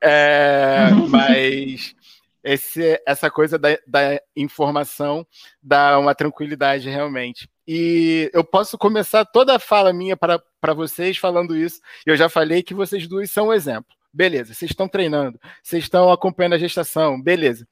é, 0.00 0.88
mas 1.10 1.94
esse, 2.42 3.00
essa 3.06 3.30
coisa 3.30 3.58
da, 3.58 3.70
da 3.86 4.20
informação 4.36 5.26
dá 5.62 5.98
uma 5.98 6.14
tranquilidade 6.14 6.88
realmente. 6.88 7.48
E 7.66 8.30
eu 8.34 8.44
posso 8.44 8.76
começar 8.76 9.24
toda 9.24 9.56
a 9.56 9.58
fala 9.58 9.92
minha 9.92 10.16
para 10.16 10.74
vocês 10.74 11.16
falando 11.16 11.56
isso. 11.56 11.80
Eu 12.04 12.14
já 12.16 12.28
falei 12.28 12.62
que 12.62 12.74
vocês 12.74 13.08
duas 13.08 13.30
são 13.30 13.48
um 13.48 13.52
exemplo. 13.52 13.96
Beleza, 14.12 14.54
vocês 14.54 14.70
estão 14.70 14.86
treinando, 14.86 15.40
vocês 15.62 15.84
estão 15.84 16.12
acompanhando 16.12 16.52
a 16.52 16.58
gestação, 16.58 17.20
beleza. 17.20 17.66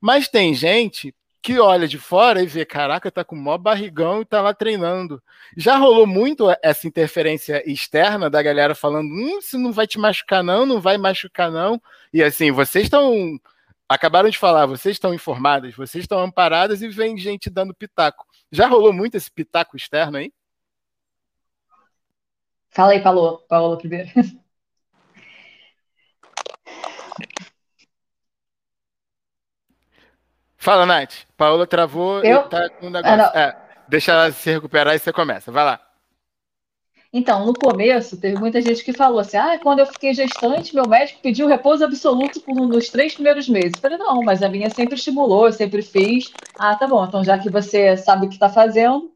Mas 0.00 0.26
tem 0.26 0.52
gente 0.54 1.14
que 1.44 1.60
olha 1.60 1.86
de 1.86 1.98
fora 1.98 2.42
e 2.42 2.46
vê, 2.46 2.64
caraca, 2.64 3.10
tá 3.10 3.22
com 3.22 3.36
o 3.36 3.38
maior 3.38 3.58
barrigão 3.58 4.22
e 4.22 4.24
tá 4.24 4.40
lá 4.40 4.54
treinando. 4.54 5.22
Já 5.54 5.76
rolou 5.76 6.06
muito 6.06 6.46
essa 6.62 6.86
interferência 6.88 7.62
externa 7.70 8.30
da 8.30 8.42
galera 8.42 8.74
falando, 8.74 9.08
hum, 9.08 9.38
isso 9.40 9.58
não 9.58 9.70
vai 9.70 9.86
te 9.86 9.98
machucar 9.98 10.42
não, 10.42 10.64
não 10.64 10.80
vai 10.80 10.96
machucar 10.96 11.50
não. 11.50 11.78
E 12.14 12.22
assim, 12.22 12.50
vocês 12.50 12.84
estão 12.84 13.38
acabaram 13.86 14.30
de 14.30 14.38
falar, 14.38 14.64
vocês 14.64 14.96
estão 14.96 15.12
informadas, 15.12 15.74
vocês 15.74 16.04
estão 16.04 16.18
amparadas 16.18 16.80
e 16.80 16.88
vem 16.88 17.18
gente 17.18 17.50
dando 17.50 17.74
pitaco. 17.74 18.24
Já 18.50 18.66
rolou 18.66 18.94
muito 18.94 19.18
esse 19.18 19.30
pitaco 19.30 19.76
externo 19.76 20.16
aí? 20.16 20.32
Fala 22.70 22.92
aí, 22.92 23.02
Paulo, 23.02 23.44
Paulo 23.46 23.76
primeiro. 23.76 24.08
Fala, 30.64 30.86
Nath. 30.86 31.26
Paola 31.36 31.66
travou 31.66 32.24
Eu? 32.24 32.40
e 32.40 32.48
tá 32.48 32.70
com 32.70 32.86
um 32.86 32.90
negócio. 32.90 33.20
Ah, 33.34 33.38
é, 33.38 33.56
deixa 33.86 34.12
ela 34.12 34.32
se 34.32 34.50
recuperar 34.50 34.94
e 34.94 34.98
você 34.98 35.12
começa. 35.12 35.52
Vai 35.52 35.62
lá. 35.62 35.78
Então, 37.12 37.44
no 37.44 37.52
começo, 37.52 38.18
teve 38.18 38.38
muita 38.38 38.62
gente 38.62 38.82
que 38.82 38.94
falou 38.94 39.18
assim: 39.18 39.36
ah, 39.36 39.58
quando 39.62 39.80
eu 39.80 39.86
fiquei 39.86 40.14
gestante, 40.14 40.74
meu 40.74 40.88
médico 40.88 41.20
pediu 41.20 41.46
repouso 41.46 41.84
absoluto 41.84 42.40
nos 42.48 42.88
três 42.88 43.12
primeiros 43.12 43.46
meses. 43.46 43.72
Eu 43.74 43.80
falei: 43.82 43.98
não, 43.98 44.22
mas 44.22 44.42
a 44.42 44.48
minha 44.48 44.70
sempre 44.70 44.94
estimulou, 44.94 45.44
eu 45.44 45.52
sempre 45.52 45.82
fiz. 45.82 46.32
Ah, 46.58 46.74
tá 46.74 46.86
bom, 46.86 47.04
então 47.04 47.22
já 47.22 47.38
que 47.38 47.50
você 47.50 47.94
sabe 47.98 48.24
o 48.24 48.28
que 48.30 48.36
está 48.36 48.48
fazendo. 48.48 49.12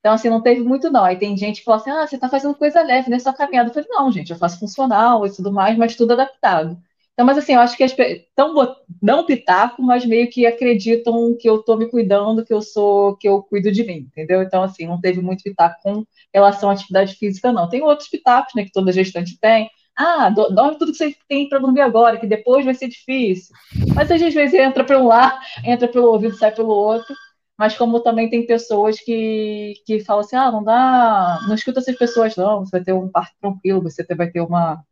Então, 0.00 0.12
assim, 0.12 0.28
não 0.28 0.42
teve 0.42 0.60
muito, 0.60 0.90
não. 0.90 1.02
Aí 1.02 1.16
tem 1.16 1.34
gente 1.34 1.60
que 1.60 1.64
fala 1.64 1.78
assim: 1.78 1.90
ah, 1.90 2.06
você 2.06 2.16
está 2.16 2.28
fazendo 2.28 2.54
coisa 2.54 2.82
leve 2.82 3.08
nessa 3.08 3.32
caminhada. 3.32 3.70
Eu 3.70 3.72
falei: 3.72 3.88
não, 3.88 4.12
gente, 4.12 4.32
eu 4.32 4.36
faço 4.36 4.58
funcional 4.60 5.26
e 5.26 5.34
tudo 5.34 5.50
mais, 5.50 5.78
mas 5.78 5.96
tudo 5.96 6.12
adaptado. 6.12 6.78
Então, 7.14 7.24
mas 7.24 7.38
assim, 7.38 7.54
eu 7.54 7.60
acho 7.60 7.76
que 7.76 7.84
estão 7.84 8.76
não 9.00 9.24
pitaco, 9.24 9.80
mas 9.80 10.04
meio 10.04 10.28
que 10.28 10.44
acreditam 10.46 11.36
que 11.38 11.48
eu 11.48 11.60
estou 11.60 11.76
me 11.78 11.88
cuidando, 11.88 12.44
que 12.44 12.52
eu 12.52 12.60
sou, 12.60 13.16
que 13.16 13.28
eu 13.28 13.40
cuido 13.40 13.70
de 13.70 13.84
mim, 13.84 14.08
entendeu? 14.10 14.42
Então, 14.42 14.64
assim, 14.64 14.86
não 14.86 15.00
teve 15.00 15.20
muito 15.20 15.44
pitaco 15.44 15.80
com 15.82 16.04
relação 16.32 16.70
à 16.70 16.72
atividade 16.72 17.14
física, 17.14 17.52
não. 17.52 17.68
Tem 17.68 17.82
outros 17.82 18.08
pitacos, 18.08 18.52
né, 18.56 18.64
que 18.64 18.72
toda 18.72 18.92
gestante 18.92 19.38
tem. 19.40 19.70
Ah, 19.96 20.28
dorme 20.28 20.76
tudo 20.76 20.90
que 20.90 20.98
você 20.98 21.14
tem 21.28 21.48
para 21.48 21.60
dormir 21.60 21.82
agora, 21.82 22.18
que 22.18 22.26
depois 22.26 22.64
vai 22.64 22.74
ser 22.74 22.88
difícil. 22.88 23.54
Mas 23.94 24.10
às 24.10 24.20
vezes 24.20 24.52
entra 24.52 24.82
para 24.84 24.98
um 24.98 25.06
lado, 25.06 25.38
entra 25.64 25.86
pelo 25.86 26.08
ouvido, 26.12 26.36
sai 26.36 26.52
pelo 26.52 26.70
outro. 26.70 27.14
Mas 27.56 27.76
como 27.76 28.00
também 28.00 28.28
tem 28.28 28.44
pessoas 28.46 28.98
que, 28.98 29.74
que 29.86 30.00
falam 30.00 30.22
assim, 30.24 30.34
ah, 30.34 30.50
não 30.50 30.64
dá, 30.64 31.38
não 31.46 31.54
escuta 31.54 31.78
essas 31.78 31.96
pessoas, 31.96 32.34
não, 32.34 32.64
você 32.64 32.72
vai 32.72 32.82
ter 32.84 32.92
um 32.92 33.08
parto 33.08 33.32
tranquilo, 33.40 33.80
você 33.82 34.04
vai 34.16 34.28
ter 34.28 34.40
uma, 34.40 34.82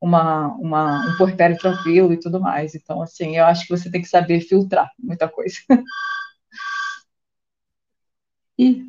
uma, 0.00 0.46
uma, 0.54 1.06
um 1.08 1.16
porpério 1.16 1.58
tranquilo 1.58 2.12
e 2.12 2.18
tudo 2.18 2.40
mais. 2.40 2.74
Então, 2.74 3.02
assim, 3.02 3.36
eu 3.36 3.44
acho 3.44 3.66
que 3.66 3.76
você 3.76 3.90
tem 3.90 4.00
que 4.00 4.08
saber 4.08 4.40
filtrar 4.40 4.90
muita 4.98 5.28
coisa. 5.28 5.56
e... 8.58 8.88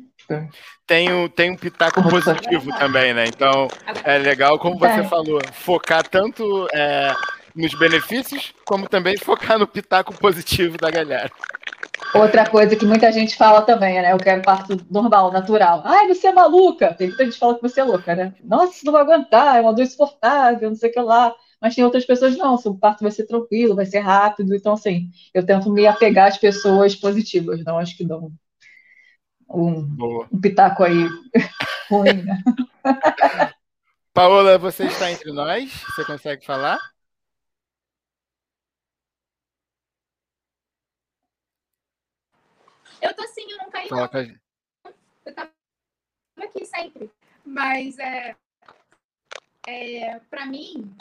Tem, 0.86 1.12
um, 1.12 1.28
tem 1.28 1.50
um 1.50 1.56
pitaco 1.56 2.02
positivo 2.08 2.70
também, 2.78 3.12
né? 3.12 3.26
Então, 3.26 3.66
é 4.04 4.18
legal, 4.18 4.58
como 4.58 4.78
você 4.78 5.00
é. 5.00 5.04
falou, 5.04 5.40
focar 5.52 6.08
tanto 6.08 6.68
é, 6.72 7.12
nos 7.54 7.74
benefícios, 7.74 8.54
como 8.64 8.88
também 8.88 9.18
focar 9.18 9.58
no 9.58 9.66
pitaco 9.66 10.14
positivo 10.14 10.78
da 10.78 10.90
galera. 10.90 11.30
Outra 12.14 12.48
coisa 12.48 12.76
que 12.76 12.84
muita 12.84 13.10
gente 13.10 13.36
fala 13.36 13.62
também, 13.62 13.94
né? 14.02 14.12
Eu 14.12 14.18
quero 14.18 14.42
parto 14.42 14.76
normal, 14.90 15.32
natural. 15.32 15.82
Ai, 15.84 16.06
você 16.08 16.26
é 16.26 16.32
maluca! 16.32 16.92
Tem 16.92 17.08
muita 17.08 17.24
gente 17.24 17.34
que 17.34 17.40
fala 17.40 17.54
que 17.54 17.62
você 17.62 17.80
é 17.80 17.84
louca, 17.84 18.14
né? 18.14 18.34
Nossa, 18.44 18.80
não 18.84 18.92
vai 18.92 19.02
aguentar, 19.02 19.56
é 19.56 19.60
uma 19.60 19.72
dor 19.72 19.82
insuportável, 19.82 20.68
não 20.68 20.76
sei 20.76 20.90
o 20.90 20.92
que 20.92 21.00
lá. 21.00 21.34
Mas 21.60 21.74
tem 21.74 21.84
outras 21.84 22.04
pessoas, 22.04 22.36
não, 22.36 22.54
o 22.54 22.78
parto 22.78 23.02
vai 23.02 23.10
ser 23.10 23.24
tranquilo, 23.26 23.74
vai 23.74 23.86
ser 23.86 24.00
rápido. 24.00 24.54
Então, 24.54 24.74
assim, 24.74 25.08
eu 25.32 25.46
tento 25.46 25.70
me 25.70 25.86
apegar 25.86 26.28
às 26.28 26.36
pessoas 26.36 26.94
positivas, 26.94 27.64
não 27.64 27.78
acho 27.78 27.96
que 27.96 28.04
dão 28.04 28.30
um, 29.48 30.26
um 30.32 30.40
pitaco 30.40 30.82
aí 30.82 31.08
ruim, 31.88 32.22
né? 32.24 32.42
Paola, 34.12 34.58
você 34.58 34.84
está 34.84 35.10
entre 35.10 35.32
nós? 35.32 35.72
Você 35.94 36.04
consegue 36.04 36.44
falar? 36.44 36.91
Eu 43.02 43.12
tô 43.14 43.22
assim, 43.24 43.50
eu 43.50 43.58
não 43.58 43.70
caí. 43.70 43.88
Não. 43.90 44.00
Eu 45.26 45.34
tava 45.34 45.50
aqui 46.40 46.64
sempre. 46.64 47.10
Mas 47.44 47.98
é, 47.98 48.36
é, 49.66 50.20
para 50.30 50.46
mim, 50.46 50.94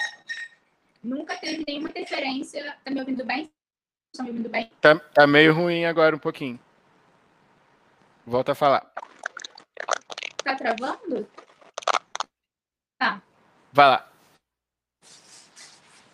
nunca 1.04 1.38
teve 1.38 1.64
nenhuma 1.68 1.90
interferência. 1.90 2.76
Tá 2.84 2.90
me 2.90 3.00
ouvindo 3.00 3.24
bem? 3.24 3.52
Estão 4.12 4.26
me 4.26 4.32
ouvindo 4.32 4.50
bem? 4.50 4.72
Tá, 4.82 4.98
tá 5.00 5.28
meio 5.28 5.54
ruim 5.54 5.86
agora 5.86 6.16
um 6.16 6.20
pouquinho. 6.20 6.60
Volta 8.26 8.54
a 8.54 8.56
falar. 8.56 8.92
Tá 10.44 10.56
travando? 10.56 11.30
Tá. 12.98 13.22
Vai 13.72 13.88
lá. 13.88 14.12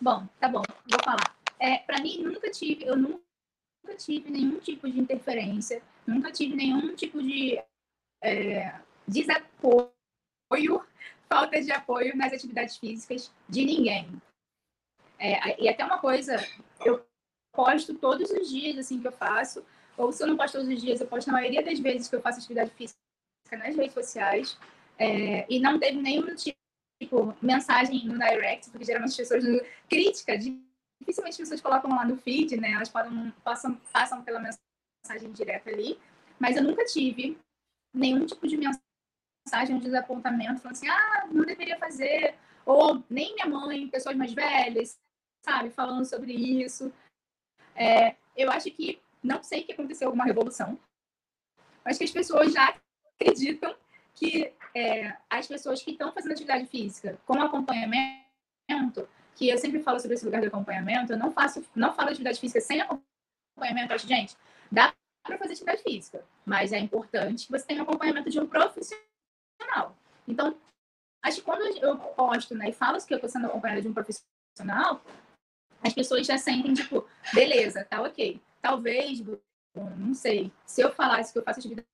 Bom, 0.00 0.26
tá 0.38 0.48
bom, 0.48 0.62
vou 0.86 1.02
falar. 1.02 1.34
É, 1.58 1.78
para 1.78 2.00
mim, 2.00 2.22
nunca 2.22 2.50
tive, 2.50 2.84
eu 2.84 2.96
nunca 2.96 3.27
nunca 3.88 3.96
tive 3.96 4.30
nenhum 4.30 4.60
tipo 4.60 4.90
de 4.90 5.00
interferência, 5.00 5.82
nunca 6.06 6.30
tive 6.30 6.54
nenhum 6.54 6.94
tipo 6.94 7.22
de 7.22 7.58
é, 8.22 8.74
desapoio, 9.06 9.90
falta 11.28 11.60
de 11.60 11.72
apoio 11.72 12.14
nas 12.14 12.32
atividades 12.32 12.76
físicas 12.76 13.32
de 13.48 13.64
ninguém. 13.64 14.06
É, 15.18 15.60
e 15.60 15.68
até 15.68 15.84
uma 15.84 15.98
coisa, 15.98 16.36
eu 16.84 17.04
posto 17.52 17.94
todos 17.94 18.30
os 18.30 18.50
dias 18.50 18.76
assim 18.78 19.00
que 19.00 19.08
eu 19.08 19.12
faço, 19.12 19.64
ou 19.96 20.12
se 20.12 20.22
eu 20.22 20.26
não 20.28 20.36
posto 20.36 20.58
todos 20.58 20.68
os 20.68 20.80
dias, 20.80 21.00
eu 21.00 21.06
posto 21.06 21.28
na 21.28 21.34
maioria 21.34 21.62
das 21.62 21.78
vezes 21.80 22.08
que 22.08 22.16
eu 22.16 22.20
faço 22.20 22.38
atividade 22.38 22.70
física 22.70 22.98
nas 23.52 23.74
redes 23.74 23.94
sociais, 23.94 24.58
é, 24.98 25.46
e 25.48 25.58
não 25.58 25.78
teve 25.78 26.00
nenhum 26.00 26.34
tipo, 26.34 27.34
mensagem 27.40 28.04
no 28.04 28.18
direct, 28.18 28.70
porque 28.70 28.84
geralmente 28.84 29.10
as 29.10 29.16
pessoas 29.16 29.44
crítica 29.88 30.36
de 30.36 30.67
dificilmente 31.00 31.34
as 31.34 31.38
pessoas 31.38 31.60
colocam 31.60 31.90
lá 31.90 32.04
no 32.04 32.16
feed, 32.16 32.56
né? 32.56 32.72
Elas 32.72 32.88
podem, 32.88 33.30
passam, 33.44 33.74
passam 33.92 34.22
pela 34.22 34.40
mensagem 34.40 35.32
direta 35.32 35.70
ali, 35.70 35.98
mas 36.38 36.56
eu 36.56 36.62
nunca 36.62 36.84
tive 36.84 37.38
nenhum 37.94 38.26
tipo 38.26 38.46
de 38.46 38.56
mensagem 38.56 39.78
de 39.78 39.84
desapontamento 39.84 40.60
falando 40.60 40.76
assim, 40.76 40.88
ah, 40.88 41.26
não 41.30 41.44
deveria 41.44 41.78
fazer, 41.78 42.34
ou 42.64 43.02
nem 43.08 43.34
minha 43.34 43.46
mãe, 43.46 43.88
pessoas 43.88 44.16
mais 44.16 44.32
velhas, 44.32 44.98
sabe, 45.44 45.70
falando 45.70 46.04
sobre 46.04 46.32
isso. 46.32 46.92
É, 47.74 48.16
eu 48.36 48.50
acho 48.50 48.70
que, 48.70 49.00
não 49.22 49.42
sei 49.42 49.62
que 49.62 49.72
aconteceu 49.72 50.08
alguma 50.08 50.24
revolução, 50.24 50.78
acho 51.84 51.98
que 51.98 52.04
as 52.04 52.10
pessoas 52.10 52.52
já 52.52 52.76
acreditam 53.20 53.74
que 54.14 54.52
é, 54.74 55.16
as 55.30 55.46
pessoas 55.46 55.82
que 55.82 55.92
estão 55.92 56.12
fazendo 56.12 56.32
atividade 56.32 56.66
física 56.66 57.18
com 57.24 57.40
acompanhamento 57.40 59.08
que 59.38 59.48
eu 59.48 59.56
sempre 59.56 59.80
falo 59.80 60.00
sobre 60.00 60.16
esse 60.16 60.24
lugar 60.24 60.40
de 60.40 60.48
acompanhamento, 60.48 61.12
eu 61.12 61.16
não 61.16 61.30
faço, 61.30 61.64
não 61.72 61.94
falo 61.94 62.08
de 62.08 62.14
atividade 62.14 62.40
física 62.40 62.60
sem 62.60 62.80
acompanhamento. 62.80 63.92
Eu 63.92 63.94
acho, 63.94 64.08
gente, 64.08 64.36
dá 64.70 64.92
para 65.24 65.38
fazer 65.38 65.52
atividade 65.52 65.82
física, 65.84 66.24
mas 66.44 66.72
é 66.72 66.78
importante 66.80 67.46
que 67.46 67.52
você 67.52 67.64
tenha 67.64 67.82
acompanhamento 67.82 68.28
de 68.28 68.40
um 68.40 68.48
profissional. 68.48 69.96
Então, 70.26 70.56
acho 71.22 71.36
que 71.36 71.42
quando 71.42 71.62
eu 71.62 71.96
posto, 71.96 72.52
né, 72.56 72.70
e 72.70 72.72
falo 72.72 72.98
que 72.98 73.14
eu 73.14 73.18
estou 73.18 73.30
sendo 73.30 73.46
acompanhada 73.46 73.80
de 73.80 73.86
um 73.86 73.94
profissional, 73.94 75.00
as 75.84 75.92
pessoas 75.92 76.26
já 76.26 76.36
sentem, 76.36 76.74
tipo, 76.74 77.08
beleza, 77.32 77.84
tá 77.84 78.02
ok. 78.02 78.42
Talvez, 78.60 79.22
não 79.96 80.14
sei, 80.14 80.50
se 80.66 80.80
eu 80.80 80.92
falasse 80.92 81.32
que 81.32 81.38
eu 81.38 81.44
faço 81.44 81.60
atividade 81.60 81.86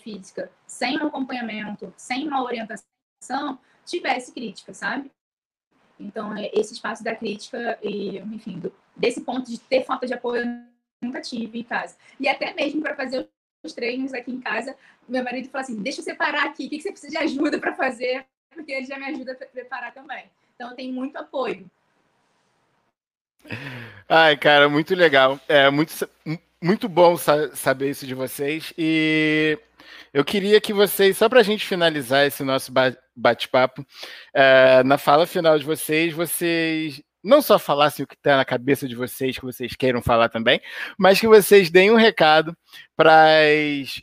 física 0.00 0.50
sem 0.66 0.98
um 0.98 1.08
acompanhamento, 1.08 1.92
sem 1.98 2.26
uma 2.26 2.42
orientação, 2.42 3.60
tivesse 3.84 4.32
crítica, 4.32 4.72
sabe? 4.72 5.12
Então, 5.98 6.36
é, 6.36 6.50
esse 6.52 6.74
espaço 6.74 7.02
da 7.02 7.14
crítica 7.14 7.78
e, 7.82 8.18
enfim, 8.18 8.58
do, 8.58 8.72
desse 8.96 9.20
ponto 9.22 9.50
de 9.50 9.58
ter 9.58 9.84
falta 9.84 10.06
de 10.06 10.14
apoio, 10.14 10.42
eu 10.42 10.46
nunca 11.02 11.20
tive 11.20 11.60
em 11.60 11.64
casa. 11.64 11.96
E 12.20 12.28
até 12.28 12.52
mesmo 12.54 12.80
para 12.80 12.94
fazer 12.94 13.28
os 13.64 13.72
treinos 13.72 14.14
aqui 14.14 14.30
em 14.30 14.40
casa, 14.40 14.76
meu 15.08 15.24
marido 15.24 15.48
fala 15.48 15.62
assim: 15.62 15.82
deixa 15.82 16.00
eu 16.00 16.04
separar 16.04 16.46
aqui, 16.46 16.66
o 16.66 16.70
que 16.70 16.80
você 16.80 16.90
precisa 16.90 17.10
de 17.10 17.18
ajuda 17.18 17.58
para 17.58 17.74
fazer? 17.74 18.24
Porque 18.50 18.72
ele 18.72 18.86
já 18.86 18.98
me 18.98 19.06
ajuda 19.06 19.32
a 19.32 19.46
preparar 19.46 19.92
também. 19.92 20.24
Então, 20.54 20.74
tem 20.74 20.92
muito 20.92 21.16
apoio. 21.16 21.68
Ai, 24.08 24.36
cara, 24.36 24.68
muito 24.68 24.94
legal. 24.94 25.40
É 25.48 25.70
muito, 25.70 26.08
muito 26.60 26.88
bom 26.88 27.16
saber 27.16 27.90
isso 27.90 28.06
de 28.06 28.14
vocês. 28.14 28.72
E 28.76 29.58
eu 30.12 30.24
queria 30.24 30.60
que 30.60 30.72
vocês, 30.72 31.16
só 31.16 31.28
para 31.28 31.40
a 31.40 31.42
gente 31.42 31.66
finalizar 31.66 32.26
esse 32.26 32.42
nosso 32.42 32.72
bate-papo, 33.14 33.84
é, 34.34 34.82
na 34.84 34.98
fala 34.98 35.26
final 35.26 35.58
de 35.58 35.64
vocês, 35.64 36.12
vocês 36.12 37.02
não 37.22 37.42
só 37.42 37.58
falassem 37.58 38.04
o 38.04 38.06
que 38.06 38.14
está 38.14 38.36
na 38.36 38.44
cabeça 38.44 38.86
de 38.88 38.94
vocês, 38.94 39.36
que 39.36 39.44
vocês 39.44 39.74
queiram 39.76 40.00
falar 40.02 40.28
também, 40.28 40.60
mas 40.98 41.20
que 41.20 41.26
vocês 41.26 41.70
deem 41.70 41.90
um 41.90 41.96
recado 41.96 42.56
para 42.96 43.26
as 43.40 44.02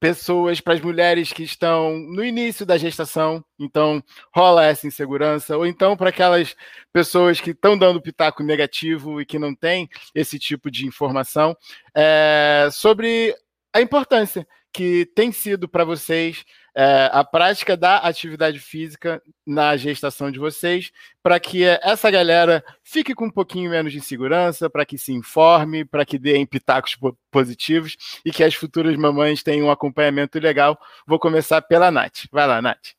pessoas, 0.00 0.60
para 0.60 0.72
as 0.72 0.80
mulheres 0.80 1.32
que 1.32 1.42
estão 1.42 1.98
no 1.98 2.24
início 2.24 2.64
da 2.64 2.78
gestação, 2.78 3.44
então 3.58 4.02
rola 4.34 4.64
essa 4.64 4.86
insegurança, 4.86 5.56
ou 5.58 5.66
então 5.66 5.94
para 5.94 6.08
aquelas 6.08 6.56
pessoas 6.90 7.38
que 7.38 7.50
estão 7.50 7.76
dando 7.76 8.00
pitaco 8.00 8.42
negativo 8.42 9.20
e 9.20 9.26
que 9.26 9.38
não 9.38 9.54
têm 9.54 9.88
esse 10.14 10.38
tipo 10.38 10.70
de 10.70 10.86
informação, 10.86 11.54
é, 11.94 12.68
sobre 12.72 13.36
a 13.72 13.80
importância 13.80 14.46
que 14.72 15.06
tem 15.14 15.32
sido 15.32 15.68
para 15.68 15.84
vocês 15.84 16.44
é, 16.74 17.10
a 17.12 17.24
prática 17.24 17.76
da 17.76 17.98
atividade 17.98 18.58
física 18.58 19.20
na 19.46 19.76
gestação 19.76 20.30
de 20.30 20.38
vocês, 20.38 20.92
para 21.22 21.40
que 21.40 21.64
essa 21.64 22.10
galera 22.10 22.64
fique 22.84 23.14
com 23.14 23.26
um 23.26 23.30
pouquinho 23.30 23.70
menos 23.70 23.92
de 23.92 23.98
insegurança, 23.98 24.70
para 24.70 24.86
que 24.86 24.96
se 24.96 25.12
informe, 25.12 25.84
para 25.84 26.04
que 26.04 26.18
dê 26.18 26.44
pitacos 26.46 26.96
positivos 27.30 27.96
e 28.24 28.30
que 28.30 28.44
as 28.44 28.54
futuras 28.54 28.96
mamães 28.96 29.42
tenham 29.42 29.66
um 29.66 29.70
acompanhamento 29.70 30.38
legal. 30.38 30.78
Vou 31.06 31.18
começar 31.18 31.60
pela 31.62 31.90
Nath. 31.90 32.26
Vai 32.30 32.46
lá, 32.46 32.62
Nath. 32.62 32.94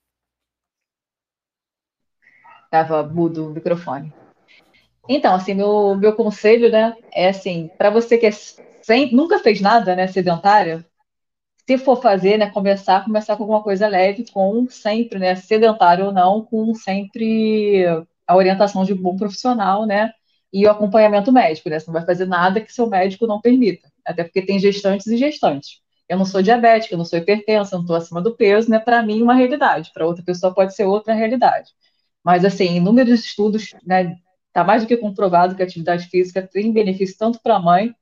Tava 2.69 3.03
mudo 3.03 3.47
o 3.47 3.49
microfone. 3.49 4.13
Então, 5.07 5.33
assim, 5.33 5.53
meu, 5.53 5.95
meu 5.95 6.13
conselho, 6.13 6.69
né, 6.69 6.95
é 7.11 7.29
assim, 7.29 7.69
para 7.77 7.89
você 7.89 8.17
que 8.17 8.25
é 8.25 8.31
sem, 8.81 9.13
nunca 9.13 9.39
fez 9.39 9.61
nada, 9.61 9.95
né, 9.95 10.07
sedentário, 10.07 10.83
se 11.67 11.77
for 11.77 12.01
fazer, 12.01 12.37
né, 12.37 12.49
começar, 12.49 13.05
começar 13.05 13.35
com 13.37 13.43
alguma 13.43 13.63
coisa 13.63 13.87
leve, 13.87 14.25
com 14.31 14.67
sempre, 14.69 15.19
né, 15.19 15.35
sedentário 15.35 16.07
ou 16.07 16.11
não, 16.11 16.43
com 16.43 16.73
sempre 16.73 17.85
a 18.27 18.35
orientação 18.35 18.83
de 18.83 18.93
um 18.93 18.97
bom 19.01 19.15
profissional, 19.15 19.85
né, 19.85 20.11
e 20.51 20.65
o 20.65 20.71
acompanhamento 20.71 21.31
médico, 21.31 21.69
né, 21.69 21.79
você 21.79 21.87
não 21.87 21.93
vai 21.93 22.05
fazer 22.05 22.25
nada 22.25 22.59
que 22.59 22.73
seu 22.73 22.87
médico 22.87 23.27
não 23.27 23.39
permita, 23.39 23.89
até 24.05 24.23
porque 24.23 24.41
tem 24.41 24.59
gestantes 24.59 25.07
e 25.07 25.17
gestantes. 25.17 25.79
Eu 26.09 26.17
não 26.17 26.25
sou 26.25 26.41
diabética, 26.41 26.93
eu 26.93 26.97
não 26.97 27.05
sou 27.05 27.19
hipertensa, 27.19 27.75
eu 27.75 27.77
não 27.77 27.85
estou 27.85 27.95
acima 27.95 28.21
do 28.21 28.35
peso, 28.35 28.69
né, 28.69 28.79
para 28.79 29.01
mim 29.01 29.21
uma 29.21 29.33
realidade, 29.33 29.91
para 29.93 30.05
outra 30.05 30.23
pessoa 30.23 30.53
pode 30.53 30.75
ser 30.75 30.83
outra 30.85 31.13
realidade. 31.13 31.69
Mas, 32.23 32.43
assim, 32.43 32.75
inúmeros 32.75 33.23
estudos, 33.23 33.73
né, 33.85 34.15
está 34.47 34.63
mais 34.63 34.83
do 34.83 34.87
que 34.87 34.97
comprovado 34.97 35.55
que 35.55 35.61
a 35.61 35.65
atividade 35.65 36.07
física 36.07 36.41
tem 36.41 36.73
benefício 36.73 37.15
tanto 37.17 37.39
para 37.41 37.55
a 37.55 37.59
mãe 37.59 37.95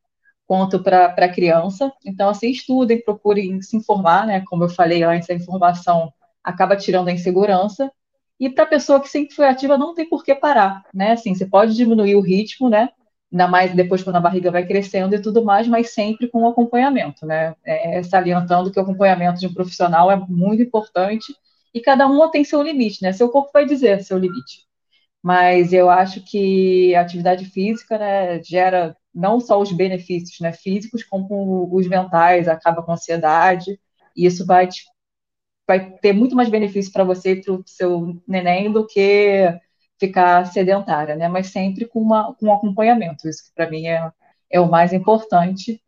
quanto 0.49 0.81
para 0.81 1.05
a 1.15 1.29
criança. 1.29 1.93
Então, 2.03 2.27
assim, 2.27 2.49
estudem, 2.49 2.99
procurem 3.03 3.61
se 3.61 3.77
informar, 3.77 4.25
né? 4.25 4.43
Como 4.47 4.63
eu 4.63 4.69
falei 4.69 5.03
antes, 5.03 5.29
a 5.29 5.35
informação 5.35 6.11
acaba 6.43 6.75
tirando 6.75 7.09
a 7.09 7.11
insegurança. 7.11 7.91
E 8.39 8.49
para 8.49 8.63
a 8.63 8.67
pessoa 8.67 8.99
que 8.99 9.07
sempre 9.07 9.35
foi 9.35 9.47
ativa, 9.47 9.77
não 9.77 9.93
tem 9.93 10.09
por 10.09 10.23
que 10.23 10.33
parar, 10.33 10.83
né? 10.91 11.11
Assim, 11.11 11.35
você 11.35 11.45
pode 11.45 11.75
diminuir 11.75 12.15
o 12.15 12.21
ritmo, 12.21 12.67
né? 12.67 12.89
Ainda 13.31 13.47
mais 13.47 13.75
depois 13.75 14.01
quando 14.01 14.15
a 14.15 14.19
barriga 14.19 14.49
vai 14.49 14.65
crescendo 14.65 15.13
e 15.13 15.21
tudo 15.21 15.45
mais, 15.45 15.67
mas 15.67 15.91
sempre 15.93 16.27
com 16.27 16.47
acompanhamento, 16.47 17.27
né? 17.27 17.53
É, 17.63 18.01
salientando 18.01 18.71
que 18.71 18.79
o 18.79 18.81
acompanhamento 18.81 19.39
de 19.39 19.45
um 19.45 19.53
profissional 19.53 20.09
é 20.09 20.15
muito 20.15 20.63
importante 20.63 21.31
e 21.75 21.79
cada 21.79 22.07
um 22.07 22.27
tem 22.31 22.43
seu 22.43 22.63
limite, 22.63 23.03
né? 23.03 23.13
Seu 23.13 23.29
corpo 23.29 23.51
vai 23.53 23.65
dizer 23.67 24.03
seu 24.03 24.17
limite. 24.17 24.65
Mas 25.21 25.73
eu 25.73 25.91
acho 25.91 26.21
que 26.21 26.95
a 26.95 27.01
atividade 27.01 27.45
física 27.45 27.99
né, 27.99 28.41
gera 28.41 28.95
não 29.13 29.39
só 29.39 29.59
os 29.59 29.71
benefícios 29.71 30.39
né, 30.39 30.51
físicos, 30.53 31.03
como 31.03 31.69
os 31.75 31.87
mentais, 31.87 32.47
acaba 32.47 32.83
com 32.83 32.91
a 32.91 32.93
ansiedade, 32.95 33.79
e 34.15 34.25
isso 34.25 34.45
vai, 34.45 34.67
te, 34.67 34.85
vai 35.67 35.91
ter 35.97 36.13
muito 36.13 36.35
mais 36.35 36.49
benefício 36.49 36.91
para 36.91 37.03
você 37.03 37.33
e 37.33 37.41
para 37.41 37.53
o 37.53 37.63
seu 37.65 38.21
neném 38.27 38.71
do 38.71 38.85
que 38.85 39.59
ficar 39.99 40.45
sedentária, 40.45 41.15
né? 41.15 41.27
Mas 41.27 41.47
sempre 41.47 41.85
com, 41.85 41.99
uma, 42.01 42.33
com 42.35 42.47
um 42.47 42.53
acompanhamento, 42.53 43.27
isso 43.27 43.45
que 43.45 43.53
para 43.53 43.69
mim 43.69 43.87
é, 43.87 44.11
é 44.49 44.59
o 44.59 44.69
mais 44.69 44.93
importante. 44.93 45.81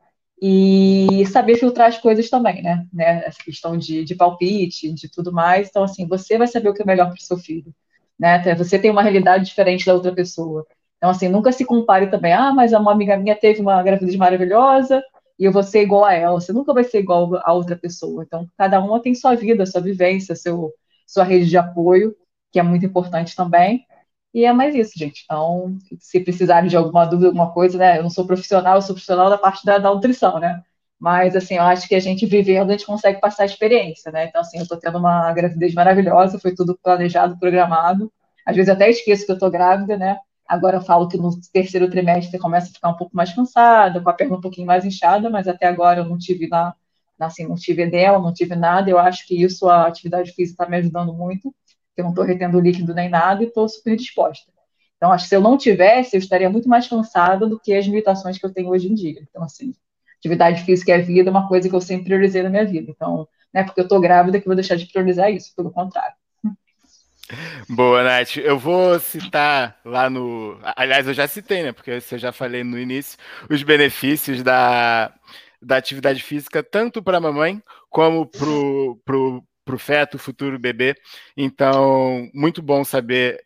E 0.43 1.23
saber 1.27 1.55
filtrar 1.57 1.87
as 1.87 1.99
coisas 1.99 2.27
também, 2.27 2.63
né? 2.63 2.87
né? 2.91 3.23
Essa 3.25 3.43
questão 3.43 3.77
de, 3.77 4.03
de 4.03 4.15
palpite, 4.15 4.91
de 4.91 5.07
tudo 5.07 5.31
mais. 5.31 5.69
Então, 5.69 5.83
assim, 5.83 6.07
você 6.07 6.35
vai 6.35 6.47
saber 6.47 6.69
o 6.69 6.73
que 6.73 6.81
é 6.81 6.85
melhor 6.85 7.07
para 7.09 7.15
o 7.15 7.21
seu 7.21 7.37
filho. 7.37 7.71
Né? 8.19 8.55
Você 8.55 8.79
tem 8.79 8.89
uma 8.89 9.03
realidade 9.03 9.45
diferente 9.45 9.85
da 9.85 9.93
outra 9.93 10.11
pessoa. 10.13 10.65
Então, 11.01 11.09
assim, 11.09 11.27
nunca 11.27 11.51
se 11.51 11.65
compare 11.65 12.11
também. 12.11 12.31
Ah, 12.31 12.53
mas 12.53 12.73
uma 12.73 12.91
amiga 12.91 13.17
minha 13.17 13.35
teve 13.35 13.59
uma 13.59 13.81
gravidez 13.81 14.15
maravilhosa 14.15 15.03
e 15.39 15.45
eu 15.45 15.51
vou 15.51 15.63
ser 15.63 15.81
igual 15.81 16.05
a 16.05 16.13
ela. 16.13 16.39
Você 16.39 16.53
nunca 16.53 16.73
vai 16.73 16.83
ser 16.83 16.99
igual 16.99 17.35
a 17.43 17.51
outra 17.53 17.75
pessoa. 17.75 18.23
Então, 18.23 18.47
cada 18.55 18.79
uma 18.79 19.01
tem 19.01 19.15
sua 19.15 19.33
vida, 19.35 19.65
sua 19.65 19.81
vivência, 19.81 20.35
seu, 20.35 20.71
sua 21.07 21.23
rede 21.23 21.49
de 21.49 21.57
apoio, 21.57 22.15
que 22.51 22.59
é 22.59 22.63
muito 22.63 22.85
importante 22.85 23.35
também. 23.35 23.83
E 24.31 24.45
é 24.45 24.53
mais 24.53 24.75
isso, 24.75 24.91
gente. 24.95 25.23
Então, 25.25 25.75
se 25.99 26.19
precisarem 26.19 26.69
de 26.69 26.77
alguma 26.77 27.03
dúvida, 27.05 27.29
alguma 27.29 27.51
coisa, 27.51 27.79
né? 27.79 27.97
Eu 27.97 28.03
não 28.03 28.09
sou 28.11 28.27
profissional, 28.27 28.75
eu 28.75 28.81
sou 28.83 28.93
profissional 28.93 29.27
da 29.29 29.37
parte 29.39 29.65
da, 29.65 29.79
da 29.79 29.91
nutrição, 29.93 30.39
né? 30.39 30.63
Mas, 30.99 31.35
assim, 31.35 31.55
eu 31.55 31.63
acho 31.63 31.87
que 31.87 31.95
a 31.95 31.99
gente 31.99 32.27
vivendo, 32.27 32.69
a 32.69 32.73
gente 32.73 32.85
consegue 32.85 33.19
passar 33.19 33.41
a 33.43 33.45
experiência, 33.47 34.11
né? 34.11 34.25
Então, 34.27 34.41
assim, 34.41 34.59
eu 34.59 34.67
tô 34.67 34.77
tendo 34.77 34.99
uma 34.99 35.33
gravidez 35.33 35.73
maravilhosa, 35.73 36.37
foi 36.39 36.53
tudo 36.53 36.77
planejado, 36.81 37.39
programado. 37.39 38.13
Às 38.45 38.55
vezes 38.55 38.69
eu 38.69 38.75
até 38.75 38.89
esqueço 38.89 39.25
que 39.25 39.31
eu 39.31 39.39
tô 39.39 39.49
grávida, 39.49 39.97
né? 39.97 40.17
Agora 40.51 40.75
eu 40.75 40.81
falo 40.81 41.07
que 41.07 41.15
no 41.15 41.31
terceiro 41.53 41.89
trimestre 41.89 42.37
começa 42.37 42.69
a 42.69 42.73
ficar 42.73 42.89
um 42.89 42.97
pouco 42.97 43.15
mais 43.15 43.33
cansada, 43.33 44.01
com 44.01 44.09
a 44.09 44.13
perna 44.13 44.35
um 44.35 44.41
pouquinho 44.41 44.67
mais 44.67 44.83
inchada, 44.83 45.29
mas 45.29 45.47
até 45.47 45.65
agora 45.65 46.01
eu 46.01 46.05
não 46.05 46.17
tive 46.17 46.45
lá, 46.49 46.75
assim, 47.17 47.47
não 47.47 47.55
tive 47.55 47.83
edema, 47.83 48.19
não 48.19 48.33
tive 48.33 48.53
nada. 48.53 48.89
Eu 48.89 48.99
acho 48.99 49.25
que 49.25 49.41
isso, 49.41 49.69
a 49.69 49.87
atividade 49.87 50.33
física 50.33 50.61
está 50.63 50.69
me 50.69 50.75
ajudando 50.75 51.13
muito, 51.13 51.55
eu 51.95 52.03
não 52.03 52.11
estou 52.11 52.25
retendo 52.25 52.59
líquido 52.59 52.93
nem 52.93 53.07
nada 53.07 53.41
e 53.41 53.47
estou 53.47 53.65
super 53.69 53.95
disposta. 53.95 54.51
Então, 54.97 55.13
acho 55.13 55.23
que 55.23 55.29
se 55.29 55.35
eu 55.37 55.41
não 55.41 55.57
tivesse, 55.57 56.17
eu 56.17 56.19
estaria 56.19 56.49
muito 56.49 56.67
mais 56.67 56.85
cansada 56.85 57.47
do 57.47 57.57
que 57.57 57.73
as 57.73 57.85
limitações 57.85 58.37
que 58.37 58.45
eu 58.45 58.53
tenho 58.53 58.71
hoje 58.71 58.89
em 58.91 58.93
dia. 58.93 59.25
Então, 59.29 59.43
assim, 59.43 59.73
atividade 60.17 60.63
física 60.63 60.91
é 60.91 60.99
vida, 60.99 61.29
é 61.29 61.31
uma 61.31 61.47
coisa 61.47 61.69
que 61.69 61.75
eu 61.75 61.79
sempre 61.79 62.07
priorizei 62.07 62.43
na 62.43 62.49
minha 62.49 62.65
vida. 62.65 62.91
Então, 62.91 63.25
não 63.53 63.61
é 63.61 63.63
porque 63.63 63.79
eu 63.79 63.83
estou 63.83 64.01
grávida 64.01 64.37
que 64.37 64.45
eu 64.45 64.49
vou 64.49 64.55
deixar 64.55 64.75
de 64.75 64.85
priorizar 64.85 65.31
isso, 65.31 65.55
pelo 65.55 65.71
contrário. 65.71 66.15
Boa, 67.69 68.03
Nath. 68.03 68.37
Eu 68.37 68.57
vou 68.59 68.99
citar 68.99 69.79
lá 69.85 70.09
no. 70.09 70.59
Aliás, 70.75 71.07
eu 71.07 71.13
já 71.13 71.27
citei, 71.27 71.63
né? 71.63 71.71
Porque 71.71 71.91
eu 71.91 72.17
já 72.17 72.31
falei 72.31 72.63
no 72.63 72.77
início, 72.79 73.17
os 73.49 73.63
benefícios 73.63 74.43
da, 74.43 75.13
da 75.61 75.77
atividade 75.77 76.21
física, 76.23 76.63
tanto 76.63 77.01
para 77.01 77.17
a 77.17 77.21
mamãe 77.21 77.61
como 77.89 78.25
para 78.25 78.49
o 78.49 78.95
pro, 79.05 79.43
pro 79.65 79.79
feto, 79.79 80.17
futuro 80.17 80.59
bebê. 80.59 80.95
Então, 81.35 82.29
muito 82.33 82.61
bom 82.61 82.83
saber 82.83 83.43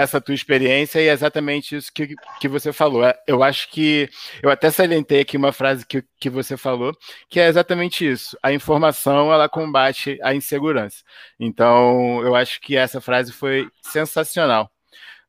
essa 0.00 0.20
tua 0.20 0.34
experiência 0.34 0.98
e 0.98 1.08
é 1.08 1.12
exatamente 1.12 1.76
isso 1.76 1.92
que, 1.92 2.14
que 2.40 2.48
você 2.48 2.72
falou. 2.72 3.04
É, 3.04 3.14
eu 3.26 3.42
acho 3.42 3.70
que 3.70 4.08
eu 4.42 4.50
até 4.50 4.70
salientei 4.70 5.20
aqui 5.20 5.36
uma 5.36 5.52
frase 5.52 5.84
que, 5.86 6.02
que 6.18 6.30
você 6.30 6.56
falou, 6.56 6.94
que 7.28 7.38
é 7.38 7.48
exatamente 7.48 8.10
isso. 8.10 8.36
A 8.42 8.50
informação 8.50 9.32
ela 9.32 9.48
combate 9.48 10.18
a 10.22 10.34
insegurança. 10.34 11.02
Então, 11.38 12.22
eu 12.22 12.34
acho 12.34 12.60
que 12.62 12.76
essa 12.76 13.00
frase 13.00 13.30
foi 13.30 13.68
sensacional. 13.82 14.70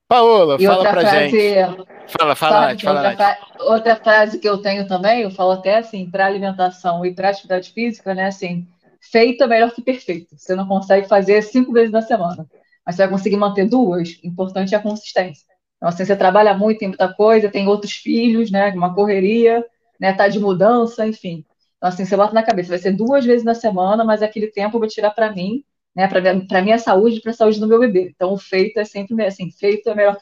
Paola, 0.07 0.57
e 0.59 0.65
fala 0.65 0.89
pra 0.89 1.01
frase, 1.01 1.29
gente. 1.29 1.87
Fala, 2.07 2.35
fala, 2.35 2.67
Nath, 2.67 2.81
fala, 2.81 3.09
outra, 3.09 3.25
Nath. 3.25 3.37
outra 3.59 3.95
frase 3.97 4.39
que 4.39 4.47
eu 4.47 4.57
tenho 4.57 4.87
também, 4.87 5.21
eu 5.21 5.31
falo 5.31 5.51
até 5.51 5.77
assim, 5.77 6.09
para 6.09 6.25
alimentação 6.25 7.05
e 7.05 7.13
para 7.13 7.29
atividade 7.29 7.71
física, 7.71 8.13
né? 8.13 8.27
Assim, 8.27 8.67
feito 8.99 9.43
é 9.43 9.47
melhor 9.47 9.71
que 9.71 9.81
perfeito. 9.81 10.35
Você 10.37 10.55
não 10.55 10.67
consegue 10.67 11.07
fazer 11.07 11.41
cinco 11.41 11.73
vezes 11.73 11.91
na 11.91 12.01
semana 12.01 12.45
mas 12.85 12.95
você 12.95 13.03
vai 13.03 13.11
conseguir 13.11 13.37
manter 13.37 13.67
duas. 13.67 14.19
O 14.23 14.27
importante 14.27 14.73
é 14.73 14.77
a 14.77 14.81
consistência. 14.81 15.45
Então, 15.77 15.89
assim, 15.89 16.05
você 16.05 16.15
trabalha 16.15 16.53
muito, 16.53 16.79
tem 16.79 16.89
muita 16.89 17.11
coisa, 17.13 17.49
tem 17.49 17.67
outros 17.67 17.93
filhos, 17.93 18.51
né? 18.51 18.69
Uma 18.71 18.93
correria, 18.93 19.65
né? 19.99 20.13
Tá 20.13 20.27
de 20.27 20.39
mudança, 20.39 21.07
enfim. 21.07 21.43
Então, 21.77 21.89
assim, 21.89 22.05
você 22.05 22.15
bota 22.15 22.33
na 22.33 22.43
cabeça, 22.43 22.69
vai 22.69 22.77
ser 22.77 22.91
duas 22.91 23.25
vezes 23.25 23.43
na 23.43 23.55
semana, 23.55 24.03
mas 24.03 24.21
aquele 24.21 24.47
tempo 24.47 24.75
eu 24.75 24.79
vou 24.79 24.87
tirar 24.87 25.09
para 25.11 25.31
mim, 25.33 25.63
né? 25.95 26.07
Para 26.07 26.61
minha 26.61 26.77
saúde 26.77 27.17
e 27.17 27.21
para 27.21 27.31
a 27.31 27.33
saúde 27.33 27.59
do 27.59 27.67
meu 27.67 27.79
bebê. 27.79 28.11
Então, 28.15 28.31
o 28.33 28.37
feito 28.37 28.79
é 28.79 28.85
sempre 28.85 29.25
assim, 29.25 29.49
feito 29.49 29.89
é 29.89 29.95
melhor, 29.95 30.17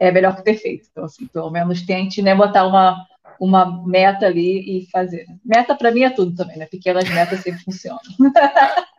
é 0.00 0.10
melhor 0.10 0.34
que 0.36 0.42
perfeito. 0.42 0.88
Então, 0.90 1.04
assim, 1.04 1.26
pelo 1.26 1.50
menos 1.50 1.82
tente, 1.82 2.22
né? 2.22 2.34
Botar 2.34 2.66
uma, 2.66 2.96
uma 3.38 3.86
meta 3.86 4.24
ali 4.26 4.78
e 4.78 4.90
fazer. 4.90 5.26
Meta 5.44 5.74
para 5.74 5.90
mim 5.90 6.04
é 6.04 6.10
tudo 6.10 6.34
também, 6.34 6.56
né? 6.56 6.64
Pequenas 6.64 7.08
metas 7.10 7.40
sempre 7.40 7.62
funcionam. 7.62 8.00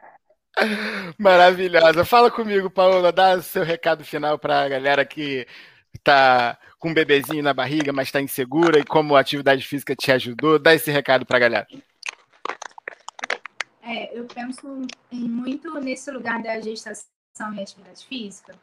Maravilhosa. 1.18 2.05
Fala 2.05 2.30
comigo, 2.30 2.70
Paola, 2.70 3.12
dá 3.12 3.41
seu 3.41 3.64
recado 3.64 4.03
final 4.03 4.38
para 4.38 4.62
a 4.62 4.70
galera 4.70 5.05
que 5.05 5.47
está 5.93 6.57
com 6.78 6.89
um 6.89 6.93
bebezinho 6.93 7.43
na 7.43 7.53
barriga, 7.53 7.91
mas 7.91 8.07
está 8.07 8.22
insegura 8.22 8.80
e 8.80 8.86
como 8.86 9.16
a 9.16 9.20
atividade 9.20 9.66
física 9.66 9.95
te 9.95 10.12
ajudou. 10.12 10.60
Dá 10.60 10.74
esse 10.74 10.91
recado 10.91 11.26
para 11.26 11.38
a 11.38 11.39
galera. 11.39 11.68
É, 13.82 14.18
eu 14.18 14.26
penso 14.26 14.82
muito 15.12 15.80
nesse 15.80 16.12
lugar 16.12 16.41
da 16.41 16.60
gestação 16.60 17.53
e 17.55 17.62
atividade 17.62 18.05
física, 18.05 18.53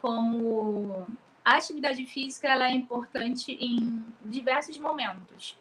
como 0.00 1.06
a 1.44 1.56
atividade 1.56 2.04
física 2.06 2.48
ela 2.48 2.68
é 2.68 2.72
importante 2.72 3.52
em 3.52 4.04
diversos 4.24 4.76
momentos. 4.78 5.56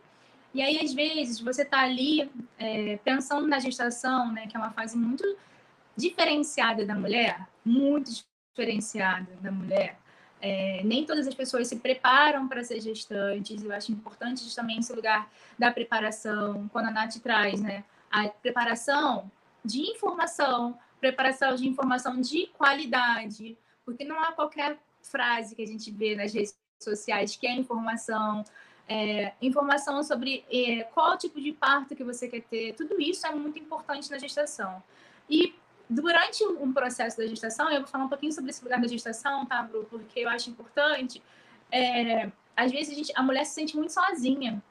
E 0.53 0.61
aí, 0.61 0.79
às 0.79 0.93
vezes, 0.93 1.39
você 1.39 1.63
está 1.63 1.81
ali 1.81 2.31
é, 2.57 2.97
pensando 3.03 3.45
na 3.47 3.59
gestação, 3.59 4.31
né, 4.31 4.47
que 4.47 4.55
é 4.55 4.59
uma 4.59 4.71
fase 4.71 4.97
muito 4.97 5.23
diferenciada 5.95 6.85
da 6.85 6.95
mulher, 6.95 7.47
muito 7.63 8.11
diferenciada 8.55 9.35
da 9.41 9.51
mulher, 9.51 9.97
É, 10.41 10.83
nem 10.83 11.05
todas 11.05 11.25
as 11.25 11.33
pessoas 11.33 11.67
se 11.67 11.77
preparam 11.77 12.47
para 12.47 12.63
ser 12.63 12.79
gestantes. 12.79 13.63
Eu 13.63 13.71
acho 13.71 13.91
importante 13.91 14.43
também 14.53 14.77
esse 14.77 14.93
lugar 14.93 15.27
da 15.57 15.71
preparação, 15.71 16.69
quando 16.71 16.87
a 16.89 16.91
Nath 16.91 17.17
traz, 17.19 17.59
né? 17.61 17.83
A 18.11 18.27
preparação 18.27 19.31
de 19.63 19.81
informação, 19.81 20.77
preparação 20.99 21.55
de 21.55 21.67
informação 21.67 22.21
de 22.21 22.47
qualidade, 22.47 23.57
porque 23.83 24.03
não 24.05 24.19
há 24.19 24.33
qualquer 24.33 24.77
frase 25.01 25.55
que 25.55 25.63
a 25.63 25.67
gente 25.67 25.89
vê 25.89 26.15
nas 26.15 26.31
redes 26.31 26.55
sociais 26.79 27.35
que 27.35 27.47
é 27.47 27.53
informação, 27.53 28.43
é, 28.87 29.33
informação 29.41 30.03
sobre 30.03 30.45
é, 30.51 30.83
qual 30.93 31.17
tipo 31.17 31.41
de 31.41 31.53
parto 31.53 31.95
que 31.95 32.03
você 32.03 32.27
quer 32.27 32.43
ter, 32.43 32.75
tudo 32.75 33.01
isso 33.01 33.25
é 33.25 33.33
muito 33.33 33.57
importante 33.57 34.11
na 34.11 34.19
gestação. 34.19 34.83
E 35.27 35.55
durante 35.89 36.43
um 36.43 36.71
processo 36.73 37.17
da 37.17 37.27
gestação, 37.27 37.69
eu 37.69 37.79
vou 37.79 37.87
falar 37.87 38.05
um 38.05 38.09
pouquinho 38.09 38.31
sobre 38.31 38.49
esse 38.49 38.63
lugar 38.63 38.79
da 38.81 38.87
gestação, 38.87 39.45
tá, 39.45 39.61
Bru? 39.63 39.85
Porque 39.85 40.19
eu 40.19 40.29
acho 40.29 40.49
importante. 40.49 41.21
É, 41.71 42.31
às 42.55 42.71
vezes 42.71 42.93
a, 42.93 42.95
gente, 42.95 43.13
a, 43.15 43.23
mulher 43.23 43.45
se 43.45 43.53
sente 43.53 43.75
muito 43.75 43.91
sozinha. 43.91 44.63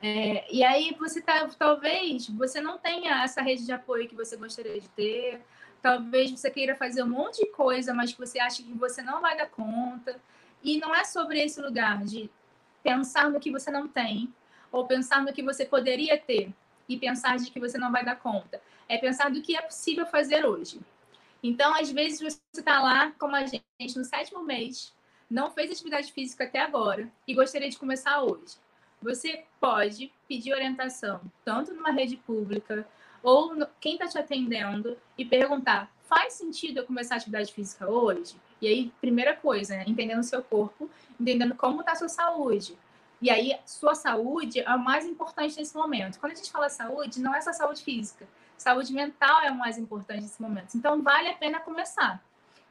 É, 0.00 0.46
e 0.52 0.62
aí 0.64 0.94
você 0.98 1.20
tá, 1.20 1.48
talvez 1.58 2.28
você 2.28 2.60
não 2.60 2.78
tenha 2.78 3.24
essa 3.24 3.42
rede 3.42 3.66
de 3.66 3.72
apoio 3.72 4.08
que 4.08 4.14
você 4.14 4.36
gostaria 4.36 4.80
de 4.80 4.88
ter. 4.90 5.40
Talvez 5.82 6.30
você 6.30 6.50
queira 6.50 6.74
fazer 6.74 7.02
um 7.02 7.08
monte 7.08 7.44
de 7.44 7.50
coisa, 7.50 7.92
mas 7.94 8.12
que 8.12 8.18
você 8.18 8.38
acha 8.38 8.62
que 8.62 8.72
você 8.72 9.02
não 9.02 9.20
vai 9.20 9.36
dar 9.36 9.48
conta. 9.48 10.20
E 10.62 10.78
não 10.78 10.94
é 10.94 11.04
sobre 11.04 11.40
esse 11.40 11.60
lugar 11.60 12.04
de 12.04 12.30
pensar 12.82 13.30
no 13.30 13.40
que 13.40 13.50
você 13.50 13.70
não 13.70 13.86
tem, 13.86 14.32
ou 14.72 14.86
pensar 14.86 15.22
no 15.22 15.32
que 15.32 15.42
você 15.42 15.64
poderia 15.64 16.18
ter, 16.18 16.52
e 16.88 16.96
pensar 16.96 17.36
de 17.36 17.50
que 17.50 17.60
você 17.60 17.76
não 17.78 17.92
vai 17.92 18.04
dar 18.04 18.16
conta 18.16 18.60
é 18.88 18.96
pensar 18.96 19.30
do 19.30 19.42
que 19.42 19.56
é 19.56 19.60
possível 19.60 20.06
fazer 20.06 20.46
hoje. 20.46 20.80
Então, 21.42 21.74
às 21.74 21.90
vezes, 21.90 22.20
você 22.20 22.40
está 22.54 22.80
lá, 22.80 23.12
como 23.18 23.36
a 23.36 23.44
gente, 23.44 23.64
no 23.96 24.04
sétimo 24.04 24.42
mês, 24.42 24.92
não 25.30 25.50
fez 25.50 25.70
atividade 25.70 26.12
física 26.12 26.44
até 26.44 26.60
agora 26.60 27.08
e 27.26 27.34
gostaria 27.34 27.68
de 27.68 27.78
começar 27.78 28.22
hoje. 28.22 28.56
Você 29.00 29.44
pode 29.60 30.10
pedir 30.26 30.52
orientação, 30.52 31.20
tanto 31.44 31.72
numa 31.72 31.92
rede 31.92 32.16
pública 32.16 32.86
ou 33.22 33.54
no, 33.54 33.66
quem 33.80 33.94
está 33.94 34.08
te 34.08 34.18
atendendo, 34.18 34.96
e 35.16 35.24
perguntar: 35.24 35.92
faz 36.08 36.32
sentido 36.32 36.78
eu 36.78 36.86
começar 36.86 37.14
a 37.14 37.18
atividade 37.18 37.52
física 37.52 37.88
hoje? 37.88 38.34
E 38.60 38.66
aí, 38.66 38.92
primeira 39.00 39.36
coisa, 39.36 39.76
né? 39.76 39.84
entendendo 39.86 40.20
o 40.20 40.24
seu 40.24 40.42
corpo, 40.42 40.90
entendendo 41.20 41.54
como 41.54 41.80
está 41.80 41.92
a 41.92 41.96
sua 41.96 42.08
saúde. 42.08 42.76
E 43.20 43.30
aí, 43.30 43.58
sua 43.66 43.94
saúde 43.94 44.60
é 44.60 44.74
o 44.74 44.78
mais 44.78 45.04
importante 45.04 45.56
nesse 45.56 45.76
momento. 45.76 46.20
Quando 46.20 46.32
a 46.32 46.34
gente 46.36 46.52
fala 46.52 46.68
saúde, 46.68 47.20
não 47.20 47.34
é 47.34 47.40
só 47.40 47.52
saúde 47.52 47.82
física. 47.82 48.28
Saúde 48.56 48.92
mental 48.92 49.40
é 49.42 49.50
o 49.50 49.56
mais 49.56 49.76
importante 49.76 50.22
nesse 50.22 50.40
momento. 50.40 50.76
Então, 50.76 51.02
vale 51.02 51.28
a 51.28 51.34
pena 51.34 51.58
começar. 51.58 52.22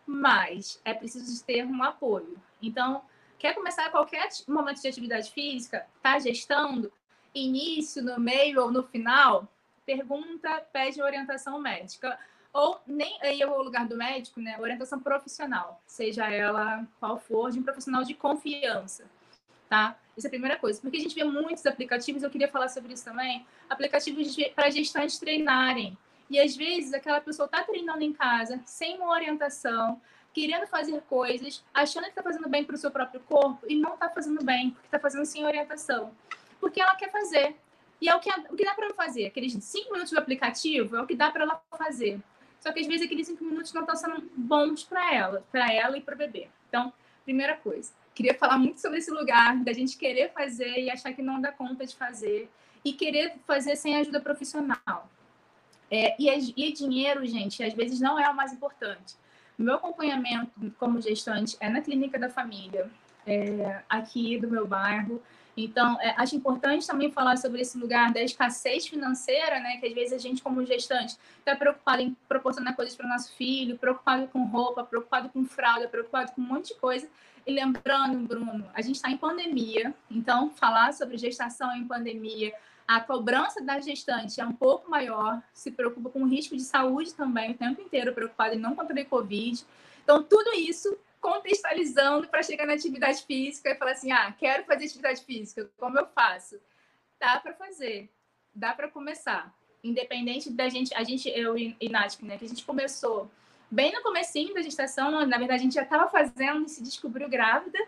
Mas 0.05 0.79
é 0.85 0.93
preciso 0.93 1.43
ter 1.43 1.65
um 1.65 1.83
apoio. 1.83 2.41
Então, 2.61 3.01
quer 3.37 3.53
começar 3.53 3.89
qualquer 3.89 4.29
momento 4.47 4.81
de 4.81 4.87
atividade 4.87 5.31
física, 5.31 5.85
está 5.97 6.17
gestando, 6.17 6.91
início, 7.35 8.01
no 8.01 8.17
meio 8.17 8.61
ou 8.61 8.71
no 8.71 8.83
final, 8.83 9.47
pergunta, 9.85 10.61
pede 10.71 11.01
orientação 11.01 11.59
médica. 11.59 12.17
Ou 12.53 12.79
nem 12.87 13.19
aí 13.21 13.41
é 13.41 13.47
o 13.47 13.61
lugar 13.61 13.85
do 13.85 13.97
médico, 13.97 14.39
né? 14.39 14.57
Orientação 14.59 14.99
profissional, 14.99 15.81
seja 15.85 16.31
ela 16.31 16.87
qual 16.99 17.17
for, 17.19 17.51
de 17.51 17.59
um 17.59 17.63
profissional 17.63 18.03
de 18.03 18.13
confiança, 18.13 19.05
tá? 19.67 19.97
Isso 20.15 20.25
é 20.25 20.29
a 20.29 20.31
primeira 20.31 20.57
coisa. 20.57 20.81
Porque 20.81 20.97
a 20.97 20.99
gente 20.99 21.13
vê 21.13 21.23
muitos 21.23 21.65
aplicativos, 21.65 22.23
eu 22.23 22.29
queria 22.29 22.47
falar 22.47 22.69
sobre 22.69 22.93
isso 22.93 23.05
também, 23.05 23.45
aplicativos 23.69 24.35
para 24.55 24.69
gestantes 24.69 25.19
treinarem. 25.19 25.97
E 26.29 26.39
às 26.39 26.55
vezes 26.55 26.93
aquela 26.93 27.21
pessoa 27.21 27.45
está 27.45 27.63
treinando 27.63 28.03
em 28.03 28.11
casa, 28.11 28.59
sem 28.65 28.97
uma 28.97 29.11
orientação, 29.11 30.01
querendo 30.33 30.67
fazer 30.67 31.01
coisas, 31.03 31.63
achando 31.73 32.03
que 32.05 32.09
está 32.09 32.23
fazendo 32.23 32.49
bem 32.49 32.63
para 32.63 32.75
o 32.75 32.77
seu 32.77 32.91
próprio 32.91 33.21
corpo 33.21 33.65
e 33.67 33.75
não 33.75 33.93
está 33.93 34.09
fazendo 34.09 34.43
bem, 34.43 34.71
porque 34.71 34.87
está 34.87 34.99
fazendo 34.99 35.25
sem 35.25 35.45
orientação. 35.45 36.11
Porque 36.59 36.81
ela 36.81 36.95
quer 36.95 37.11
fazer. 37.11 37.55
E 38.01 38.09
é 38.09 38.15
o 38.15 38.19
que, 38.19 38.29
o 38.49 38.55
que 38.55 38.65
dá 38.65 38.73
para 38.73 38.85
ela 38.85 38.93
fazer. 38.93 39.27
Aqueles 39.27 39.53
cinco 39.63 39.93
minutos 39.93 40.11
do 40.11 40.19
aplicativo 40.19 40.95
é 40.95 41.01
o 41.01 41.07
que 41.07 41.15
dá 41.15 41.31
para 41.31 41.43
ela 41.43 41.61
fazer. 41.77 42.19
Só 42.59 42.71
que 42.71 42.79
às 42.79 42.87
vezes 42.87 43.05
aqueles 43.05 43.27
cinco 43.27 43.43
minutos 43.43 43.71
não 43.73 43.81
estão 43.81 43.95
sendo 43.95 44.29
bons 44.35 44.83
para 44.83 45.13
ela, 45.13 45.45
para 45.51 45.71
ela 45.71 45.97
e 45.97 46.01
para 46.01 46.15
o 46.15 46.17
bebê. 46.17 46.49
Então, 46.67 46.91
primeira 47.23 47.55
coisa 47.55 47.91
queria 48.17 48.33
falar 48.33 48.57
muito 48.57 48.81
sobre 48.81 48.97
esse 48.97 49.11
lugar 49.11 49.55
da 49.63 49.71
gente 49.71 49.95
querer 49.95 50.33
fazer 50.33 50.79
e 50.79 50.89
achar 50.89 51.13
que 51.13 51.21
não 51.21 51.39
dá 51.39 51.51
conta 51.51 51.85
de 51.85 51.95
fazer 51.95 52.49
e 52.83 52.91
querer 52.91 53.35
fazer 53.45 53.75
sem 53.75 53.95
ajuda 53.95 54.19
profissional. 54.19 55.07
É, 55.89 56.15
e, 56.19 56.27
e 56.57 56.73
dinheiro, 56.73 57.23
gente, 57.27 57.63
às 57.63 57.73
vezes 57.75 57.99
não 57.99 58.17
é 58.17 58.27
o 58.27 58.35
mais 58.35 58.51
importante. 58.51 59.13
Meu 59.55 59.75
acompanhamento 59.75 60.51
como 60.79 60.99
gestante 60.99 61.55
é 61.59 61.69
na 61.69 61.79
clínica 61.79 62.17
da 62.17 62.27
família, 62.27 62.89
é, 63.25 63.83
aqui 63.87 64.39
do 64.39 64.49
meu 64.49 64.65
bairro. 64.65 65.21
Então, 65.55 65.99
é, 66.01 66.15
acho 66.17 66.35
importante 66.35 66.87
também 66.87 67.11
falar 67.11 67.37
sobre 67.37 67.61
esse 67.61 67.77
lugar 67.77 68.11
da 68.11 68.21
escassez 68.21 68.87
financeira, 68.87 69.59
né? 69.59 69.77
Que 69.77 69.87
às 69.87 69.93
vezes 69.93 70.13
a 70.13 70.17
gente, 70.17 70.41
como 70.41 70.65
gestante, 70.65 71.17
está 71.39 71.55
preocupado 71.55 72.01
em 72.01 72.17
proporcionar 72.27 72.75
coisas 72.75 72.95
para 72.95 73.05
o 73.05 73.09
nosso 73.09 73.31
filho, 73.35 73.77
preocupado 73.77 74.27
com 74.27 74.43
roupa, 74.45 74.83
preocupado 74.83 75.29
com 75.29 75.45
fralda, 75.45 75.87
preocupado 75.87 76.31
com 76.31 76.41
um 76.41 76.45
monte 76.45 76.69
de 76.69 76.79
coisa. 76.79 77.07
E 77.47 77.53
lembrando, 77.53 78.27
Bruno, 78.27 78.69
a 78.73 78.81
gente 78.81 78.97
está 78.97 79.09
em 79.09 79.15
pandemia, 79.15 79.95
então 80.11 80.49
falar 80.49 80.93
sobre 80.93 81.17
gestação 81.17 81.73
em 81.73 81.87
pandemia, 81.87 82.53
a 82.85 82.99
cobrança 82.99 83.63
da 83.63 83.79
gestante 83.79 84.41
é 84.41 84.45
um 84.45 84.51
pouco 84.51 84.91
maior, 84.91 85.41
se 85.53 85.71
preocupa 85.71 86.09
com 86.09 86.23
o 86.23 86.27
risco 86.27 86.57
de 86.57 86.63
saúde 86.63 87.13
também, 87.13 87.51
o 87.51 87.57
tempo 87.57 87.81
inteiro 87.81 88.13
preocupado 88.13 88.55
em 88.55 88.59
não 88.59 88.75
contrair 88.75 89.05
Covid. 89.05 89.65
Então, 90.03 90.21
tudo 90.23 90.53
isso 90.55 90.97
contextualizando 91.21 92.27
para 92.27 92.43
chegar 92.43 92.67
na 92.67 92.73
atividade 92.73 93.23
física 93.23 93.69
e 93.69 93.75
falar 93.75 93.91
assim: 93.91 94.11
ah, 94.11 94.29
quero 94.37 94.65
fazer 94.65 94.83
atividade 94.83 95.21
física, 95.23 95.69
como 95.77 95.97
eu 95.97 96.05
faço? 96.07 96.59
Dá 97.17 97.39
para 97.39 97.53
fazer, 97.53 98.09
dá 98.53 98.73
para 98.73 98.89
começar. 98.89 99.55
Independente 99.81 100.49
da 100.49 100.67
gente, 100.67 100.93
a 100.93 101.03
gente, 101.03 101.29
eu 101.29 101.57
e 101.57 101.89
Nath, 101.89 102.19
né, 102.21 102.37
que 102.37 102.43
a 102.43 102.49
gente 102.49 102.65
começou 102.65 103.31
bem 103.69 103.91
no 103.91 104.01
comecinho 104.01 104.53
da 104.53 104.61
gestação, 104.61 105.25
na 105.25 105.37
verdade 105.37 105.59
a 105.59 105.63
gente 105.63 105.75
já 105.75 105.83
estava 105.83 106.09
fazendo 106.09 106.65
e 106.65 106.69
se 106.69 106.81
descobriu 106.83 107.29
grávida, 107.29 107.79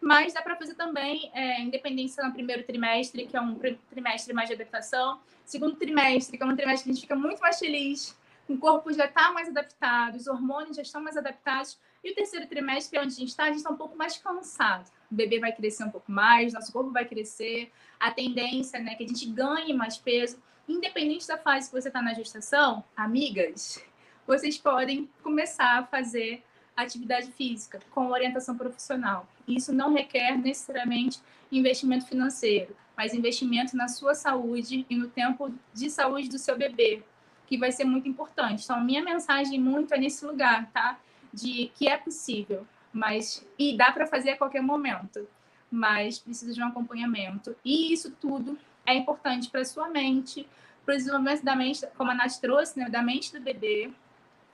mas 0.00 0.34
dá 0.34 0.42
para 0.42 0.56
fazer 0.56 0.74
também 0.74 1.30
é, 1.34 1.60
independência 1.60 2.22
no 2.24 2.32
primeiro 2.32 2.62
trimestre, 2.62 3.26
que 3.26 3.36
é 3.36 3.40
um 3.40 3.58
trimestre 3.90 4.34
mais 4.34 4.48
de 4.48 4.54
adaptação, 4.54 5.20
segundo 5.44 5.76
trimestre, 5.76 6.36
que 6.36 6.42
é 6.42 6.46
um 6.46 6.54
trimestre 6.54 6.84
que 6.84 6.90
a 6.90 6.92
gente 6.92 7.02
fica 7.02 7.16
muito 7.16 7.40
mais 7.40 7.58
feliz, 7.58 8.16
o 8.48 8.58
corpo 8.58 8.92
já 8.92 9.06
está 9.06 9.32
mais 9.32 9.48
adaptado, 9.48 10.16
os 10.16 10.26
hormônios 10.26 10.76
já 10.76 10.82
estão 10.82 11.02
mais 11.02 11.16
adaptados, 11.16 11.78
e 12.02 12.12
o 12.12 12.14
terceiro 12.14 12.46
trimestre, 12.46 12.98
é 12.98 13.00
onde 13.00 13.14
a 13.14 13.16
gente 13.16 13.30
está, 13.30 13.44
a 13.44 13.46
gente 13.46 13.56
está 13.56 13.70
um 13.70 13.78
pouco 13.78 13.96
mais 13.96 14.18
cansado. 14.18 14.90
O 15.10 15.14
bebê 15.14 15.40
vai 15.40 15.52
crescer 15.52 15.84
um 15.84 15.90
pouco 15.90 16.12
mais, 16.12 16.52
nosso 16.52 16.70
corpo 16.70 16.90
vai 16.90 17.06
crescer, 17.06 17.72
a 17.98 18.10
tendência 18.10 18.78
né, 18.78 18.94
que 18.94 19.04
a 19.04 19.06
gente 19.08 19.26
ganhe 19.30 19.72
mais 19.72 19.96
peso. 19.96 20.38
Independente 20.68 21.26
da 21.26 21.38
fase 21.38 21.70
que 21.70 21.80
você 21.80 21.88
está 21.88 22.02
na 22.02 22.12
gestação, 22.12 22.84
amigas, 22.94 23.82
vocês 24.26 24.58
podem 24.58 25.08
começar 25.22 25.78
a 25.78 25.84
fazer 25.84 26.42
atividade 26.76 27.30
física 27.32 27.80
com 27.90 28.10
orientação 28.10 28.56
profissional. 28.56 29.28
Isso 29.46 29.72
não 29.72 29.94
requer 29.94 30.36
necessariamente 30.36 31.20
investimento 31.52 32.06
financeiro, 32.06 32.74
mas 32.96 33.14
investimento 33.14 33.76
na 33.76 33.88
sua 33.88 34.14
saúde 34.14 34.84
e 34.88 34.96
no 34.96 35.08
tempo 35.08 35.52
de 35.72 35.90
saúde 35.90 36.28
do 36.28 36.38
seu 36.38 36.56
bebê, 36.56 37.02
que 37.46 37.58
vai 37.58 37.70
ser 37.70 37.84
muito 37.84 38.08
importante. 38.08 38.64
Então, 38.64 38.82
minha 38.82 39.02
mensagem 39.02 39.60
muito 39.60 39.94
é 39.94 39.98
nesse 39.98 40.24
lugar, 40.24 40.70
tá? 40.72 40.98
De 41.32 41.70
que 41.74 41.88
é 41.88 41.96
possível, 41.96 42.66
mas 42.92 43.46
e 43.58 43.76
dá 43.76 43.92
para 43.92 44.06
fazer 44.06 44.30
a 44.30 44.36
qualquer 44.36 44.62
momento, 44.62 45.28
mas 45.70 46.18
precisa 46.18 46.52
de 46.52 46.62
um 46.62 46.66
acompanhamento. 46.66 47.54
E 47.64 47.92
isso 47.92 48.10
tudo 48.20 48.58
é 48.86 48.94
importante 48.94 49.50
para 49.50 49.64
sua 49.64 49.88
mente, 49.88 50.46
para 50.84 50.94
o 50.94 50.96
desenvolvimento 50.96 51.42
da 51.42 51.56
mente, 51.56 51.86
como 51.96 52.10
a 52.10 52.14
Nath 52.14 52.38
trouxe, 52.40 52.78
né, 52.78 52.88
da 52.88 53.02
mente 53.02 53.32
do 53.32 53.40
bebê, 53.40 53.90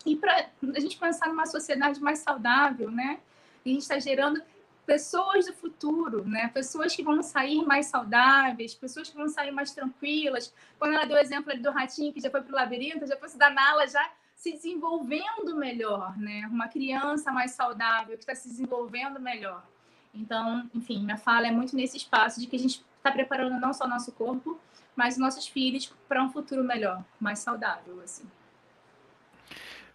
e 0.05 0.17
para 0.17 0.49
a 0.75 0.81
gente 0.81 0.99
pensar 0.99 1.29
numa 1.29 1.47
sociedade 1.47 2.01
mais 2.01 2.21
saudável, 2.21 2.91
né? 2.91 3.21
A 3.65 3.69
gente 3.69 3.83
está 3.83 3.99
gerando 3.99 4.43
pessoas 4.87 5.47
do 5.47 5.53
futuro, 5.53 6.25
né? 6.25 6.49
Pessoas 6.49 6.97
que 6.97 7.03
vão 7.03 7.23
sair 7.23 7.65
mais 7.65 7.87
saudáveis, 7.87 8.75
pessoas 8.75 9.11
que 9.11 9.17
vão 9.17 9.29
sair 9.29 9.53
mais 9.53 9.73
tranquilas. 9.73 10.53
Quando 10.79 10.95
ela 10.95 11.05
deu 11.05 11.17
o 11.17 11.21
exemplo 11.21 11.57
do 11.61 11.71
ratinho 11.71 12.13
que 12.13 12.21
já 12.21 12.31
foi 12.31 12.43
para 12.43 12.53
o 12.53 12.57
labirinto, 12.57 13.07
já 13.07 13.17
fosse 13.17 13.39
da 13.39 13.51
Nala 13.51 13.87
já 13.87 14.11
se 14.35 14.53
desenvolvendo 14.53 15.55
melhor, 15.55 16.17
né? 16.19 16.49
Uma 16.51 16.67
criança 16.67 17.31
mais 17.31 17.53
saudável 17.53 18.17
que 18.17 18.23
está 18.23 18.35
se 18.35 18.49
desenvolvendo 18.49 19.21
melhor. 19.21 19.63
Então, 20.15 20.69
enfim, 20.75 21.05
minha 21.05 21.19
fala 21.19 21.47
é 21.47 21.51
muito 21.51 21.77
nesse 21.77 21.99
espaço 21.99 22.41
de 22.41 22.47
que 22.47 22.57
a 22.57 22.59
gente 22.59 22.83
está 22.97 23.13
preparando 23.13 23.61
não 23.61 23.73
só 23.73 23.87
nosso 23.87 24.11
corpo, 24.13 24.59
mas 24.97 25.19
nossos 25.19 25.47
filhos 25.47 25.93
para 26.09 26.23
um 26.23 26.33
futuro 26.33 26.65
melhor, 26.65 27.05
mais 27.21 27.39
saudável, 27.39 28.01
assim. 28.03 28.29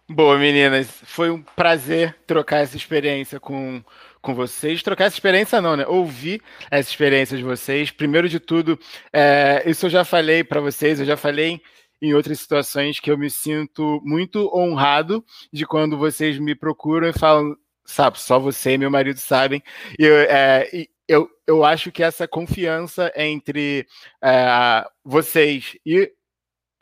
Boa, 0.08 0.38
meninas. 0.38 0.88
Foi 1.02 1.30
um 1.30 1.42
prazer 1.42 2.16
trocar 2.28 2.58
essa 2.58 2.76
experiência 2.76 3.40
com, 3.40 3.82
com 4.22 4.34
vocês. 4.36 4.80
Trocar 4.80 5.06
essa 5.06 5.16
experiência, 5.16 5.60
não, 5.60 5.76
né? 5.76 5.84
Ouvir 5.84 6.40
essa 6.70 6.88
experiência 6.88 7.36
de 7.36 7.42
vocês. 7.42 7.90
Primeiro 7.90 8.28
de 8.28 8.38
tudo, 8.38 8.78
é, 9.12 9.64
isso 9.66 9.86
eu 9.86 9.90
já 9.90 10.04
falei 10.04 10.44
para 10.44 10.60
vocês, 10.60 11.00
eu 11.00 11.06
já 11.06 11.16
falei 11.16 11.60
em 12.00 12.14
outras 12.14 12.38
situações 12.38 13.00
que 13.00 13.10
eu 13.10 13.18
me 13.18 13.28
sinto 13.28 14.00
muito 14.04 14.48
honrado 14.54 15.24
de 15.52 15.66
quando 15.66 15.98
vocês 15.98 16.38
me 16.38 16.54
procuram 16.54 17.08
e 17.08 17.12
falam: 17.12 17.56
sabe, 17.84 18.20
só 18.20 18.38
você 18.38 18.74
e 18.74 18.78
meu 18.78 18.90
marido 18.90 19.18
sabem. 19.18 19.60
E, 19.98 20.06
é, 20.06 20.70
e 20.72 20.88
eu, 21.08 21.28
eu 21.48 21.64
acho 21.64 21.90
que 21.90 22.02
essa 22.02 22.28
confiança 22.28 23.12
entre 23.16 23.86
é, 24.22 24.86
vocês 25.04 25.76
e 25.84 26.12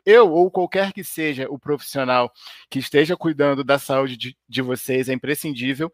eu 0.05 0.31
ou 0.31 0.51
qualquer 0.51 0.93
que 0.93 1.03
seja 1.03 1.47
o 1.49 1.57
profissional 1.57 2.31
que 2.69 2.79
esteja 2.79 3.17
cuidando 3.17 3.63
da 3.63 3.79
saúde 3.79 4.15
de, 4.15 4.37
de 4.47 4.61
vocês 4.61 5.09
é 5.09 5.13
imprescindível, 5.13 5.91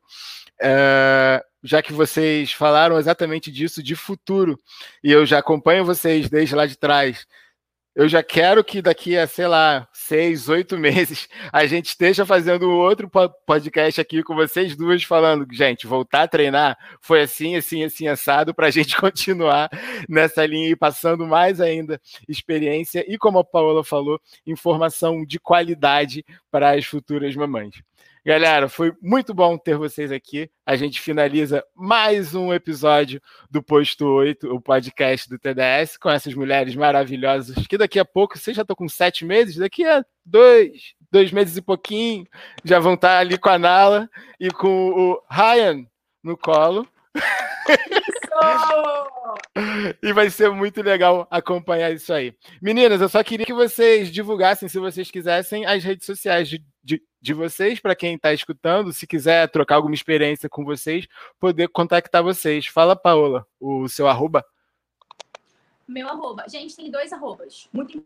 é, 0.62 1.43
já 1.64 1.82
que 1.82 1.93
vocês 1.93 2.51
falaram 2.51 2.97
exatamente 2.97 3.51
disso 3.51 3.82
de 3.82 3.95
futuro 3.95 4.59
e 5.03 5.12
eu 5.12 5.26
já 5.26 5.39
acompanho 5.39 5.86
vocês 5.86 6.30
desde 6.30 6.55
lá 6.55 6.66
de 6.66 6.78
trás 6.78 7.26
eu 7.95 8.07
já 8.07 8.23
quero 8.23 8.63
que 8.63 8.81
daqui 8.81 9.17
a, 9.17 9.27
sei 9.27 9.47
lá, 9.47 9.87
seis, 9.91 10.47
oito 10.47 10.77
meses, 10.79 11.27
a 11.51 11.65
gente 11.65 11.87
esteja 11.87 12.25
fazendo 12.25 12.69
outro 12.69 13.09
podcast 13.45 13.99
aqui 13.99 14.23
com 14.23 14.35
vocês 14.35 14.75
duas, 14.75 15.03
falando, 15.03 15.45
gente, 15.51 15.85
voltar 15.85 16.23
a 16.23 16.27
treinar 16.27 16.77
foi 17.01 17.21
assim, 17.21 17.55
assim, 17.55 17.83
assim, 17.83 18.07
assado, 18.07 18.53
para 18.53 18.67
a 18.67 18.71
gente 18.71 18.95
continuar 18.95 19.69
nessa 20.07 20.45
linha 20.45 20.69
e 20.69 20.75
passando 20.75 21.25
mais 21.25 21.59
ainda 21.59 22.01
experiência 22.27 23.05
e, 23.07 23.17
como 23.17 23.39
a 23.39 23.43
Paola 23.43 23.83
falou, 23.83 24.19
informação 24.45 25.25
de 25.25 25.39
qualidade 25.39 26.23
para 26.49 26.71
as 26.71 26.85
futuras 26.85 27.35
mamães. 27.35 27.75
Galera, 28.24 28.69
foi 28.69 28.93
muito 29.01 29.34
bom 29.34 29.57
ter 29.57 29.76
vocês 29.76 30.11
aqui. 30.11 30.47
A 30.63 30.76
gente 30.76 31.01
finaliza 31.01 31.65
mais 31.76 32.36
um 32.36 32.53
episódio 32.53 33.19
do 33.49 33.63
Posto 33.63 34.05
8, 34.05 34.47
o 34.53 34.61
podcast 34.61 35.28
do 35.28 35.39
TDS, 35.39 35.97
com 35.97 36.07
essas 36.07 36.36
mulheres 36.36 36.76
maravilhosas, 36.76 37.65
que 37.65 37.80
daqui 37.80 37.97
a 37.97 38.05
pouco, 38.05 38.38
vocês 38.38 38.55
já 38.55 38.61
estão 38.61 38.76
com 38.76 38.88
sete 38.88 39.26
meses, 39.26 39.55
daqui 39.55 39.84
a 39.84 40.05
dois, 40.24 40.93
dois 41.11 41.32
meses 41.32 41.57
e 41.57 41.63
pouquinho, 41.63 42.28
já 42.63 42.78
vão 42.78 42.93
estar 42.93 43.17
ali 43.17 43.39
com 43.39 43.49
a 43.49 43.57
Nala 43.57 44.07
e 44.39 44.51
com 44.51 44.91
o 44.91 45.24
Ryan 45.28 45.88
no 46.24 46.38
colo. 46.38 46.88
e 50.01 50.13
vai 50.13 50.29
ser 50.29 50.49
muito 50.51 50.81
legal 50.81 51.27
acompanhar 51.29 51.91
isso 51.91 52.11
aí. 52.13 52.35
Meninas, 52.61 53.01
eu 53.01 53.09
só 53.09 53.23
queria 53.23 53.45
que 53.45 53.53
vocês 53.53 54.11
divulgassem, 54.11 54.69
se 54.69 54.79
vocês 54.79 55.09
quisessem, 55.09 55.65
as 55.65 55.83
redes 55.83 56.05
sociais 56.05 56.47
de, 56.47 56.63
de, 56.83 57.01
de 57.21 57.33
vocês, 57.33 57.79
para 57.79 57.95
quem 57.95 58.15
está 58.15 58.33
escutando, 58.33 58.93
se 58.93 59.05
quiser 59.05 59.49
trocar 59.49 59.75
alguma 59.75 59.95
experiência 59.95 60.49
com 60.49 60.63
vocês, 60.63 61.07
poder 61.39 61.67
contactar 61.69 62.23
vocês. 62.23 62.67
Fala, 62.67 62.95
Paola, 62.95 63.45
o 63.59 63.87
seu 63.87 64.07
arroba. 64.07 64.45
Meu 65.87 66.07
arroba. 66.07 66.45
Gente, 66.47 66.75
tem 66.75 66.89
dois 66.89 67.11
arrobas. 67.11 67.67
Muito 67.73 68.03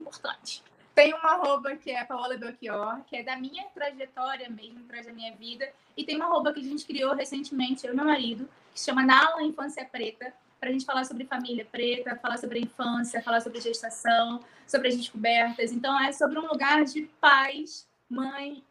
importante. 0.00 0.62
Tem 0.94 1.14
uma 1.14 1.30
arroba 1.30 1.76
que 1.76 1.90
é 1.90 2.04
Paola 2.04 2.36
Belchior, 2.36 3.00
que 3.06 3.16
é 3.16 3.22
da 3.22 3.36
minha 3.36 3.64
trajetória 3.74 4.48
mesmo, 4.50 4.84
traz 4.84 5.06
da 5.06 5.12
minha 5.12 5.34
vida. 5.34 5.68
E 5.96 6.04
tem 6.04 6.16
uma 6.16 6.26
arroba 6.26 6.52
que 6.52 6.60
a 6.60 6.64
gente 6.64 6.84
criou 6.84 7.14
recentemente, 7.14 7.86
eu 7.86 7.92
e 7.92 7.96
meu 7.96 8.04
marido, 8.04 8.48
que 8.74 8.80
chama 8.80 9.04
Nala 9.04 9.42
Infância 9.42 9.84
Preta, 9.84 10.32
para 10.60 10.68
a 10.68 10.72
gente 10.72 10.84
falar 10.84 11.04
sobre 11.04 11.24
família 11.24 11.64
preta, 11.64 12.14
falar 12.16 12.36
sobre 12.36 12.58
a 12.58 12.62
infância, 12.62 13.22
falar 13.22 13.40
sobre 13.40 13.60
gestação, 13.60 14.40
sobre 14.66 14.88
as 14.88 14.96
descobertas. 14.96 15.72
Então, 15.72 15.98
é 15.98 16.12
sobre 16.12 16.38
um 16.38 16.46
lugar 16.46 16.84
de 16.84 17.02
paz, 17.18 17.88
mãe 18.08 18.62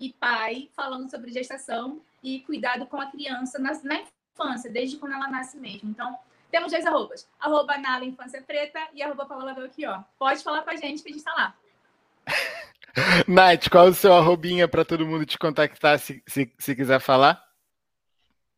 e 0.00 0.12
pai, 0.12 0.68
falando 0.74 1.08
sobre 1.08 1.30
gestação 1.30 2.00
e 2.20 2.40
cuidado 2.40 2.84
com 2.86 3.00
a 3.00 3.06
criança 3.06 3.60
na, 3.60 3.72
na 3.84 4.02
infância, 4.34 4.68
desde 4.68 4.96
quando 4.96 5.12
ela 5.12 5.28
nasce 5.28 5.56
mesmo. 5.56 5.88
Então, 5.88 6.18
temos 6.50 6.72
dois 6.72 6.84
arrobas. 6.84 7.28
Arroba 7.38 7.78
Nala 7.78 8.04
Infância 8.04 8.42
Preta 8.42 8.80
e 8.92 9.02
arroba 9.02 9.24
Paola 9.24 9.54
Belchior. 9.54 10.02
Pode 10.18 10.42
falar 10.42 10.62
com 10.62 10.70
a 10.70 10.76
gente 10.76 11.02
que 11.02 11.08
a 11.08 11.12
gente 11.12 11.20
está 11.20 11.34
lá. 11.34 11.54
Nath, 13.28 13.68
qual 13.68 13.86
é 13.86 13.90
o 13.90 13.94
seu 13.94 14.14
arrobinha 14.14 14.66
para 14.66 14.84
todo 14.84 15.06
mundo 15.06 15.26
te 15.26 15.38
contactar 15.38 15.98
se, 15.98 16.22
se, 16.26 16.52
se 16.58 16.74
quiser 16.74 17.00
falar? 17.00 17.40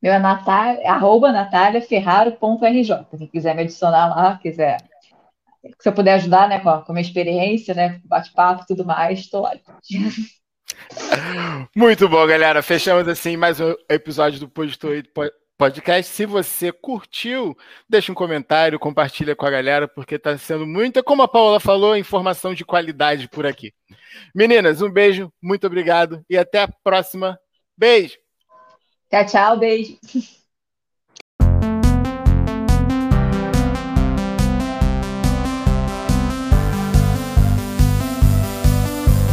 Meu 0.01 0.13
é 0.13 0.19
Natália, 0.19 0.89
arroba 0.89 1.33
nataliaferraro.rj. 1.33 3.07
Quem 3.19 3.27
quiser 3.27 3.55
me 3.55 3.63
adicionar 3.63 4.07
lá, 4.07 4.39
quiser. 4.39 4.79
Se 5.81 5.89
eu 5.89 5.93
puder 5.93 6.15
ajudar, 6.15 6.49
né, 6.49 6.61
com 6.61 6.69
a, 6.71 6.83
com 6.83 6.93
a 6.93 6.95
minha 6.95 7.03
experiência, 7.03 7.75
né, 7.75 8.01
bate-papo 8.05 8.63
e 8.63 8.67
tudo 8.67 8.85
mais, 8.85 9.19
estou 9.19 9.43
lá. 9.43 9.55
Muito 11.75 12.09
bom, 12.09 12.25
galera. 12.27 12.63
Fechamos 12.63 13.09
assim 13.09 13.37
mais 13.37 13.61
um 13.61 13.75
episódio 13.89 14.39
do 14.39 14.53
8 14.57 15.11
Podcast. 15.59 16.15
Se 16.15 16.25
você 16.25 16.71
curtiu, 16.71 17.57
deixa 17.89 18.13
um 18.13 18.15
comentário, 18.15 18.79
compartilha 18.79 19.35
com 19.35 19.45
a 19.45 19.51
galera, 19.51 19.89
porque 19.89 20.15
está 20.15 20.39
sendo 20.39 20.65
muita, 20.65 21.03
como 21.03 21.23
a 21.23 21.29
Paula 21.29 21.59
falou, 21.59 21.97
informação 21.97 22.55
de 22.55 22.65
qualidade 22.65 23.29
por 23.29 23.45
aqui. 23.45 23.75
Meninas, 24.33 24.81
um 24.81 24.89
beijo, 24.89 25.33
muito 25.43 25.67
obrigado 25.67 26.25
e 26.31 26.39
até 26.39 26.63
a 26.63 26.69
próxima. 26.69 27.39
Beijo! 27.77 28.17
Tchau, 29.11 29.27
tchau, 29.27 29.59
beijo. 29.59 29.99